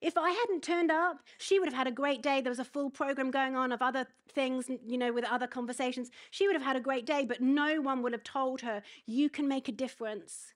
if 0.00 0.16
I 0.16 0.30
hadn't 0.30 0.62
turned 0.62 0.90
up, 0.90 1.20
she 1.38 1.58
would 1.58 1.68
have 1.68 1.76
had 1.76 1.86
a 1.86 1.92
great 1.92 2.22
day. 2.22 2.40
There 2.40 2.50
was 2.50 2.58
a 2.58 2.64
full 2.64 2.90
program 2.90 3.30
going 3.30 3.56
on 3.56 3.72
of 3.72 3.80
other 3.80 4.06
things, 4.30 4.70
you 4.86 4.98
know, 4.98 5.12
with 5.12 5.24
other 5.24 5.46
conversations. 5.46 6.10
She 6.30 6.46
would 6.46 6.54
have 6.54 6.64
had 6.64 6.76
a 6.76 6.80
great 6.80 7.06
day, 7.06 7.24
but 7.24 7.40
no 7.40 7.80
one 7.80 8.02
would 8.02 8.12
have 8.12 8.22
told 8.22 8.60
her, 8.60 8.82
you 9.06 9.30
can 9.30 9.48
make 9.48 9.68
a 9.68 9.72
difference. 9.72 10.52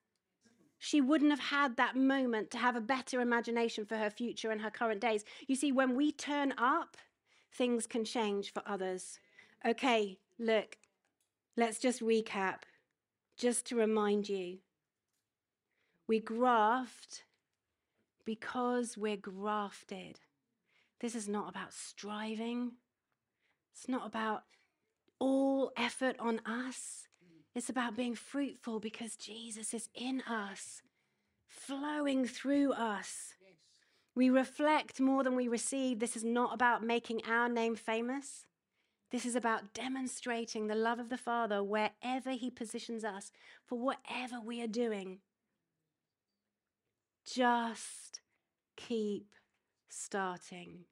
She 0.79 1.01
wouldn't 1.01 1.31
have 1.31 1.41
had 1.41 1.77
that 1.77 1.97
moment 1.97 2.51
to 2.51 2.59
have 2.59 2.77
a 2.77 2.81
better 2.81 3.21
imagination 3.21 3.85
for 3.85 3.97
her 3.97 4.11
future 4.11 4.51
and 4.51 4.61
her 4.61 4.71
current 4.71 5.01
days. 5.01 5.25
You 5.47 5.57
see, 5.57 5.73
when 5.73 5.95
we 5.95 6.13
turn 6.13 6.53
up, 6.59 6.97
things 7.53 7.87
can 7.87 8.05
change 8.05 8.53
for 8.53 8.63
others. 8.67 9.19
Okay, 9.67 10.19
look, 10.39 10.77
let's 11.57 11.79
just 11.79 12.01
recap, 12.01 12.63
just 13.37 13.67
to 13.67 13.77
remind 13.77 14.29
you. 14.29 14.59
We 16.07 16.19
graft 16.19 17.25
because 18.25 18.97
we're 18.97 19.17
grafted. 19.17 20.21
This 21.01 21.15
is 21.15 21.29
not 21.29 21.49
about 21.49 21.73
striving, 21.73 22.73
it's 23.73 23.89
not 23.89 24.07
about 24.07 24.43
all 25.19 25.73
effort 25.77 26.17
on 26.19 26.41
us. 26.45 27.07
It's 27.55 27.69
about 27.69 27.97
being 27.97 28.15
fruitful 28.15 28.79
because 28.79 29.17
Jesus 29.17 29.75
is 29.75 29.89
in 29.95 30.23
us, 30.23 30.83
flowing 31.49 32.25
through 32.25 32.73
us. 32.73 33.35
We 34.15 34.31
reflect 34.31 35.01
more 35.01 35.25
than 35.25 35.35
we 35.35 35.49
receive. 35.49 35.99
This 35.99 36.17
is 36.17 36.25
not 36.25 36.55
about 36.55 36.85
making 36.85 37.23
our 37.29 37.49
name 37.49 37.75
famous. 37.75 38.47
This 39.11 39.27
is 39.27 39.35
about 39.35 39.75
demonstrating 39.75 40.67
the 40.67 40.75
love 40.77 41.01
of 41.01 41.09
the 41.09 41.17
Father 41.17 41.63
wherever 41.63 42.31
He 42.31 42.51
positions 42.51 43.05
us 43.05 43.33
for 43.67 43.79
whatever 43.79 44.41
we 44.45 44.63
are 44.63 44.69
doing. 44.69 45.19
Just 47.25 48.21
keep 48.77 49.35
starting. 49.89 50.85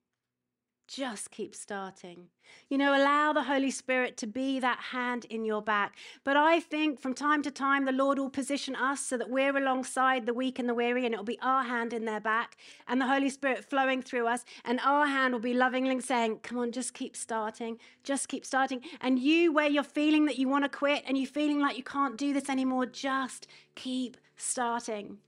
Just 0.88 1.30
keep 1.30 1.54
starting. 1.54 2.28
You 2.70 2.78
know, 2.78 2.96
allow 2.96 3.34
the 3.34 3.42
Holy 3.42 3.70
Spirit 3.70 4.16
to 4.18 4.26
be 4.26 4.58
that 4.58 4.78
hand 4.90 5.26
in 5.26 5.44
your 5.44 5.60
back. 5.60 5.96
But 6.24 6.38
I 6.38 6.60
think 6.60 6.98
from 6.98 7.12
time 7.12 7.42
to 7.42 7.50
time, 7.50 7.84
the 7.84 7.92
Lord 7.92 8.18
will 8.18 8.30
position 8.30 8.74
us 8.74 9.00
so 9.00 9.18
that 9.18 9.28
we're 9.28 9.54
alongside 9.54 10.24
the 10.24 10.32
weak 10.32 10.58
and 10.58 10.66
the 10.66 10.72
weary, 10.72 11.04
and 11.04 11.12
it'll 11.12 11.26
be 11.26 11.38
our 11.42 11.62
hand 11.64 11.92
in 11.92 12.06
their 12.06 12.20
back, 12.20 12.56
and 12.86 13.00
the 13.00 13.06
Holy 13.06 13.28
Spirit 13.28 13.68
flowing 13.68 14.00
through 14.00 14.28
us, 14.28 14.46
and 14.64 14.80
our 14.82 15.06
hand 15.06 15.34
will 15.34 15.40
be 15.40 15.52
lovingly 15.52 16.00
saying, 16.00 16.38
Come 16.42 16.56
on, 16.56 16.72
just 16.72 16.94
keep 16.94 17.14
starting. 17.14 17.78
Just 18.02 18.28
keep 18.28 18.46
starting. 18.46 18.80
And 19.02 19.18
you, 19.18 19.52
where 19.52 19.68
you're 19.68 19.82
feeling 19.82 20.24
that 20.24 20.38
you 20.38 20.48
want 20.48 20.64
to 20.64 20.70
quit 20.70 21.04
and 21.06 21.18
you're 21.18 21.26
feeling 21.26 21.60
like 21.60 21.76
you 21.76 21.84
can't 21.84 22.16
do 22.16 22.32
this 22.32 22.48
anymore, 22.48 22.86
just 22.86 23.46
keep 23.74 24.16
starting. 24.36 25.18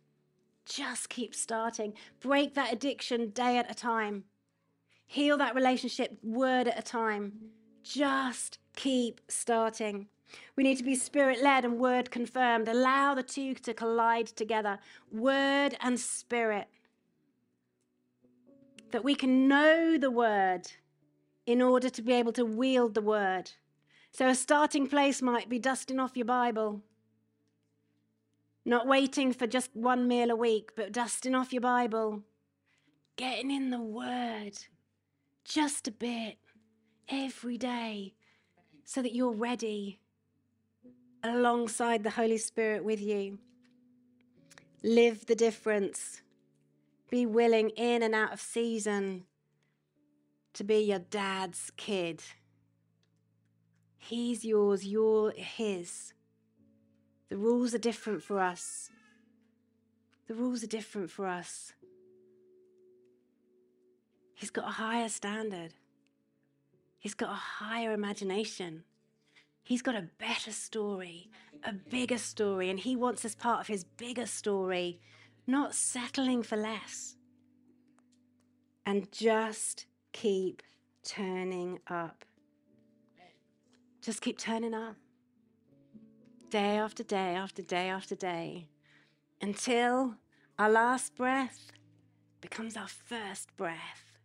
Just 0.67 1.09
keep 1.09 1.35
starting. 1.35 1.95
Break 2.21 2.55
that 2.55 2.73
addiction 2.73 3.31
day 3.31 3.59
at 3.59 3.71
a 3.71 3.75
time. 3.75 4.25
Heal 5.07 5.37
that 5.39 5.55
relationship 5.55 6.19
word 6.23 6.69
at 6.69 6.79
a 6.79 6.83
time. 6.83 7.33
Just 7.83 8.59
keep 8.77 9.21
starting. 9.29 10.07
We 10.57 10.63
need 10.63 10.79
to 10.79 10.85
be 10.85 10.95
spirit 10.95 11.43
led 11.43 11.65
and 11.65 11.79
word 11.79 12.11
confirmed. 12.11 12.69
Allow 12.69 13.15
the 13.15 13.23
two 13.23 13.55
to 13.55 13.75
collide 13.75 14.29
together 14.29 14.79
word 15.11 15.77
and 15.81 15.99
spirit. 15.99 16.69
That 18.93 19.05
we 19.05 19.15
can 19.15 19.49
know 19.49 19.99
the 19.99 20.11
word 20.11 20.71
in 21.47 21.63
order 21.63 21.89
to 21.91 22.03
be 22.03 22.13
able 22.13 22.33
to 22.33 22.45
wield 22.45 22.95
the 22.95 23.01
word. 23.01 23.53
So, 24.13 24.29
a 24.29 24.35
starting 24.35 24.89
place 24.89 25.23
might 25.23 25.49
be 25.49 25.59
dusting 25.59 26.01
off 26.01 26.17
your 26.17 26.27
Bible, 26.27 26.83
not 28.65 28.87
waiting 28.87 29.33
for 29.33 29.47
just 29.47 29.75
one 29.75 30.07
meal 30.07 30.31
a 30.31 30.37
week, 30.37 30.71
but 30.77 30.93
dusting 30.93 31.35
off 31.35 31.53
your 31.53 31.63
Bible, 31.63 32.23
getting 33.17 33.51
in 33.51 33.71
the 33.71 33.81
word 33.81 34.59
just 35.45 35.89
a 35.89 35.93
bit 35.93 36.37
every 37.09 37.59
day 37.59 38.15
so 38.85 39.03
that 39.03 39.15
you're 39.15 39.33
ready 39.33 39.99
alongside 41.23 42.03
the 42.03 42.11
Holy 42.11 42.39
Spirit 42.39 42.85
with 42.85 43.01
you. 43.01 43.39
Live 44.83 45.27
the 45.27 45.35
difference. 45.35 46.23
Be 47.11 47.27
willing 47.27 47.71
in 47.71 48.03
and 48.03 48.15
out 48.15 48.33
of 48.33 48.41
season 48.41 49.25
to 50.55 50.65
be 50.65 50.79
your 50.79 50.99
dad's 50.99 51.71
kid. 51.77 52.23
He's 53.99 54.45
yours, 54.45 54.85
you're 54.87 55.33
his. 55.33 56.15
The 57.31 57.37
rules 57.37 57.74
are 57.74 57.78
different 57.78 58.22
for 58.22 58.41
us. 58.41 58.91
The 60.26 60.35
rules 60.35 60.62
are 60.62 60.66
different 60.66 61.11
for 61.11 61.26
us. 61.26 61.72
He's 64.35 64.51
got 64.51 64.66
a 64.66 64.72
higher 64.72 65.09
standard. 65.09 65.74
He's 66.99 67.14
got 67.14 67.31
a 67.31 67.35
higher 67.35 67.93
imagination. 67.93 68.85
He's 69.62 69.83
got 69.83 69.95
a 69.95 70.09
better 70.18 70.51
story, 70.51 71.31
a 71.62 71.72
bigger 71.72 72.18
story, 72.18 72.68
and 72.68 72.81
he 72.81 72.97
wants 72.97 73.24
us 73.24 73.37
part 73.37 73.61
of 73.61 73.68
his 73.68 73.85
bigger 73.85 74.26
story, 74.26 75.01
not 75.47 75.74
settling 75.74 76.43
for 76.43 76.57
less. 76.57 77.16
And 78.85 79.11
just 79.12 79.87
keep 80.12 80.62
turning 81.05 81.78
up. 81.87 82.24
Just 84.03 84.20
keep 84.20 84.39
turning 84.39 84.74
up. 84.74 84.97
Day 86.51 86.78
after 86.78 87.05
day 87.05 87.36
after 87.36 87.62
day 87.62 87.88
after 87.88 88.16
day 88.16 88.66
until 89.40 90.16
our 90.59 90.68
last 90.68 91.14
breath 91.14 91.70
becomes 92.40 92.76
our 92.76 92.88
first 92.88 93.57
breath 93.57 94.18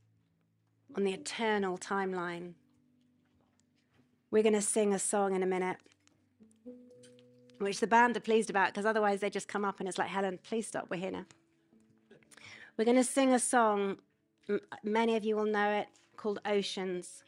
on 0.96 1.04
the 1.04 1.14
eternal 1.14 1.78
timeline. 1.78 2.54
We're 4.32 4.42
going 4.42 4.54
to 4.54 4.62
sing 4.64 4.92
a 4.92 4.98
song 4.98 5.36
in 5.36 5.44
a 5.44 5.46
minute, 5.46 5.78
which 7.60 7.80
the 7.80 7.86
band 7.86 8.18
are 8.18 8.22
pleased 8.22 8.50
about 8.50 8.70
because 8.70 8.88
otherwise 8.88 9.20
they 9.20 9.30
just 9.30 9.48
come 9.48 9.64
up 9.64 9.80
and 9.80 9.88
it's 9.88 10.00
like, 10.00 10.10
Helen, 10.10 10.40
please 10.42 10.66
stop, 10.66 10.88
we're 10.90 11.00
here 11.00 11.12
now. 11.12 11.26
We're 12.76 12.86
going 12.86 12.98
to 12.98 13.04
sing 13.04 13.34
a 13.34 13.40
song, 13.40 13.98
many 14.84 15.16
of 15.16 15.24
you 15.24 15.36
will 15.36 15.46
know 15.46 15.70
it, 15.70 15.90
called 16.18 16.40
Oceans. 16.44 17.24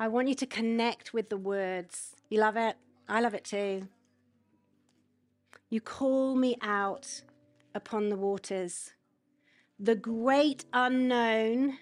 I 0.00 0.08
want 0.08 0.28
you 0.28 0.34
to 0.36 0.46
connect 0.46 1.12
with 1.12 1.28
the 1.28 1.36
words. 1.36 2.16
You 2.30 2.40
love 2.40 2.56
it? 2.56 2.76
I 3.10 3.20
love 3.20 3.34
it 3.34 3.44
too. 3.44 3.88
You 5.68 5.80
call 5.80 6.36
me 6.36 6.56
out 6.62 7.22
upon 7.74 8.08
the 8.08 8.16
waters. 8.16 8.92
The 9.80 9.96
great 9.96 10.64
unknown 10.72 11.78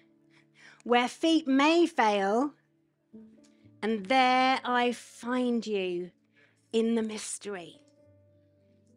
where 0.85 1.09
feet 1.09 1.47
may 1.47 1.87
fail, 1.87 2.55
and 3.83 4.07
there 4.07 4.59
I 4.65 4.93
find 4.93 5.67
you 5.67 6.11
in 6.73 6.95
the 6.95 7.03
mystery. 7.03 7.81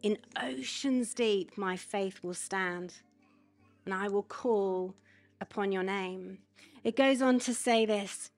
In 0.02 0.16
oceans 0.40 1.12
deep, 1.12 1.58
my 1.58 1.76
faith 1.76 2.20
will 2.22 2.34
stand, 2.34 2.94
and 3.84 3.92
I 3.92 4.08
will 4.08 4.22
call 4.22 4.94
upon 5.40 5.70
your 5.70 5.82
name. 5.82 6.38
It 6.82 6.96
goes 6.96 7.20
on 7.20 7.40
to 7.40 7.52
say 7.52 7.84
this 7.84 8.30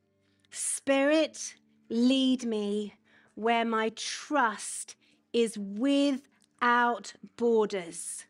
Spirit, 0.51 1.55
lead 1.89 2.45
me 2.45 2.95
where 3.37 3.65
my 3.65 3.91
trust 3.91 4.97
is 5.33 5.57
without 6.61 7.15
borders. 7.37 8.25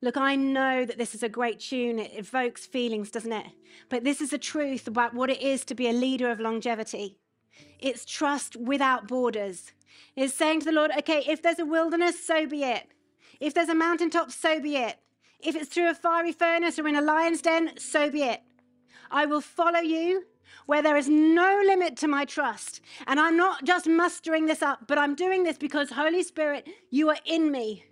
Look, 0.00 0.16
I 0.16 0.36
know 0.36 0.84
that 0.84 0.98
this 0.98 1.14
is 1.14 1.22
a 1.22 1.28
great 1.28 1.60
tune. 1.60 1.98
It 1.98 2.12
evokes 2.16 2.66
feelings, 2.66 3.10
doesn't 3.10 3.32
it? 3.32 3.46
But 3.88 4.04
this 4.04 4.20
is 4.20 4.30
the 4.30 4.38
truth 4.38 4.86
about 4.86 5.14
what 5.14 5.30
it 5.30 5.40
is 5.40 5.64
to 5.64 5.74
be 5.74 5.88
a 5.88 5.92
leader 5.92 6.30
of 6.30 6.40
longevity. 6.40 7.18
It's 7.80 8.04
trust 8.04 8.56
without 8.56 9.08
borders. 9.08 9.72
It's 10.16 10.34
saying 10.34 10.60
to 10.60 10.66
the 10.66 10.72
Lord, 10.72 10.92
okay, 10.98 11.24
if 11.28 11.42
there's 11.42 11.58
a 11.58 11.66
wilderness, 11.66 12.24
so 12.24 12.46
be 12.46 12.62
it. 12.62 12.86
If 13.40 13.54
there's 13.54 13.68
a 13.68 13.74
mountaintop, 13.74 14.30
so 14.30 14.60
be 14.60 14.76
it. 14.76 14.96
If 15.40 15.56
it's 15.56 15.68
through 15.68 15.90
a 15.90 15.94
fiery 15.94 16.32
furnace 16.32 16.78
or 16.78 16.86
in 16.86 16.96
a 16.96 17.00
lion's 17.00 17.42
den, 17.42 17.72
so 17.76 18.10
be 18.10 18.22
it. 18.22 18.40
I 19.10 19.26
will 19.26 19.40
follow 19.40 19.80
you 19.80 20.24
where 20.66 20.82
there 20.82 20.96
is 20.96 21.08
no 21.08 21.60
limit 21.64 21.96
to 21.98 22.08
my 22.08 22.24
trust. 22.24 22.80
And 23.06 23.18
I'm 23.18 23.36
not 23.36 23.64
just 23.64 23.86
mustering 23.86 24.46
this 24.46 24.62
up, 24.62 24.86
but 24.86 24.98
I'm 24.98 25.14
doing 25.14 25.44
this 25.44 25.58
because, 25.58 25.90
Holy 25.90 26.22
Spirit, 26.22 26.68
you 26.90 27.10
are 27.10 27.18
in 27.24 27.50
me. 27.50 27.84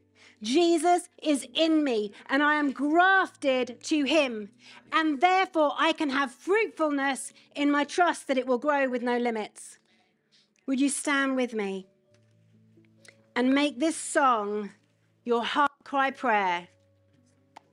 Jesus 0.42 1.08
is 1.22 1.46
in 1.54 1.84
me 1.84 2.12
and 2.28 2.42
I 2.42 2.54
am 2.54 2.72
grafted 2.72 3.82
to 3.84 4.04
him. 4.04 4.50
And 4.92 5.20
therefore, 5.20 5.72
I 5.76 5.92
can 5.92 6.10
have 6.10 6.32
fruitfulness 6.32 7.32
in 7.54 7.70
my 7.70 7.84
trust 7.84 8.28
that 8.28 8.38
it 8.38 8.46
will 8.46 8.58
grow 8.58 8.88
with 8.88 9.02
no 9.02 9.18
limits. 9.18 9.78
Would 10.66 10.80
you 10.80 10.88
stand 10.88 11.36
with 11.36 11.52
me 11.52 11.88
and 13.36 13.54
make 13.54 13.78
this 13.78 13.96
song 13.96 14.70
your 15.24 15.44
heart 15.44 15.72
cry 15.84 16.10
prayer? 16.10 16.68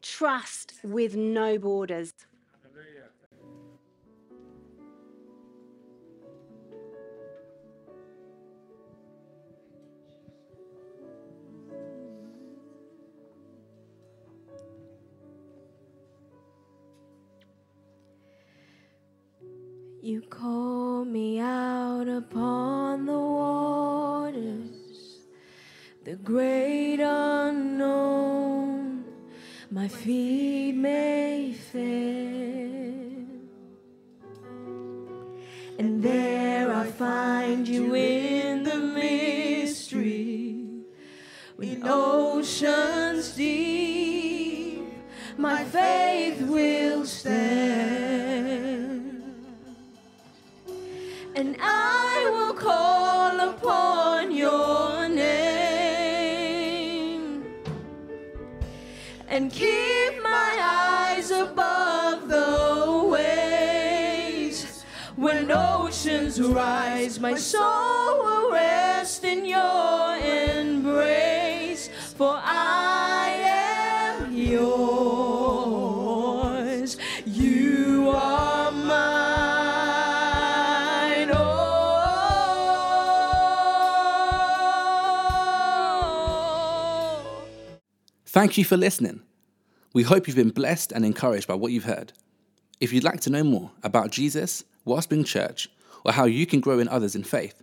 Trust 0.01 0.73
with 0.83 1.15
no 1.15 1.57
borders. 1.57 2.11
You 20.07 20.21
call 20.21 21.03
me 21.03 21.37
out 21.37 22.07
upon 22.07 23.07
the 23.07 23.19
waters, 23.19 25.19
the 26.05 26.15
great 26.15 27.01
unknown, 27.01 29.03
my 29.69 29.89
feet 29.89 30.75
may 30.75 31.51
fail. 31.51 33.25
And 35.77 36.01
there 36.01 36.73
I 36.73 36.85
find 36.85 37.67
you 37.67 37.93
in 37.93 38.63
the 38.63 38.77
mystery, 38.77 40.69
when 41.57 41.85
oceans 41.85 43.06
oceans 66.39 66.55
rise, 66.55 67.19
my 67.19 67.35
soul 67.35 68.19
will 68.19 68.51
rest 68.51 69.23
in 69.23 69.45
your 69.45 70.17
embrace, 70.17 71.89
for 72.15 72.39
I 72.43 73.29
am 74.19 74.35
yours. 74.35 75.67
You 77.25 78.11
are 78.13 78.71
mine. 78.71 78.91
Oh. 81.33 81.77
Thank 88.25 88.57
you 88.57 88.65
for 88.65 88.77
listening. 88.77 89.21
We 89.93 90.03
hope 90.03 90.27
you've 90.27 90.35
been 90.35 90.51
blessed 90.51 90.91
and 90.91 91.03
encouraged 91.05 91.47
by 91.47 91.55
what 91.55 91.71
you've 91.71 91.85
heard. 91.85 92.13
If 92.79 92.93
you'd 92.93 93.03
like 93.03 93.21
to 93.21 93.31
know 93.31 93.43
more 93.43 93.71
about 93.81 94.11
Jesus, 94.11 94.63
Wellspring 94.85 95.23
Church, 95.23 95.67
or 96.07 96.13
how 96.13 96.25
you 96.25 96.45
can 96.45 96.61
grow 96.61 96.79
in 96.79 96.87
others 96.87 97.15
in 97.15 97.23
faith, 97.23 97.61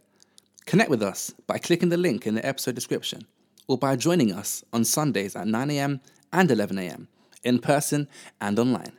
connect 0.67 0.91
with 0.91 1.03
us 1.03 1.33
by 1.47 1.59
clicking 1.59 1.89
the 1.89 1.97
link 1.97 2.27
in 2.27 2.35
the 2.35 2.47
episode 2.47 2.75
description 2.75 3.27
or 3.67 3.79
by 3.79 3.97
joining 3.97 4.33
us 4.33 4.63
on 4.73 4.85
Sundays 4.85 5.35
at 5.35 5.47
9am 5.47 6.01
and 6.33 6.51
11am 6.51 7.07
in 7.43 7.59
person 7.59 8.07
and 8.41 8.59
online. 8.59 8.93